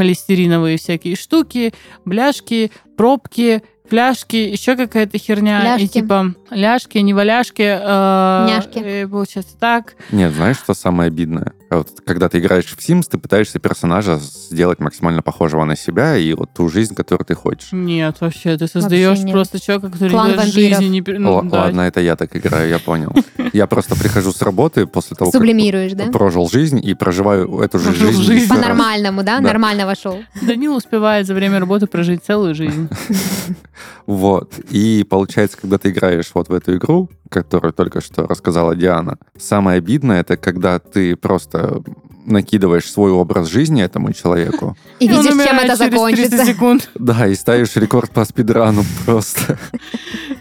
холестериновые 0.67 0.79
всякие 0.79 1.17
штуки, 1.17 1.73
бляшки, 2.05 2.71
пробки, 2.97 3.63
фляжки, 3.89 4.37
еще 4.37 4.77
какая-то 4.77 5.19
херня. 5.19 5.61
И 5.61 5.65
Ляжки. 5.65 5.87
типа 5.89 6.35
ляжки, 6.51 6.99
не 6.99 7.15
валяшки. 7.15 7.63
э, 7.63 8.47
Няшки. 8.49 8.79
э, 8.79 9.09
получается 9.09 9.55
так. 9.59 9.95
Нет, 10.11 10.33
знаешь, 10.33 10.57
что 10.59 10.75
самое 10.75 11.09
обидное? 11.09 11.53
А 11.69 11.79
Вот, 11.79 11.89
когда 12.07 12.29
ты 12.29 12.39
играешь 12.39 12.67
в 12.67 12.79
Sims, 12.79 13.05
ты 13.11 13.19
пытаешься 13.19 13.59
персонажа 13.59 14.19
сделать 14.21 14.79
максимально 14.79 15.23
похожего 15.23 15.65
на 15.65 15.77
себя 15.77 16.17
и 16.17 16.33
вот 16.35 16.51
ту 16.55 16.69
жизнь, 16.69 16.95
которую 16.95 17.27
ты 17.27 17.35
хочешь. 17.35 17.69
Нет, 17.73 18.17
вообще, 18.21 18.57
ты 18.57 18.69
создаешь 18.69 19.21
просто 19.33 19.61
человека, 19.61 19.91
который 19.91 20.11
Клан 20.11 20.33
в 20.39 20.45
жизни 20.47 20.85
не... 20.85 21.01
ну, 21.19 21.39
Л- 21.41 21.43
да. 21.51 21.63
Ладно, 21.65 21.81
это 21.83 22.01
я 22.01 22.15
так 22.15 22.35
играю, 22.37 22.69
я 22.69 22.79
понял. 22.79 23.13
Я 23.53 23.67
просто 23.67 23.97
прихожу 23.97 24.33
с 24.33 24.41
работы 24.43 24.87
после 24.87 25.17
того, 25.17 25.33
Сублимируешь, 25.33 25.93
да? 25.93 26.05
как 26.05 26.13
прожил 26.13 26.49
жизнь 26.49 26.81
и 26.85 26.95
проживаю 26.95 27.59
эту 27.61 27.79
же 27.81 27.93
жизнь. 28.13 28.49
По-нормальному, 28.49 29.23
да? 29.25 29.37
Да. 29.37 29.41
Нормально 29.41 29.87
вошел. 29.87 30.19
Данил 30.43 30.77
успевает 30.77 31.27
за 31.27 31.35
время 31.35 31.59
работы 31.59 31.87
прожить 31.87 32.25
целую 32.25 32.55
жизнь. 32.55 32.89
Вот. 34.07 34.59
И 34.71 35.05
получается, 35.09 35.57
когда 35.61 35.79
ты 35.79 35.91
играешь 35.91 36.31
вот 36.35 36.49
в 36.49 36.53
эту 36.53 36.77
игру, 36.77 37.11
которую 37.31 37.73
только 37.73 38.01
что 38.01 38.27
рассказала 38.27 38.75
Диана, 38.77 39.19
самое 39.39 39.79
обидное, 39.79 40.21
это 40.21 40.37
когда 40.37 40.79
ты 40.79 41.17
просто 41.17 41.83
накидываешь 42.25 42.91
свой 42.91 43.13
образ 43.13 43.49
жизни 43.49 43.83
этому 43.83 44.13
человеку, 44.13 44.77
И 44.99 45.07
видишь, 45.07 45.25
чем 45.27 45.39
это 45.59 45.77
через 45.77 45.79
30 45.79 45.93
закончится. 45.93 46.45
секунд. 46.45 46.91
да, 46.97 47.27
и 47.29 47.35
ставишь 47.37 47.77
рекорд 47.77 48.11
по 48.11 48.25
спидрану 48.25 48.83
просто. 49.05 49.59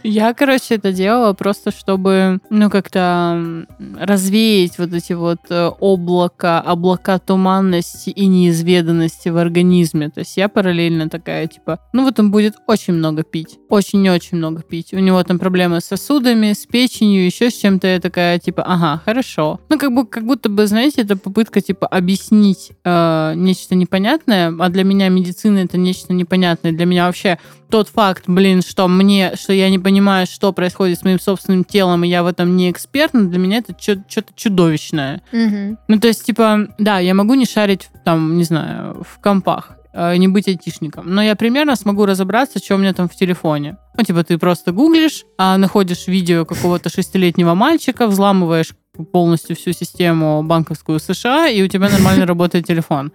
Я, 0.07 0.35
короче, 0.35 0.75
это 0.75 0.91
делала 0.91 1.33
просто, 1.33 1.71
чтобы, 1.71 2.39
ну, 2.51 2.69
как-то 2.69 3.65
развеять 3.99 4.77
вот 4.77 4.93
эти 4.93 5.13
вот 5.13 5.39
э, 5.49 5.71
облака, 5.79 6.61
облака 6.61 7.17
туманности 7.17 8.11
и 8.11 8.27
неизведанности 8.27 9.29
в 9.29 9.37
организме. 9.37 10.11
То 10.11 10.19
есть 10.19 10.37
я 10.37 10.47
параллельно 10.47 11.09
такая, 11.09 11.47
типа, 11.47 11.79
ну, 11.91 12.03
вот 12.03 12.19
он 12.19 12.29
будет 12.29 12.53
очень 12.67 12.93
много 12.93 13.23
пить. 13.23 13.57
Очень-очень 13.67 14.37
много 14.37 14.61
пить. 14.61 14.93
У 14.93 14.99
него 14.99 15.23
там 15.23 15.39
проблемы 15.39 15.81
с 15.81 15.85
сосудами, 15.85 16.53
с 16.53 16.67
печенью, 16.67 17.25
еще 17.25 17.49
с 17.49 17.55
чем-то. 17.55 17.87
Я 17.87 17.99
такая, 17.99 18.37
типа, 18.37 18.61
ага, 18.61 19.01
хорошо. 19.03 19.59
Ну, 19.69 19.79
как, 19.79 19.91
бы, 19.91 20.05
как 20.05 20.23
будто 20.23 20.49
бы, 20.49 20.67
знаете, 20.67 21.01
это 21.01 21.17
попытка, 21.17 21.61
типа, 21.61 21.87
объяснить 21.87 22.73
э, 22.83 23.33
нечто 23.35 23.73
непонятное, 23.73 24.53
а 24.59 24.69
для 24.69 24.83
меня 24.83 25.09
медицина 25.09 25.59
это 25.59 25.79
нечто 25.79 26.13
непонятное. 26.13 26.73
Для 26.73 26.85
меня 26.85 27.07
вообще 27.07 27.39
тот 27.75 27.89
факт, 27.89 28.23
блин, 28.27 28.61
что 28.61 28.87
мне, 28.87 29.33
что 29.35 29.51
я 29.51 29.69
не 29.69 29.79
понимаю, 29.79 30.27
что 30.27 30.53
происходит 30.53 30.97
с 30.97 31.03
моим 31.03 31.19
собственным 31.19 31.65
телом, 31.65 32.05
и 32.05 32.07
я 32.07 32.23
в 32.23 32.27
этом 32.27 32.55
не 32.55 32.71
эксперт, 32.71 33.13
но 33.13 33.25
для 33.25 33.37
меня 33.37 33.57
это 33.57 33.75
что-то 33.77 34.31
чудовищное. 34.33 35.21
Мгм. 35.33 35.77
Ну, 35.89 35.99
то 35.99 36.07
есть, 36.07 36.23
типа, 36.23 36.69
да, 36.77 36.99
я 36.99 37.13
могу 37.13 37.33
не 37.33 37.45
шарить, 37.45 37.89
там, 38.05 38.37
не 38.37 38.45
знаю, 38.45 39.03
в 39.03 39.19
компах, 39.19 39.71
э, 39.91 40.15
не 40.15 40.29
быть 40.29 40.47
айтишником, 40.47 41.13
но 41.13 41.21
я 41.21 41.35
примерно 41.35 41.75
смогу 41.75 42.05
разобраться, 42.05 42.59
что 42.59 42.75
у 42.75 42.77
меня 42.77 42.93
там 42.93 43.09
в 43.09 43.15
телефоне. 43.15 43.75
Ну, 43.97 44.05
типа, 44.05 44.23
ты 44.23 44.37
просто 44.37 44.71
гуглишь, 44.71 45.25
а 45.37 45.57
находишь 45.57 46.07
видео 46.07 46.45
какого-то 46.45 46.89
шестилетнего 46.89 47.55
мальчика, 47.55 48.07
взламываешь 48.07 48.71
полностью 49.11 49.55
всю 49.55 49.71
систему 49.73 50.43
банковскую 50.43 50.99
США, 50.99 51.47
и 51.47 51.61
у 51.61 51.67
тебя 51.67 51.89
нормально 51.89 52.25
работает 52.25 52.65
телефон. 52.67 53.11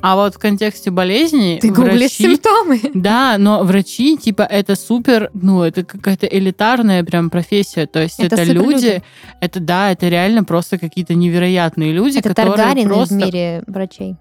А 0.00 0.16
вот 0.16 0.34
в 0.34 0.38
контексте 0.38 0.90
болезней 0.90 1.58
Ты 1.60 1.70
гуглишь 1.70 2.12
симптомы. 2.12 2.80
да, 2.94 3.36
но 3.38 3.62
врачи, 3.64 4.16
типа, 4.16 4.42
это 4.42 4.76
супер, 4.76 5.30
ну, 5.34 5.62
это 5.62 5.84
какая-то 5.84 6.26
элитарная 6.26 7.02
прям 7.04 7.30
профессия. 7.30 7.86
То 7.86 8.02
есть 8.02 8.20
Это 8.20 8.36
это, 8.36 8.52
люди, 8.52 9.02
это 9.40 9.60
да, 9.60 9.90
это 9.92 10.08
реально 10.08 10.44
просто 10.44 10.78
какие-то 10.78 11.14
невероятные 11.14 11.92
люди, 11.92 12.18
Это 12.18 12.30
которые 12.30 12.86
просто, 12.86 13.14
в 13.14 13.18
мире 13.18 13.62
врачей. 13.66 14.16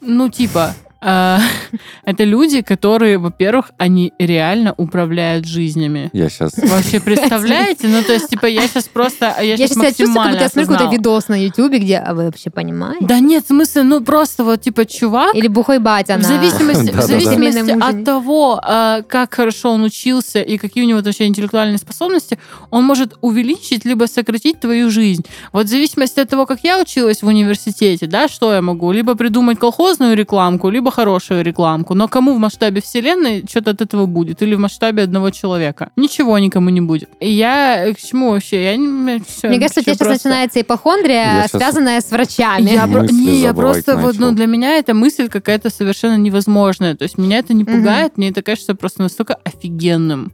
ну, 0.00 0.28
типа, 0.28 0.74
это 2.04 2.24
люди, 2.24 2.62
которые, 2.62 3.18
во-первых, 3.18 3.72
они 3.78 4.12
реально 4.18 4.74
управляют 4.76 5.46
жизнями. 5.46 6.10
Я 6.12 6.28
сейчас... 6.28 6.56
Вообще, 6.56 7.00
представляете? 7.04 7.88
Ну, 7.88 8.02
то 8.02 8.12
есть, 8.12 8.28
типа, 8.28 8.46
я 8.46 8.66
сейчас 8.66 8.84
просто, 8.84 9.34
я, 9.38 9.54
Я 9.54 9.56
сейчас 9.56 9.70
сейчас 9.70 9.96
чувствую, 9.96 10.14
как 10.14 10.24
максимально 10.24 10.32
будто 10.32 10.42
я 10.44 10.48
смотрю 10.48 10.72
какой-то 10.72 10.92
видос 10.96 11.28
на 11.28 11.44
Ютубе, 11.44 11.78
где 11.78 11.98
а 11.98 12.14
вы 12.14 12.24
вообще 12.26 12.50
понимаете? 12.50 13.06
Да 13.06 13.20
нет, 13.20 13.44
в 13.44 13.48
смысле, 13.48 13.82
ну, 13.82 14.00
просто 14.02 14.44
вот, 14.44 14.60
типа, 14.62 14.86
чувак, 14.86 15.34
Или 15.34 15.48
бухой 15.48 15.78
батя 15.78 16.14
В 16.14 16.18
на... 16.18 16.28
зависимости, 16.28 16.90
в 16.90 17.00
зависимости 17.02 17.70
от 17.70 18.04
того, 18.04 18.60
э, 18.66 19.02
как 19.08 19.34
хорошо 19.34 19.72
он 19.72 19.82
учился 19.84 20.40
и 20.40 20.58
какие 20.58 20.84
у 20.84 20.86
него 20.86 21.00
вообще 21.00 21.26
интеллектуальные 21.26 21.78
способности, 21.78 22.38
он 22.70 22.84
может 22.84 23.14
увеличить 23.20 23.84
либо 23.84 24.06
сократить 24.06 24.60
твою 24.60 24.90
жизнь. 24.90 25.24
Вот 25.52 25.66
в 25.66 25.68
зависимости 25.68 26.20
от 26.20 26.28
того, 26.28 26.46
как 26.46 26.60
я 26.64 26.80
училась 26.80 27.22
в 27.22 27.26
университете, 27.26 28.06
да, 28.06 28.28
что 28.28 28.52
я 28.52 28.62
могу? 28.62 28.92
Либо 28.92 29.14
придумать 29.14 29.58
колхозную 29.58 30.16
рекламку, 30.16 30.70
либо 30.70 30.90
хорошую 30.94 31.42
рекламку, 31.44 31.94
но 31.94 32.08
кому 32.08 32.34
в 32.34 32.38
масштабе 32.38 32.80
вселенной 32.80 33.44
что-то 33.48 33.72
от 33.72 33.80
этого 33.82 34.06
будет? 34.06 34.42
Или 34.42 34.54
в 34.54 34.60
масштабе 34.60 35.02
одного 35.02 35.30
человека? 35.30 35.90
Ничего 35.96 36.38
никому 36.38 36.70
не 36.70 36.80
будет. 36.80 37.10
И 37.20 37.30
я 37.30 37.92
к 37.92 37.98
чему 37.98 38.30
вообще? 38.30 38.64
Я 38.64 38.76
не... 38.76 38.86
Мне 38.86 39.20
кажется, 39.20 39.80
у 39.80 39.82
тебя 39.82 39.94
сейчас 39.94 39.98
просто- 39.98 40.28
начинается 40.28 40.60
ипохондрия, 40.60 41.42
Я 41.42 41.48
связанная 41.48 42.00
с 42.00 42.10
врачами. 42.10 42.70
Я, 42.70 42.86
про- 42.86 43.06
не, 43.06 43.40
я 43.40 43.52
просто 43.52 43.96
вот, 43.96 44.14
ну, 44.18 44.26
начал. 44.26 44.36
для 44.36 44.46
меня 44.46 44.78
эта 44.78 44.94
мысль 44.94 45.28
какая-то 45.28 45.70
совершенно 45.70 46.16
невозможная. 46.16 46.94
То 46.94 47.02
есть 47.02 47.18
меня 47.18 47.38
это 47.38 47.54
не 47.54 47.64
пугает, 47.64 48.16
мне 48.16 48.28
это 48.30 48.42
кажется 48.42 48.74
просто 48.74 49.02
настолько 49.02 49.34
офигенным. 49.44 50.32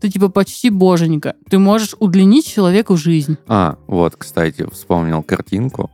Ты 0.00 0.10
типа 0.10 0.28
почти 0.28 0.68
боженька. 0.70 1.34
Ты 1.48 1.58
можешь 1.58 1.94
удлинить 1.98 2.46
человеку 2.52 2.96
жизнь. 2.96 3.36
А, 3.46 3.76
вот, 3.86 4.16
кстати, 4.16 4.66
вспомнил 4.72 5.22
картинку. 5.22 5.90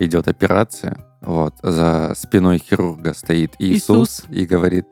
Идет 0.00 0.26
операция, 0.26 0.98
вот, 1.24 1.54
за 1.62 2.14
спиной 2.16 2.58
хирурга 2.58 3.14
стоит 3.14 3.54
Иисус, 3.58 4.20
Иисус. 4.20 4.24
и 4.30 4.46
говорит, 4.46 4.86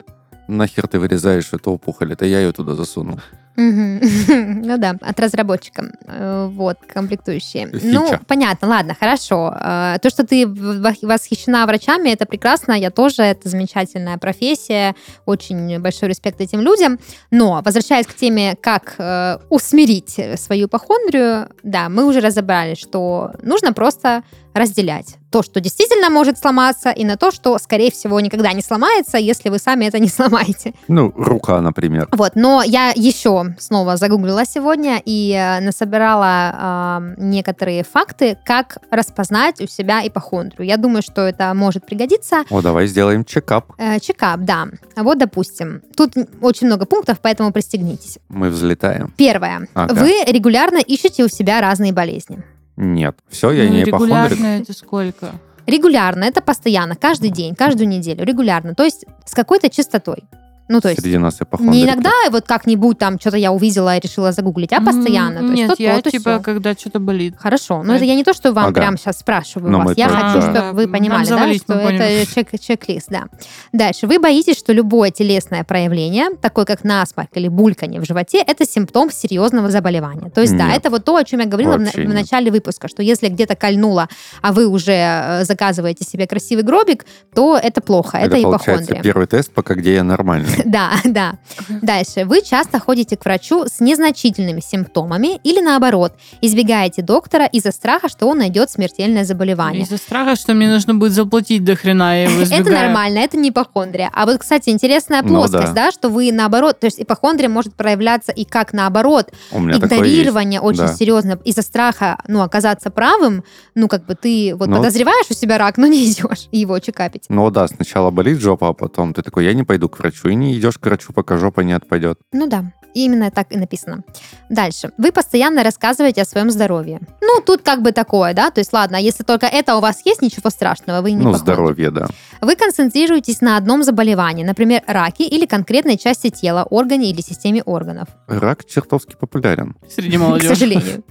нахер 0.47 0.87
ты 0.87 0.99
вырезаешь 0.99 1.53
эту 1.53 1.71
опухоль, 1.71 2.13
это 2.13 2.25
я 2.25 2.39
ее 2.39 2.51
туда 2.51 2.75
засунул. 2.75 3.19
Ну 3.55 4.77
да, 4.77 4.95
от 5.01 5.19
разработчика. 5.19 5.91
Э, 6.07 6.47
Вот, 6.51 6.77
комплектующие. 6.87 7.67
Фича. 7.67 7.85
Ну, 7.85 8.09
понятно, 8.27 8.67
ладно, 8.67 8.95
хорошо. 8.99 9.53
Э, 9.55 9.97
То, 10.01 10.09
что 10.09 10.25
ты 10.25 10.47
восхищена 10.47 11.65
врачами, 11.67 12.09
это 12.09 12.25
прекрасно, 12.25 12.73
я 12.73 12.89
тоже, 12.89 13.21
это 13.21 13.49
замечательная 13.49 14.17
профессия, 14.17 14.95
очень 15.25 15.79
большой 15.79 16.09
респект 16.09 16.41
этим 16.41 16.61
людям. 16.61 16.99
Но, 17.31 17.61
возвращаясь 17.63 18.07
к 18.07 18.15
теме, 18.15 18.55
как 18.59 18.95
э, 18.97 19.37
усмирить 19.49 20.19
свою 20.37 20.65
ипохондрию, 20.65 21.49
да, 21.61 21.89
мы 21.89 22.05
уже 22.05 22.21
разобрали, 22.21 22.73
что 22.75 23.33
нужно 23.43 23.73
просто 23.73 24.23
разделять 24.53 25.17
то, 25.33 25.41
что 25.41 25.59
действительно 25.59 26.11
может 26.11 26.37
сломаться, 26.37 26.91
и 26.91 27.03
на 27.03 27.17
то, 27.17 27.31
что, 27.31 27.57
скорее 27.57 27.89
всего, 27.89 28.19
никогда 28.19 28.53
не 28.53 28.61
сломается, 28.61 29.17
если 29.17 29.49
вы 29.49 29.57
сами 29.57 29.85
это 29.85 29.97
не 29.97 30.07
сломаете. 30.17 30.73
Ну, 30.87 31.11
рука, 31.15 31.59
например. 31.59 32.07
Вот, 32.11 32.33
но 32.35 32.61
я 32.61 32.93
еще 32.95 33.55
снова 33.57 33.97
загуглила 33.97 34.45
сегодня 34.45 35.01
и 35.03 35.33
э, 35.33 35.59
насобирала 35.59 37.01
э, 37.01 37.15
некоторые 37.17 37.83
факты, 37.83 38.37
как 38.45 38.77
распознать 38.91 39.59
у 39.59 39.67
себя 39.67 40.07
ипохондрию. 40.07 40.67
Я 40.67 40.77
думаю, 40.77 41.01
что 41.01 41.21
это 41.21 41.51
может 41.55 41.83
пригодиться. 41.87 42.43
О, 42.51 42.61
давай 42.61 42.85
сделаем 42.85 43.25
чекап. 43.25 43.73
Э, 43.79 43.99
чекап, 43.99 44.41
да. 44.41 44.67
Вот, 44.95 45.17
допустим, 45.17 45.81
тут 45.97 46.13
очень 46.41 46.67
много 46.67 46.85
пунктов, 46.85 47.17
поэтому 47.23 47.51
пристегнитесь. 47.51 48.19
Мы 48.29 48.51
взлетаем. 48.51 49.11
Первое. 49.17 49.67
Ага. 49.73 49.95
Вы 49.95 50.13
регулярно 50.27 50.77
ищете 50.77 51.23
у 51.23 51.27
себя 51.27 51.59
разные 51.59 51.91
болезни. 51.91 52.43
Нет. 52.75 53.17
Все, 53.29 53.51
я 53.51 53.65
Ну, 53.65 53.73
не 53.75 53.83
ипохондрик. 53.83 54.31
регулярно 54.31 54.45
это 54.61 54.73
сколько? 54.73 55.31
Регулярно, 55.65 56.25
это 56.25 56.41
постоянно, 56.41 56.95
каждый 56.95 57.29
день, 57.29 57.55
каждую 57.55 57.87
неделю, 57.87 58.25
регулярно. 58.25 58.75
То 58.75 58.83
есть 58.83 59.05
с 59.25 59.33
какой-то 59.33 59.69
частотой. 59.69 60.23
Ну, 60.69 60.79
то 60.79 60.89
есть 60.89 61.01
Среди 61.01 61.17
нас 61.17 61.39
не 61.59 61.83
иногда 61.85 62.11
вот 62.31 62.45
как-нибудь 62.47 62.97
там 62.97 63.19
что-то 63.19 63.37
я 63.37 63.51
увидела 63.51 63.97
и 63.97 63.99
решила 63.99 64.31
загуглить, 64.31 64.71
а 64.71 64.79
постоянно. 64.81 65.39
М, 65.39 65.47
То 65.47 65.51
есть 65.53 65.69
Нет, 65.69 65.79
я 65.79 66.01
то 66.01 66.09
типа, 66.09 66.35
сё. 66.37 66.39
когда 66.41 66.73
что-то 66.73 66.99
болит. 66.99 67.35
Хорошо, 67.37 67.83
но 67.83 67.95
это 67.95 68.05
я 68.05 68.15
не 68.15 68.23
то, 68.23 68.33
что 68.33 68.53
вам 68.53 68.65
Ага. 68.67 68.73
прямо 68.81 68.97
сейчас 68.97 69.19
спрашиваю 69.19 69.71
Но 69.71 69.81
вас. 69.81 69.97
Я 69.97 70.07
тоже, 70.07 70.19
хочу, 70.21 70.39
да. 70.39 70.41
чтобы 70.53 70.71
вы 70.71 70.87
понимали, 70.87 71.27
да, 71.27 71.53
что 71.53 71.73
это 71.73 72.33
чек, 72.33 72.47
чек-лист, 72.59 73.07
да. 73.09 73.25
Дальше. 73.73 74.07
Вы 74.07 74.19
боитесь, 74.19 74.57
что 74.57 74.71
любое 74.73 75.11
телесное 75.11 75.63
проявление, 75.65 76.29
такое 76.41 76.63
как 76.65 76.83
насморк 76.83 77.29
или 77.33 77.49
бульканье 77.49 77.99
в 77.99 78.05
животе, 78.05 78.41
это 78.45 78.65
симптом 78.65 79.11
серьезного 79.11 79.69
заболевания. 79.69 80.29
То 80.29 80.41
есть, 80.41 80.55
да, 80.57 80.67
Нет. 80.67 80.77
это 80.77 80.89
вот 80.89 81.03
то, 81.03 81.15
о 81.17 81.23
чем 81.25 81.41
я 81.41 81.45
говорила 81.45 81.73
в, 81.75 81.79
на- 81.79 81.85
Вообще 81.85 82.01
в 82.03 82.05
нет. 82.05 82.13
начале 82.13 82.51
выпуска, 82.51 82.87
что 82.87 83.03
если 83.03 83.27
где-то 83.27 83.55
кольнуло, 83.55 84.07
а 84.41 84.53
вы 84.53 84.67
уже 84.67 84.93
э, 84.93 85.43
заказываете 85.43 86.05
себе 86.05 86.25
красивый 86.25 86.63
гробик, 86.63 87.05
то 87.35 87.57
это 87.61 87.81
плохо, 87.81 88.17
это, 88.17 88.37
Это, 88.37 88.41
ипохондрия. 88.49 89.01
первый 89.01 89.27
тест, 89.27 89.51
пока 89.51 89.73
где 89.75 89.95
я 89.95 90.03
нормальный. 90.03 90.52
Да, 90.65 90.93
да. 91.05 91.33
Дальше. 91.81 92.25
Вы 92.25 92.41
часто 92.41 92.79
ходите 92.79 93.15
к 93.17 93.25
врачу 93.25 93.65
с 93.67 93.79
незначительными 93.79 94.59
симптомами 94.61 95.39
или 95.43 95.59
наоборот, 95.61 96.13
избегаете 96.41 97.01
доктора 97.01 97.45
из-за 97.45 97.71
страха, 97.71 98.09
что 98.09 98.27
он 98.27 98.39
найдет 98.39 98.71
смертельное 98.71 99.23
заболевание. 99.25 99.83
Из-за 99.83 99.97
страха, 99.97 100.35
что 100.35 100.53
мне 100.53 100.67
нужно 100.69 100.95
будет 100.95 101.11
заплатить 101.13 101.63
до 101.63 101.75
хрена, 101.75 102.23
я 102.23 102.29
его 102.29 102.41
Это 102.51 102.69
нормально, 102.71 103.19
это 103.19 103.37
не 103.37 103.49
ипохондрия. 103.49 104.09
А 104.13 104.25
вот, 104.25 104.39
кстати, 104.39 104.69
интересная 104.69 105.21
Ну 105.21 105.29
плоскость, 105.29 105.73
да. 105.73 105.91
что 105.91 106.09
вы 106.09 106.31
наоборот, 106.31 106.79
то 106.79 106.85
есть 106.85 106.99
ипохондрия 107.01 107.49
может 107.49 107.75
проявляться 107.75 108.31
и 108.31 108.45
как 108.45 108.73
наоборот, 108.73 109.31
игнорирование 109.51 110.59
очень 110.61 110.87
серьезно 110.87 111.39
из-за 111.43 111.61
страха, 111.61 112.17
ну, 112.27 112.41
оказаться 112.41 112.89
правым, 112.89 113.43
ну, 113.75 113.87
как 113.87 114.05
бы 114.05 114.15
ты 114.15 114.55
вот 114.55 114.67
Ну, 114.69 114.77
подозреваешь 114.77 115.25
у 115.29 115.33
себя 115.33 115.57
рак, 115.57 115.77
но 115.77 115.87
не 115.87 116.05
идешь 116.11 116.47
его 116.51 116.79
чекапить. 116.79 117.25
Ну 117.29 117.49
да, 117.49 117.67
сначала 117.67 118.11
болит 118.11 118.39
жопа, 118.39 118.69
а 118.69 118.73
потом 118.73 119.13
ты 119.13 119.21
такой, 119.21 119.45
я 119.45 119.53
не 119.53 119.63
пойду 119.63 119.89
к 119.89 119.99
врачу. 119.99 120.29
И 120.29 120.35
не 120.43 120.57
идешь 120.57 120.77
к 120.77 120.85
врачу, 120.85 121.13
пока 121.13 121.37
жопа 121.37 121.61
не 121.61 121.73
отпадет. 121.73 122.19
Ну 122.31 122.47
да, 122.47 122.71
именно 122.93 123.31
так 123.31 123.51
и 123.51 123.57
написано. 123.57 124.03
Дальше. 124.49 124.91
Вы 124.97 125.11
постоянно 125.11 125.63
рассказываете 125.63 126.21
о 126.21 126.25
своем 126.25 126.51
здоровье. 126.51 126.99
Ну, 127.21 127.41
тут 127.41 127.61
как 127.63 127.81
бы 127.81 127.91
такое, 127.91 128.33
да, 128.35 128.51
то 128.51 128.59
есть 128.59 128.71
ладно, 128.73 128.97
если 128.97 129.23
только 129.23 129.47
это 129.47 129.75
у 129.75 129.79
вас 129.79 130.01
есть, 130.05 130.21
ничего 130.21 130.49
страшного, 130.51 131.01
вы 131.01 131.11
не 131.11 131.17
Ну, 131.17 131.31
ипохондrik. 131.31 131.37
здоровье, 131.39 131.91
да. 131.91 132.07
Вы 132.41 132.55
концентрируетесь 132.55 133.41
на 133.41 133.57
одном 133.57 133.83
заболевании, 133.83 134.43
например, 134.43 134.83
раке 134.85 135.25
или 135.25 135.45
конкретной 135.47 135.97
части 135.97 136.29
тела, 136.29 136.67
органе 136.69 137.09
или 137.09 137.21
системе 137.21 137.63
органов. 137.63 138.09
Рак 138.27 138.65
чертовски 138.65 139.15
популярен. 139.19 139.75
Среди 139.89 140.17
К 140.17 140.21
молодежи. 140.21 140.49
сожалению. 140.55 141.03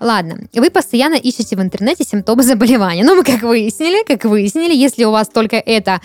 Ладно. 0.00 0.38
Вы 0.54 0.70
постоянно 0.70 1.16
ищете 1.16 1.56
в 1.56 1.60
интернете 1.60 2.04
симптомы 2.04 2.42
заболевания. 2.42 3.04
Ну, 3.04 3.16
мы 3.16 3.24
как 3.24 3.42
выяснили, 3.42 4.04
как 4.04 4.24
выяснили, 4.24 4.74
если 4.74 5.04
у 5.04 5.10
вас 5.10 5.28
только 5.28 5.56
это, 5.56 6.00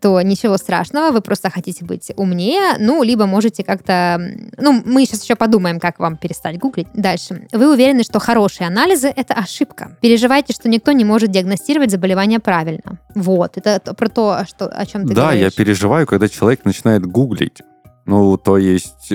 то 0.00 0.20
ничего 0.22 0.56
страшного, 0.56 1.10
вы 1.10 1.20
просто 1.20 1.50
хотите 1.50 1.84
быть 1.84 2.12
умнее, 2.16 2.76
ну, 2.78 3.02
либо 3.02 3.26
можете 3.26 3.64
как-то... 3.64 4.20
Ну, 4.58 4.82
мы 4.84 5.06
сейчас 5.06 5.22
еще 5.24 5.36
подумаем, 5.36 5.80
как 5.80 5.98
вам 5.98 6.16
перестать 6.16 6.58
гуглить. 6.58 6.88
Дальше. 6.94 7.46
Вы 7.52 7.72
уверены, 7.72 8.02
что 8.02 8.18
хорошие 8.18 8.66
анализы— 8.66 9.12
это 9.16 9.34
ошибка. 9.34 9.96
Переживаете, 10.00 10.52
что 10.52 10.68
никто 10.68 10.92
не 10.92 11.04
может 11.04 11.30
диагностировать 11.30 11.90
заболевание 11.90 12.40
правильно. 12.40 12.98
Вот. 13.14 13.56
Это 13.56 13.80
то- 13.80 13.94
про 13.94 14.08
то, 14.08 14.44
что, 14.48 14.66
о 14.66 14.86
чем 14.86 15.06
ты 15.06 15.14
да, 15.14 15.22
говоришь. 15.22 15.42
я 15.42 15.50
переживаю, 15.50 16.06
когда 16.06 16.28
человек 16.28 16.64
начинает 16.64 17.06
гуглить. 17.06 17.62
Ну, 18.06 18.36
то 18.36 18.58
есть 18.58 19.12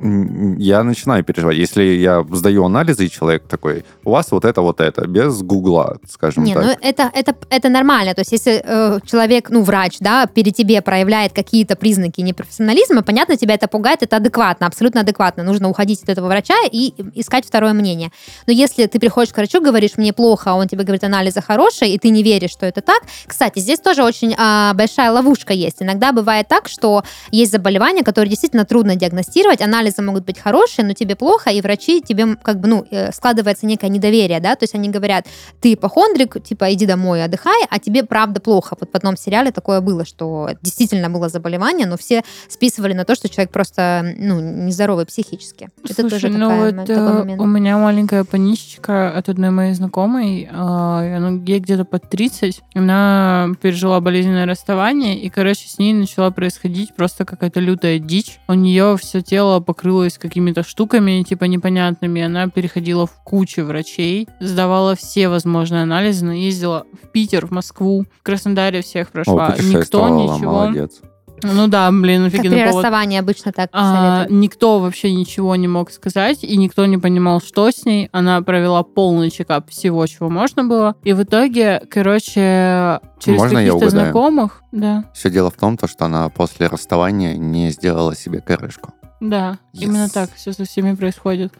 я 0.00 0.84
начинаю 0.84 1.24
переживать. 1.24 1.56
Если 1.56 1.82
я 1.82 2.24
сдаю 2.30 2.64
анализы, 2.64 3.06
и 3.06 3.10
человек 3.10 3.44
такой, 3.48 3.84
у 4.04 4.10
вас 4.10 4.30
вот 4.30 4.44
это, 4.44 4.60
вот 4.62 4.80
это, 4.80 5.06
без 5.06 5.42
гугла, 5.42 5.98
скажем 6.08 6.44
Не, 6.44 6.54
так. 6.54 6.64
ну 6.64 6.70
это, 6.80 7.10
это, 7.14 7.34
это 7.50 7.68
нормально. 7.68 8.14
То 8.14 8.20
есть, 8.20 8.32
если 8.32 8.62
э, 8.64 9.00
человек, 9.04 9.50
ну, 9.50 9.62
врач, 9.62 9.96
да, 10.00 10.26
перед 10.26 10.54
тебе 10.54 10.82
проявляет 10.82 11.32
какие-то 11.32 11.76
признаки 11.76 12.20
непрофессионализма, 12.20 13.02
понятно, 13.02 13.36
тебя 13.36 13.54
это 13.54 13.68
пугает, 13.68 14.02
это 14.02 14.16
адекватно, 14.16 14.66
абсолютно 14.66 15.00
адекватно. 15.00 15.42
Нужно 15.42 15.68
уходить 15.68 16.02
от 16.02 16.08
этого 16.08 16.28
врача 16.28 16.56
и 16.70 16.94
искать 17.14 17.46
второе 17.46 17.72
мнение. 17.72 18.10
Но 18.46 18.52
если 18.52 18.86
ты 18.86 18.98
приходишь 18.98 19.32
к 19.32 19.36
врачу, 19.36 19.60
говоришь, 19.60 19.96
мне 19.96 20.12
плохо, 20.12 20.52
а 20.52 20.54
он 20.54 20.68
тебе 20.68 20.84
говорит, 20.84 21.04
анализы 21.04 21.40
хорошие, 21.40 21.94
и 21.94 21.98
ты 21.98 22.10
не 22.10 22.22
веришь, 22.22 22.50
что 22.50 22.66
это 22.66 22.80
так. 22.80 23.02
Кстати, 23.26 23.58
здесь 23.58 23.80
тоже 23.80 24.04
очень 24.04 24.34
а, 24.38 24.74
большая 24.74 25.10
ловушка 25.10 25.52
есть. 25.52 25.82
Иногда 25.82 26.12
бывает 26.12 26.48
так, 26.48 26.68
что 26.68 27.02
есть 27.30 27.52
заболевания, 27.52 28.04
которые 28.04 28.30
действительно 28.30 28.64
трудно 28.64 28.96
диагностировать, 28.96 29.60
анализы 29.88 30.02
могут 30.02 30.24
быть 30.24 30.38
хорошие, 30.38 30.84
но 30.86 30.92
тебе 30.92 31.16
плохо, 31.16 31.50
и 31.50 31.60
врачи 31.60 32.00
тебе 32.00 32.36
как 32.36 32.60
бы, 32.60 32.68
ну, 32.68 32.86
э, 32.90 33.12
складывается 33.12 33.66
некое 33.66 33.88
недоверие, 33.88 34.40
да, 34.40 34.54
то 34.54 34.64
есть 34.64 34.74
они 34.74 34.88
говорят, 34.90 35.26
ты 35.60 35.72
ипохондрик, 35.74 36.42
типа, 36.42 36.72
иди 36.72 36.86
домой, 36.86 37.24
отдыхай, 37.24 37.64
а 37.70 37.78
тебе 37.78 38.02
правда 38.04 38.40
плохо. 38.40 38.76
Вот 38.80 38.90
в 38.92 38.94
одном 38.94 39.16
сериале 39.16 39.50
такое 39.50 39.80
было, 39.80 40.04
что 40.04 40.50
действительно 40.62 41.08
было 41.10 41.28
заболевание, 41.28 41.86
но 41.86 41.96
все 41.96 42.22
списывали 42.48 42.92
на 42.94 43.04
то, 43.04 43.14
что 43.14 43.28
человек 43.28 43.50
просто, 43.52 44.14
ну, 44.18 44.40
нездоровый 44.40 45.06
психически. 45.06 45.70
Это 45.84 45.94
Слушай, 45.94 46.10
тоже 46.10 46.28
ну 46.28 46.48
такая- 46.48 46.72
вот 46.72 46.86
такой 46.86 46.96
э, 46.96 47.18
момент. 47.18 47.40
у 47.40 47.46
меня 47.46 47.78
маленькая 47.78 48.24
паничечка 48.24 49.10
от 49.18 49.28
одной 49.28 49.50
моей 49.50 49.74
знакомой, 49.74 50.48
она- 50.52 51.38
ей 51.46 51.60
где-то 51.60 51.84
под 51.84 52.08
30, 52.10 52.60
она 52.74 53.48
пережила 53.60 54.00
болезненное 54.00 54.46
расставание, 54.46 55.18
и, 55.18 55.28
короче, 55.30 55.68
с 55.68 55.78
ней 55.78 55.92
начала 55.94 56.30
происходить 56.30 56.94
просто 56.96 57.24
какая-то 57.24 57.60
лютая 57.60 57.98
дичь. 57.98 58.38
У 58.48 58.54
нее 58.54 58.96
все 59.00 59.20
тело 59.22 59.60
покрылось 59.60 59.77
какими-то 60.18 60.62
штуками, 60.62 61.22
типа 61.22 61.44
непонятными, 61.44 62.22
она 62.22 62.48
переходила 62.48 63.06
в 63.06 63.12
кучу 63.24 63.64
врачей, 63.64 64.28
сдавала 64.40 64.94
все 64.94 65.28
возможные 65.28 65.82
анализы, 65.82 66.24
она 66.24 66.34
ездила 66.34 66.86
в 67.02 67.08
Питер, 67.08 67.46
в 67.46 67.50
Москву, 67.50 68.04
в 68.18 68.22
Краснодаре 68.22 68.82
всех 68.82 69.08
О, 69.08 69.12
прошла. 69.12 69.48
Никто 69.48 69.62
путешествовала, 69.62 70.36
ничего... 70.36 70.52
молодец. 70.52 71.00
Ну 71.42 71.68
да, 71.68 71.90
блин, 71.92 72.30
Как 72.30 72.40
при 72.40 72.48
повод. 72.48 72.66
расставании 72.74 73.18
обычно 73.18 73.52
так 73.52 73.70
А, 73.72 74.16
советуют. 74.24 74.42
никто 74.42 74.80
вообще 74.80 75.12
ничего 75.12 75.54
не 75.56 75.68
мог 75.68 75.90
сказать, 75.90 76.42
и 76.42 76.56
никто 76.56 76.84
не 76.86 76.98
понимал, 76.98 77.40
что 77.40 77.70
с 77.70 77.84
ней. 77.84 78.08
Она 78.12 78.42
провела 78.42 78.82
полный 78.82 79.30
чекап 79.30 79.70
всего, 79.70 80.04
чего 80.06 80.28
можно 80.30 80.64
было. 80.64 80.96
И 81.04 81.12
в 81.12 81.22
итоге, 81.22 81.82
короче, 81.90 83.00
через 83.20 83.38
Можно 83.38 83.64
каких-то 83.64 83.90
знакомых, 83.90 84.62
да, 84.72 85.04
Все 85.14 85.30
дело 85.30 85.50
в 85.50 85.54
том, 85.54 85.76
то, 85.76 85.86
что 85.86 86.06
она 86.06 86.28
после 86.28 86.66
расставания 86.66 87.36
не 87.36 87.70
сделала 87.70 88.16
себе 88.16 88.40
крышку. 88.40 88.92
Да, 89.20 89.58
Yes. 89.72 89.82
именно 89.82 90.08
так 90.08 90.30
все 90.34 90.52
со 90.52 90.64
всеми 90.64 90.94
происходит. 90.94 91.52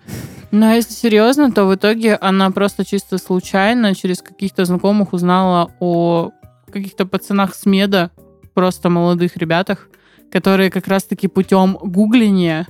Но 0.51 0.73
если 0.73 0.95
серьезно, 0.95 1.53
то 1.53 1.67
в 1.67 1.75
итоге 1.75 2.15
она 2.17 2.51
просто 2.51 2.85
чисто 2.85 3.19
случайно 3.19 3.95
через 3.95 4.23
каких-то 4.23 4.65
знакомых 4.65 5.13
узнала 5.13 5.71
о 5.81 6.31
каких-то 6.73 7.07
пацанах 7.07 7.55
с 7.55 7.67
меда, 7.67 8.11
просто 8.55 8.89
молодых 8.89 9.37
ребятах, 9.37 9.89
которые 10.33 10.71
как 10.71 10.89
раз-таки 10.89 11.29
путем 11.29 11.79
гугления 11.81 12.67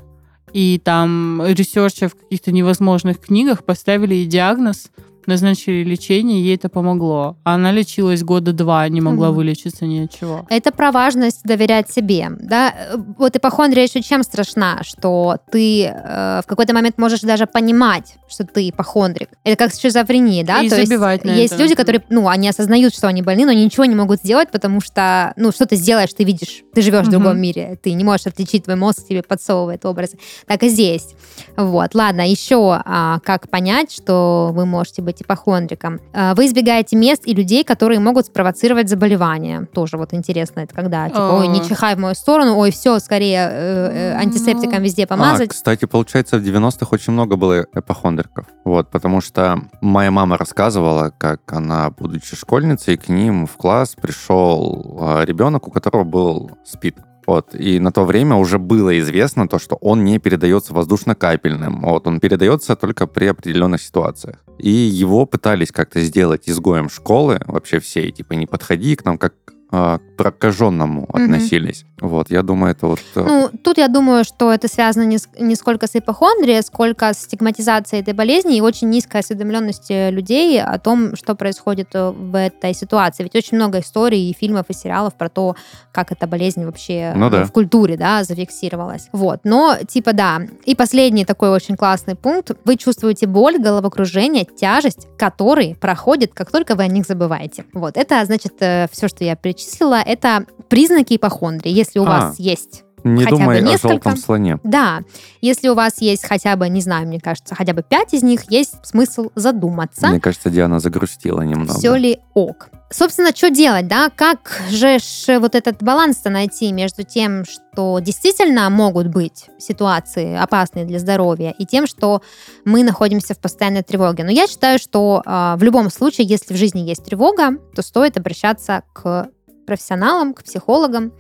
и 0.53 0.81
там 0.83 1.43
research 1.47 2.02
а 2.02 2.09
в 2.09 2.15
каких-то 2.15 2.53
невозможных 2.53 3.21
книгах 3.21 3.65
поставили 3.65 4.15
ей 4.15 4.27
диагноз, 4.27 4.91
назначили 5.29 5.85
лечение, 5.85 6.43
ей 6.43 6.57
это 6.57 6.69
помогло. 6.69 7.37
Она 7.45 7.71
лечилась 7.71 8.23
года 8.25 8.53
два, 8.53 8.89
не 8.89 9.01
могла 9.01 9.29
Мгм. 9.29 9.37
вылечиться 9.37 9.85
ни 9.87 10.05
от 10.05 10.11
чего. 10.19 10.47
Это 10.51 10.73
про 10.73 10.91
важность 10.91 11.43
доверять 11.45 11.91
себе. 11.91 12.29
Да? 12.41 12.75
Вот 13.17 13.37
ипохондрия 13.37 13.85
еще 13.85 14.03
чем 14.03 14.23
страшна, 14.23 14.81
что 14.83 15.37
ты 15.53 15.85
э, 15.85 16.41
в 16.43 16.47
какой-то 16.47 16.75
момент 16.75 16.99
можешь 16.99 17.21
даже 17.21 17.47
понимать, 17.47 18.15
что 18.29 18.45
ты 18.45 18.69
ипохондрик. 18.71 19.29
Это 19.45 19.57
как 19.57 19.73
шизофрения, 19.73 20.45
да? 20.45 20.63
И 20.63 20.69
То 20.69 20.81
есть 20.81 20.91
на 20.91 21.35
есть 21.35 21.55
это. 21.55 21.63
люди, 21.63 21.75
которые, 21.75 22.03
ну, 22.09 22.29
они 22.29 22.49
осознают, 22.49 22.95
что 22.95 23.07
они 23.09 23.23
больны, 23.23 23.45
но 23.45 23.53
ничего 23.53 23.85
не 23.85 23.95
могут 23.95 24.21
сделать, 24.21 24.51
потому 24.51 24.81
что, 24.81 25.33
ну, 25.37 25.53
что 25.53 25.67
ты 25.67 25.77
сделаешь, 25.77 26.13
ты 26.15 26.25
видишь, 26.25 26.63
ты 26.75 26.83
живешь 26.83 27.03
в 27.07 27.11
Мгм. 27.11 27.11
другом 27.11 27.39
мире, 27.41 27.79
ты 27.83 27.93
не 27.93 28.05
можешь 28.05 28.27
отличить, 28.27 28.65
твой 28.65 28.77
мозг 28.77 29.07
тебе 29.07 29.23
подсовывает 29.23 29.85
образы. 29.85 30.19
Так 30.47 30.63
и 30.63 30.69
здесь. 30.69 31.09
Вот, 31.57 31.95
ладно, 31.95 32.29
еще 32.29 32.81
а, 32.85 33.19
как 33.21 33.51
понять, 33.51 33.93
что 33.93 34.51
вы 34.53 34.65
можете 34.67 35.03
быть 35.03 35.18
ипохондриком. 35.23 36.01
А, 36.13 36.35
вы 36.35 36.47
избегаете 36.47 36.97
мест 36.97 37.23
и 37.25 37.35
людей, 37.35 37.65
которые 37.65 38.01
могут 38.01 38.27
спровоцировать 38.27 38.89
заболевание. 38.89 39.67
Тоже 39.73 39.97
вот 39.97 40.15
интересно, 40.15 40.61
это 40.61 40.75
когда, 40.75 41.09
типа, 41.09 41.39
ой, 41.41 41.49
не 41.49 41.61
А. 41.61 41.65
чихай 41.65 41.95
в 41.97 41.99
мою 41.99 42.15
сторону, 42.15 42.57
ой, 42.57 42.71
все, 42.71 42.99
скорее 42.99 43.49
э, 43.51 44.13
э, 44.13 44.15
антисептиком 44.17 44.83
везде 44.83 45.05
А, 45.05 45.07
помазать. 45.07 45.51
кстати, 45.51 45.85
получается, 45.85 46.39
в 46.39 46.43
90-х 46.43 46.89
очень 46.91 47.13
много 47.13 47.37
было 47.37 47.67
эпохондриков. 47.75 48.47
Вот, 48.65 48.91
потому 48.91 49.21
что 49.21 49.61
моя 49.81 50.11
мама 50.11 50.37
рассказывала, 50.37 51.13
как 51.17 51.41
она, 51.53 51.91
будучи 51.91 52.37
школьницей, 52.37 52.97
к 52.97 53.09
ним 53.09 53.47
в 53.47 53.57
класс 53.57 53.95
пришел 54.01 54.99
а, 55.01 55.25
ребенок, 55.25 55.69
у 55.69 55.71
которого 55.71 56.05
был 56.05 56.51
СПИД. 56.65 56.97
Вот, 57.27 57.55
и 57.55 57.79
на 57.79 57.93
то 57.93 58.05
время 58.05 58.37
уже 58.37 58.59
было 58.59 58.99
известно 59.01 59.47
то, 59.49 59.59
что 59.59 59.77
он 59.77 60.03
не 60.03 60.19
передается 60.19 60.73
воздушно-капельным. 60.73 61.83
Вот, 61.83 62.07
он 62.07 62.21
передается 62.21 62.75
только 62.75 63.07
при 63.07 63.27
определенных 63.27 63.83
ситуациях. 63.83 64.37
И 64.59 64.71
его 64.71 65.25
пытались 65.27 65.71
как-то 65.71 66.01
сделать 66.01 66.49
изгоем 66.49 66.89
школы, 66.89 67.41
вообще 67.47 67.81
все, 67.81 68.11
типа, 68.11 68.33
не 68.35 68.47
подходи 68.47 68.97
к 68.97 69.05
нам, 69.05 69.19
как 69.19 69.35
а, 69.71 70.01
прокаженному 70.19 71.09
Мгм. 71.13 71.23
относились. 71.25 71.85
Вот, 72.01 72.31
я 72.31 72.43
думаю, 72.43 72.73
это 72.73 72.87
вот... 72.87 73.01
э, 73.17 73.23
Ну, 73.27 73.51
тут 73.65 73.79
я 73.79 73.89
думаю, 73.89 74.25
что 74.25 74.53
это 74.53 74.69
связано 74.69 75.05
не, 75.05 75.19
с- 75.19 75.29
не 75.41 75.55
сколько 75.57 75.87
с 75.87 75.95
ипохондрией, 75.97 76.63
сколько 76.63 77.13
с 77.15 77.19
стигматизацией 77.25 78.03
этой 78.03 78.15
болезни 78.15 78.57
и 78.57 78.61
очень 78.61 78.89
низкой 78.91 79.21
осведомленности 79.21 80.11
людей 80.11 80.61
о 80.63 80.79
том, 80.79 81.17
что 81.17 81.35
происходит 81.35 81.89
э, 81.95 82.11
в 82.11 82.37
этой 82.39 82.75
ситуации. 82.75 83.23
Ведь 83.25 83.35
очень 83.37 83.57
много 83.57 83.79
историй 83.81 84.31
и 84.31 84.35
фильмов, 84.35 84.67
и 84.69 84.75
сериалов 84.75 85.15
про 85.15 85.29
то, 85.29 85.57
как 85.93 86.13
эта 86.13 86.27
болезнь 86.27 86.65
вообще 86.65 87.13
Ну 87.17 87.27
э, 87.29 87.31
да. 87.31 87.45
в 87.45 87.53
культуре, 87.53 87.97
да, 87.97 88.23
зафиксировалась. 88.25 89.09
Вот, 89.13 89.41
но, 89.45 89.77
типа, 89.89 90.13
да. 90.13 90.41
И 90.67 90.75
последний 90.75 91.25
такой 91.25 91.49
очень 91.51 91.77
классный 91.77 92.15
пункт. 92.17 92.51
Вы 92.65 92.77
чувствуете 92.77 93.27
боль, 93.27 93.59
головокружение, 93.59 94.45
тяжесть, 94.45 95.07
которые 95.17 95.75
проходят, 95.75 96.33
как 96.35 96.51
только 96.51 96.75
вы 96.75 96.85
о 96.85 96.89
них 96.89 97.07
забываете. 97.07 97.65
Вот, 97.73 97.97
это, 97.97 98.25
значит, 98.25 98.55
все, 98.93 99.09
что 99.09 99.25
я 99.25 99.37
перечислила, 99.37 100.01
это 100.09 100.47
признаки 100.69 101.17
ипохондрии. 101.17 101.71
Если 101.71 101.99
у 101.99 102.05
А. 102.05 102.07
вас 102.07 102.39
есть 102.41 102.83
Не 103.05 103.25
хотя 103.25 103.37
бы 103.37 103.43
думай 103.43 103.59
о 103.59 103.61
несколько. 103.61 103.89
желтом 103.89 104.17
слоне. 104.17 104.59
да, 104.65 105.01
если 105.41 105.69
у 105.69 105.75
вас 105.75 106.01
есть 106.01 106.27
хотя 106.27 106.57
бы, 106.57 106.69
не 106.69 106.81
знаю, 106.81 107.07
мне 107.07 107.21
кажется, 107.21 107.55
хотя 107.55 107.73
бы 107.75 107.83
пять 107.89 108.13
из 108.15 108.23
них, 108.23 108.51
есть 108.51 108.75
смысл 108.85 109.31
задуматься, 109.37 110.09
Мне 110.09 110.21
кажется, 110.21 110.51
Диана 110.51 110.81
загрустила 110.81 111.43
немного. 111.43 111.75
все 111.75 111.95
ли 111.95 112.19
ок. 112.35 112.71
Собственно, 112.91 113.37
что 113.37 113.51
делать, 113.51 113.87
да? 113.87 114.09
Как 114.09 114.63
же 114.71 114.99
вот 115.41 115.55
этот 115.55 115.83
баланс-то 115.83 116.31
найти 116.31 116.73
между 116.73 117.03
тем, 117.03 117.45
что 117.45 117.99
действительно 118.01 118.69
могут 118.71 119.09
быть 119.09 119.51
ситуации 119.59 120.35
опасные 120.35 120.87
для 120.87 120.99
здоровья, 120.99 121.55
и 121.59 121.67
тем, 121.67 121.87
что 121.87 122.23
мы 122.65 122.83
находимся 122.83 123.35
в 123.35 123.39
постоянной 123.41 123.83
тревоге. 123.83 124.25
Но 124.25 124.31
я 124.31 124.47
считаю, 124.47 124.79
что 124.79 125.23
а, 125.27 125.57
в 125.59 125.63
любом 125.63 125.91
случае, 125.91 126.27
если 126.29 126.55
в 126.55 126.57
жизни 126.57 126.81
есть 126.81 127.05
тревога, 127.05 127.59
то 127.77 127.83
стоит 127.83 128.17
обращаться 128.17 128.83
к 128.95 129.29
профессионалам, 129.69 130.35
к 130.35 130.43
психологам 130.43 131.13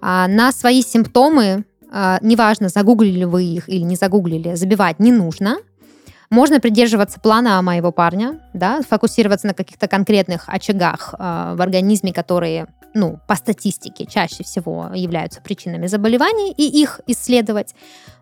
а, 0.00 0.28
на 0.28 0.52
свои 0.52 0.82
симптомы. 0.82 1.64
а, 1.90 2.18
неважно, 2.20 2.68
загуглили 2.68 3.24
вы 3.24 3.44
их 3.44 3.68
или 3.68 3.82
не 3.82 3.96
загуглили, 3.96 4.54
забивать 4.54 4.98
не 4.98 5.12
нужно. 5.12 5.58
Можно 6.32 6.60
придерживаться 6.60 7.20
плана 7.20 7.60
моего 7.60 7.92
парня, 7.92 8.40
да, 8.54 8.80
фокусироваться 8.80 9.46
на 9.46 9.52
каких-то 9.52 9.86
конкретных 9.86 10.44
очагах 10.46 11.12
э, 11.12 11.54
в 11.54 11.60
организме, 11.60 12.10
которые, 12.10 12.68
ну, 12.94 13.20
по 13.28 13.34
статистике 13.34 14.06
чаще 14.06 14.42
всего 14.42 14.88
являются 14.94 15.42
причинами 15.42 15.88
заболеваний, 15.88 16.50
и 16.56 16.64
их 16.82 17.02
исследовать. 17.06 17.74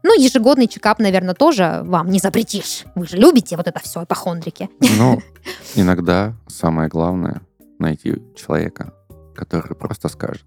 Ну, 0.03 0.21
ежегодный 0.21 0.67
чекап, 0.67 0.99
наверное, 0.99 1.35
тоже 1.35 1.83
вам 1.85 2.11
не 2.11 2.19
запретишь. 2.19 2.83
Вы 2.97 3.07
же 3.07 3.17
любите 3.17 3.57
вот 3.57 3.69
это 3.69 3.79
все, 3.79 4.03
ипохондрики. 4.03 4.69
Ну, 4.99 5.21
иногда 5.77 6.35
самое 6.49 6.89
главное 6.89 7.43
найти 7.79 8.17
человека, 8.35 8.93
который 9.41 9.75
просто 9.75 10.09
скажет. 10.09 10.45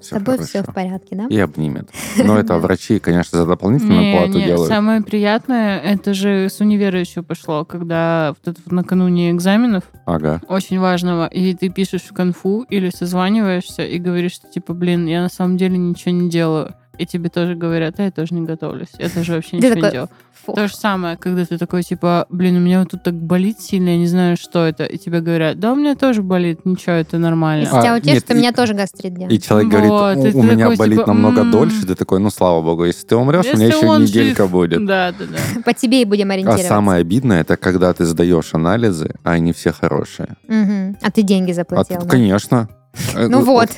С 0.00 0.06
Все 0.06 0.16
тобой 0.16 0.34
хорошо. 0.34 0.48
все 0.48 0.62
в 0.62 0.74
порядке, 0.74 1.16
да? 1.16 1.26
И 1.30 1.38
обнимет. 1.38 1.88
Но 2.22 2.36
это 2.38 2.58
врачи, 2.58 2.98
конечно, 2.98 3.38
за 3.38 3.46
дополнительную 3.46 4.16
плату 4.18 4.40
делают. 4.42 4.68
Самое 4.68 5.00
приятное, 5.02 5.78
это 5.78 6.12
же 6.14 6.48
с 6.50 6.60
универа 6.60 6.98
еще 6.98 7.22
пошло, 7.22 7.64
когда 7.64 8.34
накануне 8.66 9.30
экзаменов 9.30 9.84
Ага. 10.04 10.42
очень 10.48 10.78
важного, 10.80 11.26
и 11.28 11.54
ты 11.54 11.68
пишешь 11.70 12.02
в 12.02 12.12
конфу 12.12 12.66
или 12.68 12.90
созваниваешься 12.90 13.82
и 13.86 13.98
говоришь, 13.98 14.32
что 14.32 14.48
типа, 14.50 14.74
блин, 14.74 15.06
я 15.06 15.22
на 15.22 15.28
самом 15.30 15.56
деле 15.56 15.78
ничего 15.78 16.10
не 16.12 16.28
делаю. 16.28 16.74
И 16.98 17.06
тебе 17.06 17.28
тоже 17.28 17.54
говорят, 17.54 17.98
а 17.98 18.04
я 18.04 18.10
тоже 18.10 18.34
не 18.34 18.42
готовлюсь. 18.46 18.88
Я 18.98 19.08
тоже 19.08 19.32
вообще 19.34 19.56
ничего 19.56 19.74
такой, 19.74 19.84
не 19.84 19.90
делаю. 19.92 20.08
Фу. 20.46 20.52
То 20.52 20.68
же 20.68 20.74
самое, 20.76 21.16
когда 21.16 21.46
ты 21.46 21.56
такой, 21.56 21.82
типа, 21.82 22.26
блин, 22.28 22.56
у 22.56 22.60
меня 22.60 22.80
вот 22.80 22.90
тут 22.90 23.02
так 23.02 23.14
болит 23.14 23.60
сильно, 23.60 23.88
я 23.90 23.96
не 23.96 24.06
знаю, 24.06 24.36
что 24.36 24.66
это. 24.66 24.84
И 24.84 24.98
тебе 24.98 25.20
говорят, 25.22 25.58
да, 25.58 25.72
у 25.72 25.74
меня 25.74 25.94
тоже 25.94 26.22
болит, 26.22 26.66
ничего, 26.66 26.92
это 26.96 27.16
нормально. 27.18 27.62
Если 27.62 27.76
А, 27.78 27.80
тебя 27.82 27.96
утешит, 27.96 28.30
у 28.30 28.34
и- 28.34 28.36
меня 28.36 28.52
тоже 28.52 28.74
гастрит 28.74 29.14
делает. 29.14 29.32
И 29.32 29.40
человек 29.40 29.72
Вот, 29.72 29.80
говорит, 30.16 30.34
у, 30.34 30.38
у 30.38 30.42
меня 30.42 30.56
такой, 30.64 30.76
болит 30.76 30.98
типа, 30.98 31.08
намного 31.08 31.40
«М». 31.40 31.50
дольше. 31.50 31.86
Ты 31.86 31.94
такой, 31.94 32.20
ну, 32.20 32.28
слава 32.30 32.60
богу, 32.62 32.84
если 32.84 33.06
ты 33.06 33.16
умрешь, 33.16 33.46
у 33.46 33.56
меня 33.56 33.66
Если 33.66 33.78
еще 33.86 33.98
неделька 34.02 34.42
жив, 34.42 34.52
будет. 34.52 34.84
Да, 34.86 35.12
да, 35.18 35.24
да. 35.24 35.60
По 35.64 35.72
тебе 35.72 36.02
и 36.02 36.04
будем 36.04 36.30
А 36.30 36.34
ориентироваться. 36.34 36.68
самое 36.68 37.00
обидное, 37.00 37.40
это 37.40 37.56
когда 37.56 37.92
ты 37.94 38.04
сдаешь 38.04 38.52
анализы, 38.52 39.14
а 39.24 39.32
они 39.32 39.52
все 39.54 39.72
хорошие. 39.72 40.34
Мгм. 40.46 40.98
А 41.00 41.10
ты 41.10 41.22
деньги 41.22 41.52
А 41.52 41.54
заплатил, 41.54 41.96
тут, 42.00 42.04
да? 42.04 42.10
конечно. 42.10 42.68
Э, 43.14 43.28
Ну 43.28 43.42
вот. 43.42 43.70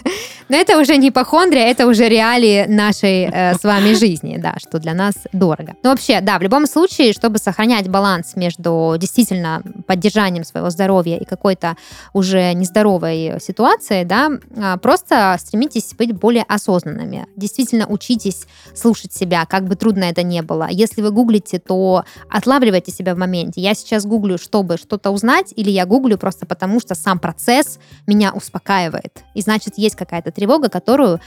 Но 0.48 0.56
это 0.56 0.78
уже 0.78 0.96
не 0.96 1.08
ипохондрия, 1.08 1.64
это 1.66 1.86
уже 1.86 2.08
реалии 2.08 2.66
нашей 2.68 3.24
э, 3.24 3.54
с 3.54 3.64
вами 3.64 3.94
жизни, 3.94 4.36
да, 4.38 4.54
что 4.58 4.78
для 4.78 4.94
нас 4.94 5.14
дорого. 5.32 5.74
Но 5.82 5.90
вообще, 5.90 6.20
да, 6.20 6.38
в 6.38 6.42
любом 6.42 6.66
случае, 6.66 7.12
чтобы 7.12 7.38
сохранять 7.38 7.88
баланс 7.88 8.36
между 8.36 8.94
действительно 8.96 9.62
поддержанием 9.88 10.44
своего 10.44 10.70
здоровья 10.70 11.16
и 11.16 11.24
какой-то 11.24 11.76
уже 12.12 12.52
нездоровой 12.54 13.38
ситуацией, 13.40 14.04
да, 14.04 14.30
а, 14.56 14.76
просто 14.76 15.36
стремитесь 15.40 15.94
быть 15.98 16.12
более 16.12 16.44
осознанными. 16.44 17.26
Действительно 17.34 17.86
учитесь 17.88 18.46
слушать 18.74 19.12
себя, 19.12 19.46
как 19.46 19.64
бы 19.64 19.74
трудно 19.74 20.04
это 20.04 20.22
ни 20.22 20.40
было. 20.42 20.68
Если 20.70 21.02
вы 21.02 21.10
гуглите, 21.10 21.58
то 21.58 22.04
отлавливайте 22.30 22.92
себя 22.92 23.14
в 23.14 23.18
моменте. 23.18 23.60
Я 23.60 23.74
сейчас 23.74 24.06
гуглю, 24.06 24.38
чтобы 24.38 24.76
что-то 24.76 25.10
узнать, 25.10 25.52
или 25.56 25.70
я 25.70 25.86
гуглю 25.86 26.18
просто 26.18 26.46
потому, 26.46 26.78
что 26.80 26.94
сам 26.94 27.18
процесс 27.18 27.80
меня 28.06 28.32
успокаивает. 28.32 29.05
И 29.34 29.40
значит, 29.40 29.78
есть 29.78 29.96
какая-то 29.96 30.30
тревога, 30.32 30.68
которую 30.68 31.20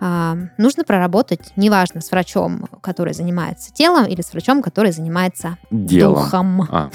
а, 0.00 0.36
нужно 0.58 0.84
проработать, 0.84 1.52
неважно, 1.56 2.00
с 2.00 2.10
врачом, 2.10 2.66
который 2.80 3.12
занимается 3.12 3.72
телом, 3.72 4.06
или 4.06 4.22
с 4.22 4.32
врачом, 4.32 4.62
который 4.62 4.92
занимается 4.92 5.58
Делом. 5.70 6.14
духом. 6.24 6.62
А, 6.70 6.90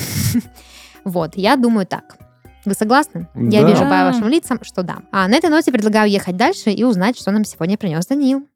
Вот, 1.04 1.36
я 1.38 1.56
думаю 1.56 1.86
так. 1.86 2.18
Вы 2.66 2.74
согласны? 2.74 3.28
Я 3.36 3.62
Да. 3.62 3.68
вижу 3.70 3.84
по 3.84 3.90
вашим 3.90 4.28
лицам, 4.28 4.58
что 4.64 4.82
да. 4.82 4.98
А 5.12 5.28
на 5.28 5.36
этой 5.36 5.52
ноте 5.52 5.72
предлагаю 5.72 6.10
ехать 6.10 6.36
дальше 6.36 6.72
и 6.72 6.84
узнать, 6.84 7.16
что 7.16 7.30
нам 7.30 7.46
сегодня 7.46 7.78
принес 7.78 8.08
Даниил. 8.08 8.48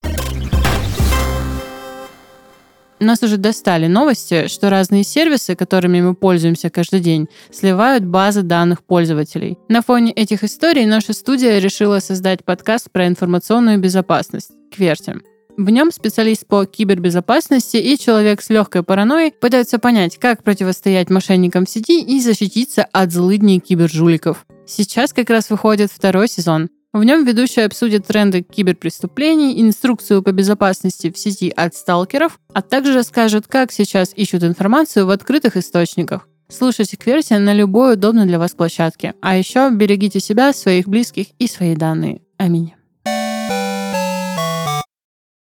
Нас 2.99 3.23
уже 3.23 3.37
достали 3.37 3.87
новости, 3.87 4.47
что 4.47 4.69
разные 4.69 5.03
сервисы, 5.03 5.55
которыми 5.55 6.01
мы 6.01 6.15
пользуемся 6.15 6.69
каждый 6.69 6.99
день, 6.99 7.29
сливают 7.49 8.03
базы 8.03 8.41
данных 8.41 8.83
пользователей. 8.83 9.57
На 9.69 9.81
фоне 9.81 10.11
этих 10.11 10.43
историй 10.43 10.85
наша 10.85 11.13
студия 11.13 11.59
решила 11.59 11.99
создать 11.99 12.43
подкаст 12.43 12.91
про 12.91 13.07
информационную 13.07 13.79
безопасность 13.79 14.51
«Кверти». 14.75 15.15
В 15.57 15.69
нем 15.69 15.91
специалист 15.91 16.45
по 16.47 16.65
кибербезопасности 16.65 17.77
и 17.77 17.97
человек 17.97 18.41
с 18.41 18.49
легкой 18.49 18.83
паранойей 18.83 19.33
пытаются 19.33 19.77
понять, 19.77 20.17
как 20.17 20.43
противостоять 20.43 21.09
мошенникам 21.09 21.65
в 21.65 21.69
сети 21.69 22.01
и 22.01 22.21
защититься 22.21 22.85
от 22.93 23.11
злыдней 23.11 23.59
кибержуликов. 23.59 24.45
Сейчас 24.65 25.11
как 25.11 25.29
раз 25.29 25.49
выходит 25.49 25.91
второй 25.91 26.29
сезон. 26.29 26.69
В 26.91 27.03
нем 27.03 27.23
ведущие 27.23 27.65
обсудят 27.65 28.07
тренды 28.07 28.41
киберпреступлений, 28.41 29.61
инструкцию 29.61 30.23
по 30.23 30.31
безопасности 30.31 31.11
в 31.11 31.17
сети 31.19 31.51
от 31.55 31.75
сталкеров, 31.75 32.39
а 32.51 32.63
также 32.63 32.93
расскажут, 32.95 33.45
как 33.45 33.71
сейчас 33.71 34.11
ищут 34.15 34.43
информацию 34.43 35.05
в 35.05 35.11
открытых 35.11 35.55
источниках. 35.55 36.27
Слушайте 36.47 36.97
Кверти 36.97 37.33
на 37.33 37.53
любой 37.53 37.93
удобной 37.93 38.25
для 38.25 38.39
вас 38.39 38.53
площадке. 38.53 39.13
А 39.21 39.37
еще 39.37 39.69
берегите 39.71 40.19
себя, 40.19 40.51
своих 40.51 40.87
близких 40.87 41.27
и 41.37 41.45
свои 41.47 41.75
данные. 41.75 42.21
Аминь. 42.37 42.73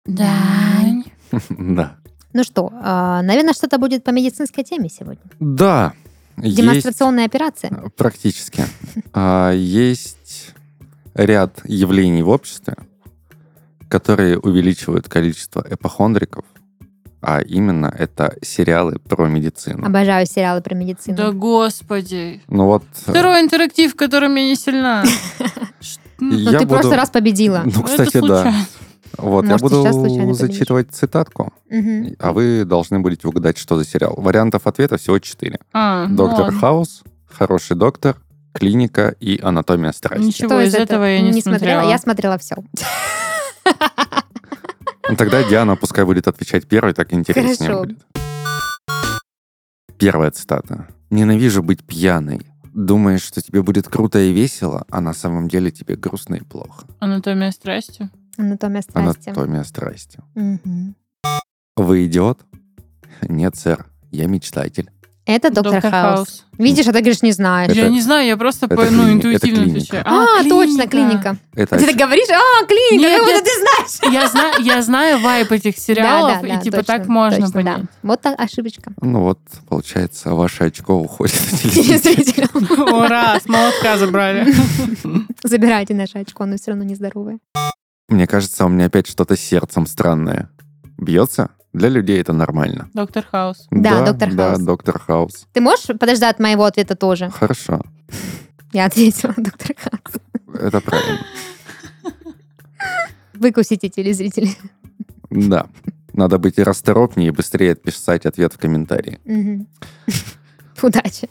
Дань. 0.06 1.04
Да. 1.50 1.96
Ну 2.32 2.44
что, 2.44 2.70
а, 2.72 3.22
наверное, 3.22 3.54
что-то 3.54 3.78
будет 3.78 4.04
по 4.04 4.10
медицинской 4.10 4.62
теме 4.62 4.88
сегодня. 4.88 5.22
Да. 5.40 5.94
есть- 6.36 6.56
Демонстрационная 6.56 7.24
операция. 7.26 7.70
Практически. 7.96 8.64
А, 9.12 9.50
Есть 9.52 10.52
ряд 11.14 11.60
явлений 11.64 12.22
в 12.22 12.28
обществе, 12.28 12.74
которые 13.88 14.38
увеличивают 14.38 15.08
количество 15.08 15.64
эпохондриков, 15.68 16.44
а 17.20 17.40
именно 17.40 17.94
это 17.96 18.34
сериалы 18.42 18.98
про 18.98 19.28
медицину. 19.28 19.86
Обожаю 19.86 20.26
сериалы 20.26 20.60
про 20.60 20.74
медицину. 20.74 21.16
Да 21.16 21.30
господи. 21.32 22.42
Ну 22.48 22.66
вот, 22.66 22.82
э, 23.06 23.10
Второй 23.10 23.40
интерактив, 23.40 23.92
в 23.92 23.96
котором 23.96 24.34
я 24.34 24.44
не 24.44 24.56
сильна. 24.56 25.04
М, 26.20 26.28
Ну, 26.30 26.36
я 26.38 26.58
ты 26.60 26.64
в 26.66 26.68
буду- 26.68 26.74
прошлый 26.80 26.96
раз 26.96 27.10
победила. 27.10 27.62
Ну, 27.64 27.82
кстати, 27.82 28.20
да. 28.26 28.52
Вот, 29.16 29.44
я 29.44 29.52
Может, 29.52 29.62
буду 29.62 29.82
сейчас 29.82 29.94
случайно 29.94 30.32
победишь. 30.32 30.38
зачитывать 30.54 30.90
цитатку, 30.92 31.52
Мгм. 31.70 32.16
а 32.18 32.32
вы 32.32 32.64
должны 32.64 32.98
будете 33.00 33.28
угадать, 33.28 33.58
что 33.58 33.76
за 33.76 33.84
сериал. 33.84 34.14
Вариантов 34.16 34.66
ответа 34.66 34.96
всего 34.96 35.18
четыре. 35.20 35.58
А, 35.72 36.06
ну 36.08 36.16
Доктор 36.16 36.44
ладно. 36.46 36.58
Хаус, 36.60 37.02
Хороший 37.30 37.76
доктор, 37.76 38.16
Клиника 38.54 39.14
и 39.20 39.38
Анатомия 39.42 39.92
страсти. 39.92 40.24
Ничего 40.24 40.48
Что 40.48 40.60
из 40.62 40.74
этого 40.74 41.04
я 41.04 41.20
не 41.20 41.42
смотрела. 41.42 41.58
смотрела. 41.82 41.90
Я 41.90 41.98
смотрела 41.98 42.38
все. 42.38 42.56
Ну, 45.08 45.16
Тогда 45.16 45.42
Диана 45.44 45.76
пускай 45.76 46.04
будет 46.04 46.28
отвечать 46.28 46.66
первой, 46.66 46.94
так 46.94 47.12
интереснее 47.12 47.70
Хорошо. 47.70 47.84
будет. 47.84 47.98
Первая 49.98 50.30
цитата. 50.30 50.88
«Ненавижу 51.10 51.62
быть 51.62 51.84
пьяной. 51.84 52.40
Думаешь, 52.72 53.22
что 53.22 53.40
тебе 53.42 53.62
будет 53.62 53.86
круто 53.88 54.18
и 54.18 54.32
весело, 54.32 54.84
а 54.90 55.00
на 55.00 55.12
самом 55.12 55.48
деле 55.48 55.70
тебе 55.70 55.94
грустно 55.96 56.36
и 56.36 56.40
плохо. 56.40 56.86
Анатомия 56.98 57.50
страсти. 57.52 58.08
Анатомия 58.36 58.82
страсти. 58.82 59.28
Анатомия 59.28 59.62
страсти. 59.64 60.18
Мгм. 60.34 60.96
Вы 61.76 62.06
идиот? 62.06 62.40
Нет, 63.22 63.54
сэр. 63.56 63.86
Я 64.10 64.26
мечтатель. 64.26 64.90
Это 65.26 65.50
доктор, 65.50 65.80
Хаус. 65.90 66.44
Видишь, 66.58 66.86
а 66.86 66.92
ты 66.92 66.98
говоришь, 67.00 67.22
не 67.22 67.32
знаешь. 67.32 67.70
Это- 67.70 67.80
Я 67.80 67.88
не 67.88 68.02
знаю, 68.02 68.26
я 68.26 68.36
просто 68.36 68.66
это 68.66 68.76
по- 68.76 68.84
ну, 68.90 69.04
клини- 69.04 69.34
это 69.34 69.48
интуитивно 69.48 69.64
клиника. 69.64 70.00
отвечаю. 70.00 70.04
А, 70.06 70.44
точно, 70.48 70.86
клиника. 70.86 71.36
Это 71.54 71.76
Ты 71.78 71.86
так 71.86 71.96
говоришь, 71.96 72.28
а, 72.30 72.66
клиника, 72.66 73.08
Нет, 73.08 73.18
как 73.18 73.26
будто 73.26 73.44
ты 73.44 73.50
знаешь. 73.58 74.14
Я 74.14 74.28
знаю, 74.28 74.54
я 74.62 74.82
знаю 74.82 75.18
вайп 75.20 75.50
этих 75.52 75.78
сериалов, 75.78 76.34
Да, 76.34 76.40
да, 76.42 76.46
и 76.46 76.50
да, 76.50 76.60
типа 76.60 76.76
точно, 76.76 76.98
так 76.98 77.06
можно 77.08 77.46
точно, 77.46 77.62
да. 77.62 77.72
понять. 77.72 77.86
Вот 78.02 78.20
так 78.20 78.38
ошибочка. 78.38 78.92
Ну 79.00 79.20
вот, 79.22 79.38
получается, 79.68 80.34
ваше 80.34 80.64
очко 80.64 80.94
уходит 80.94 81.40
на 81.52 81.58
телевизор. 81.70 82.48
Ура, 82.94 83.40
с 83.40 83.48
молотка 83.48 83.96
забрали. 83.96 84.54
Забирайте 85.42 85.94
наше 85.94 86.18
очко, 86.18 86.44
оно 86.44 86.56
все 86.56 86.72
равно 86.72 86.84
нездоровое. 86.84 87.38
Мне 88.08 88.26
кажется, 88.26 88.66
у 88.66 88.68
меня 88.68 88.86
опять 88.86 89.06
что-то 89.06 89.36
с 89.36 89.40
сердцем 89.40 89.86
странное. 89.86 90.50
Бьется? 90.98 91.50
Для 91.74 91.88
людей 91.88 92.20
это 92.20 92.32
нормально. 92.32 92.88
Доктор 92.94 93.24
Хаус. 93.30 93.66
Да, 93.70 94.04
доктор 94.06 94.32
Да, 94.32 94.48
Хаус. 94.50 94.62
доктор 94.62 94.98
Хаус. 95.00 95.46
Ты 95.52 95.60
можешь 95.60 95.86
подождать 95.98 96.38
моего 96.38 96.64
ответа 96.64 96.94
тоже? 96.94 97.30
Хорошо, 97.30 97.80
Я 98.72 98.86
ответила, 98.86 99.34
доктор 99.36 99.76
Хаус. 99.76 100.60
это 100.60 100.80
правильно. 100.80 101.18
Выкусите 103.34 103.88
телезрители. 103.88 104.50
Да. 105.30 105.66
Надо 106.12 106.38
быть 106.38 106.58
и 106.58 106.62
расторопнее 106.62 107.28
и 107.28 107.32
быстрее 107.32 107.72
отписать 107.72 108.24
ответ 108.24 108.52
в 108.54 108.58
комментарии. 108.58 109.18
Удачи. 110.82 111.28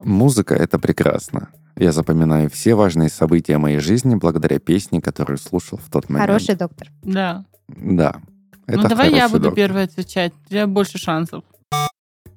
Музыка— 0.00 0.54
это 0.56 0.78
прекрасно. 0.78 1.48
Я 1.76 1.92
запоминаю 1.92 2.48
все 2.50 2.74
важные 2.74 3.08
события 3.08 3.58
моей 3.58 3.78
жизни 3.78 4.14
благодаря 4.14 4.58
песне, 4.58 5.00
которую 5.00 5.38
слушал 5.38 5.78
в 5.78 5.90
тот 5.90 6.08
момент. 6.08 6.28
Хороший 6.28 6.54
доктор. 6.54 6.88
Да. 7.02 7.44
Да. 7.68 8.16
Это 8.66 8.82
ну 8.82 8.88
давай 8.88 9.12
я 9.12 9.28
буду 9.28 9.44
доктор. 9.44 9.54
первой 9.54 9.84
отвечать. 9.84 10.32
У 10.46 10.50
тебя 10.50 10.66
больше 10.66 10.98
шансов. 10.98 11.42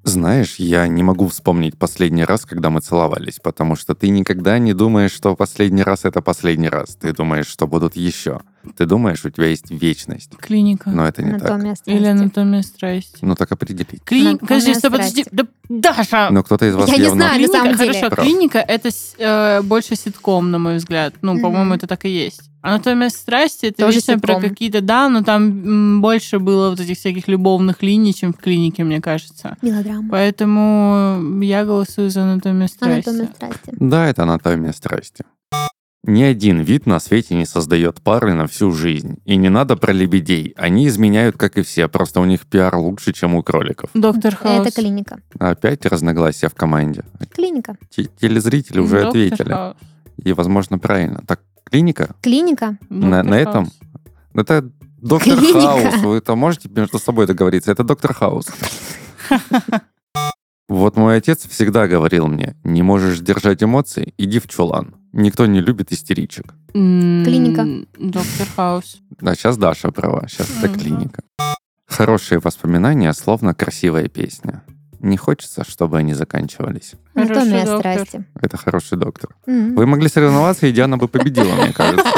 Знаешь, 0.03 0.55
я 0.55 0.87
не 0.87 1.03
могу 1.03 1.27
вспомнить 1.27 1.77
последний 1.77 2.23
раз, 2.23 2.45
когда 2.45 2.69
мы 2.69 2.79
целовались, 2.79 3.39
потому 3.43 3.75
что 3.75 3.93
ты 3.93 4.07
никогда 4.09 4.57
не 4.57 4.73
думаешь, 4.73 5.11
что 5.11 5.35
последний 5.35 5.83
раз 5.83 6.05
это 6.05 6.21
последний 6.21 6.69
раз. 6.69 6.95
Ты 6.95 7.13
думаешь, 7.13 7.47
что 7.47 7.67
будут 7.67 7.95
еще. 7.95 8.39
Ты 8.75 8.85
думаешь, 8.85 9.23
у 9.25 9.29
тебя 9.29 9.47
есть 9.47 9.69
вечность. 9.71 10.31
Клиника. 10.37 10.89
Но 10.89 11.07
это 11.07 11.21
не 11.23 11.31
так. 11.33 11.41
Анатомия 11.51 11.75
Или 11.85 11.97
страсти. 11.97 12.07
анатомия 12.21 12.61
страсти. 12.61 13.17
Ну 13.21 13.35
так 13.35 13.51
определить. 13.51 14.03
Клиника. 14.03 14.45
Подожди, 14.45 14.73
стоп, 14.73 14.91
подожди. 14.93 15.25
Да, 15.31 15.43
Даша! 15.69 16.29
Но 16.31 16.43
кто-то 16.43 16.65
из 16.65 16.75
вас 16.75 16.89
Я 16.89 16.97
не 16.97 17.03
явно... 17.03 17.15
знаю. 17.25 17.31
на 17.33 17.37
Клиника, 17.37 17.57
самом 17.57 17.77
деле. 17.77 17.93
хорошо, 17.93 18.09
Прав. 18.15 18.25
клиника 18.25 18.59
это 18.59 18.89
э, 19.19 19.61
больше 19.63 19.95
ситком, 19.95 20.49
на 20.51 20.59
мой 20.59 20.77
взгляд. 20.77 21.13
Ну, 21.21 21.33
Мгм. 21.33 21.41
по-моему, 21.41 21.73
это 21.73 21.87
так 21.87 22.05
и 22.05 22.09
есть. 22.09 22.41
Анатомия 22.61 23.09
страсти 23.09 23.67
это 23.67 23.77
Тоже 23.85 23.97
вечно 23.99 24.19
про 24.19 24.39
какие-то, 24.41 24.81
да, 24.81 25.07
но 25.09 25.23
там 25.23 26.01
больше 26.01 26.39
было 26.39 26.69
вот 26.71 26.79
этих 26.79 26.97
всяких 26.97 27.27
любовных 27.27 27.81
линий, 27.83 28.13
чем 28.13 28.33
в 28.33 28.37
клинике, 28.37 28.83
мне 28.83 28.99
кажется. 28.99 29.55
Мелодрама. 29.61 30.09
Поэтому 30.09 31.41
я 31.41 31.63
голосую 31.65 32.09
за 32.09 32.23
анатомию 32.23 32.67
страсти. 32.67 33.09
Анатомия 33.09 33.33
страсти. 33.35 33.71
Да, 33.79 34.07
это 34.07 34.23
анатомия 34.23 34.73
страсти. 34.73 35.23
Ни 36.07 36.23
один 36.23 36.61
вид 36.61 36.85
на 36.85 36.99
свете 37.01 37.35
не 37.35 37.45
создает 37.45 38.01
пары 38.01 38.33
на 38.33 38.47
всю 38.47 38.71
жизнь. 38.71 39.17
И 39.25 39.35
не 39.35 39.49
надо 39.49 39.75
про 39.75 39.91
лебедей. 39.91 40.53
Они 40.55 40.87
изменяют, 40.87 41.35
как 41.35 41.57
и 41.57 41.63
все, 41.63 41.89
просто 41.89 42.21
у 42.21 42.25
них 42.25 42.45
пиар 42.47 42.77
лучше, 42.77 43.11
чем 43.11 43.35
у 43.35 43.43
кроликов. 43.43 43.89
Доктор 43.93 44.33
Хаус. 44.33 44.65
Это 44.65 44.71
клиника. 44.73 45.19
Опять 45.37 45.85
разногласия 45.85 46.47
в 46.47 46.55
команде. 46.55 47.03
Клиника. 47.35 47.75
Те- 47.89 48.05
Телезрители 48.05 48.79
уже 48.79 49.01
Доктор 49.01 49.09
ответили. 49.09 49.51
Хаус. 49.51 49.75
И, 50.23 50.31
возможно, 50.31 50.79
правильно. 50.79 51.21
Так, 51.27 51.41
клиника? 51.65 52.15
Клиника. 52.21 52.77
На, 52.87 53.21
на 53.21 53.35
этом? 53.35 53.65
Хаус. 53.65 53.79
Это 54.33 54.71
доктор 54.97 55.37
Клиника. 55.37 55.59
Хаус. 55.59 55.95
Вы 55.97 56.15
это 56.15 56.35
можете 56.35 56.69
между 56.69 56.99
собой 56.99 57.27
договориться? 57.27 57.69
Это 57.69 57.83
доктор 57.83 58.13
Хаус. 58.13 58.47
Вот 60.69 60.97
мой 60.97 61.15
отец 61.15 61.47
всегда 61.47 61.87
говорил 61.87 62.27
мне, 62.27 62.57
не 62.65 62.81
можешь 62.83 63.19
держать 63.19 63.63
эмоции, 63.63 64.13
иди 64.17 64.39
в 64.39 64.49
чулан. 64.49 64.95
Никто 65.13 65.45
не 65.45 65.61
любит 65.61 65.91
истеричек. 65.91 66.53
Клиника. 66.73 67.65
Доктор 67.97 68.47
Хаус. 68.55 69.01
А 69.21 69.35
сейчас 69.35 69.57
Даша 69.57 69.91
права, 69.91 70.27
сейчас 70.27 70.49
это 70.57 70.69
клиника. 70.69 71.23
Хорошие 71.87 72.39
воспоминания, 72.39 73.13
словно 73.13 73.53
красивая 73.53 74.07
песня. 74.09 74.63
Не 74.99 75.15
хочется, 75.15 75.63
чтобы 75.63 75.97
они 75.99 76.13
заканчивались. 76.13 76.93
Анатомия 77.13 77.65
доктор. 77.65 77.93
страсти. 77.93 78.25
Это 78.41 78.57
хороший 78.57 78.97
доктор. 78.97 79.29
Мгм. 79.45 79.75
Вы 79.75 79.85
могли 79.85 80.09
соревноваться, 80.09 80.67
и 80.67 80.71
Диана 80.71 80.97
бы 80.97 81.07
победила, 81.07 81.53
мне 81.55 81.73
кажется. 81.73 82.03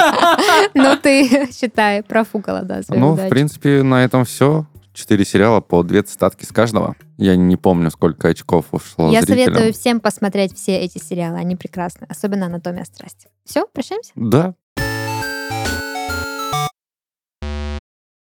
Ну, 0.73 0.95
ты, 0.97 1.49
считай, 1.51 2.03
профукала, 2.03 2.61
да, 2.61 2.81
Ну, 2.89 3.13
в 3.13 3.29
принципе, 3.29 3.83
на 3.83 4.03
этом 4.03 4.23
все. 4.25 4.65
Четыре 4.99 5.23
сериала 5.23 5.61
по 5.61 5.81
две 5.81 6.01
цитатки 6.01 6.43
с 6.43 6.49
каждого. 6.49 6.93
Я 7.17 7.37
не 7.37 7.55
помню, 7.55 7.89
сколько 7.89 8.27
очков 8.27 8.65
ушло 8.71 9.09
Я 9.09 9.21
зрителям. 9.21 9.53
советую 9.53 9.73
всем 9.73 10.01
посмотреть 10.01 10.53
все 10.57 10.75
эти 10.75 10.97
сериалы, 10.97 11.37
они 11.37 11.55
прекрасны, 11.55 12.05
особенно 12.09 12.47
«Анатомия 12.47 12.83
страсти». 12.83 13.29
Все, 13.45 13.65
прощаемся? 13.65 14.11
Да, 14.15 14.55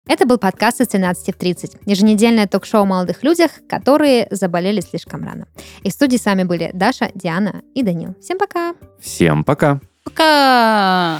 Это 0.07 0.25
был 0.25 0.37
подкаст 0.37 0.79
из 0.79 0.87
13 0.87 1.35
в 1.35 1.37
30, 1.37 1.77
еженедельное 1.85 2.47
ток-шоу 2.47 2.83
о 2.83 2.85
молодых 2.85 3.23
людях, 3.23 3.51
которые 3.67 4.27
заболели 4.31 4.79
слишком 4.79 5.25
рано. 5.25 5.47
И 5.83 5.89
в 5.89 5.93
студии 5.93 6.15
с 6.15 6.25
вами 6.25 6.45
были 6.45 6.71
Даша, 6.73 7.11
Диана 7.13 7.61
и 7.75 7.83
Данил. 7.83 8.15
Всем 8.21 8.37
пока! 8.39 8.73
всем 9.01 9.43
пока. 9.43 9.81
Пока! 10.05 11.19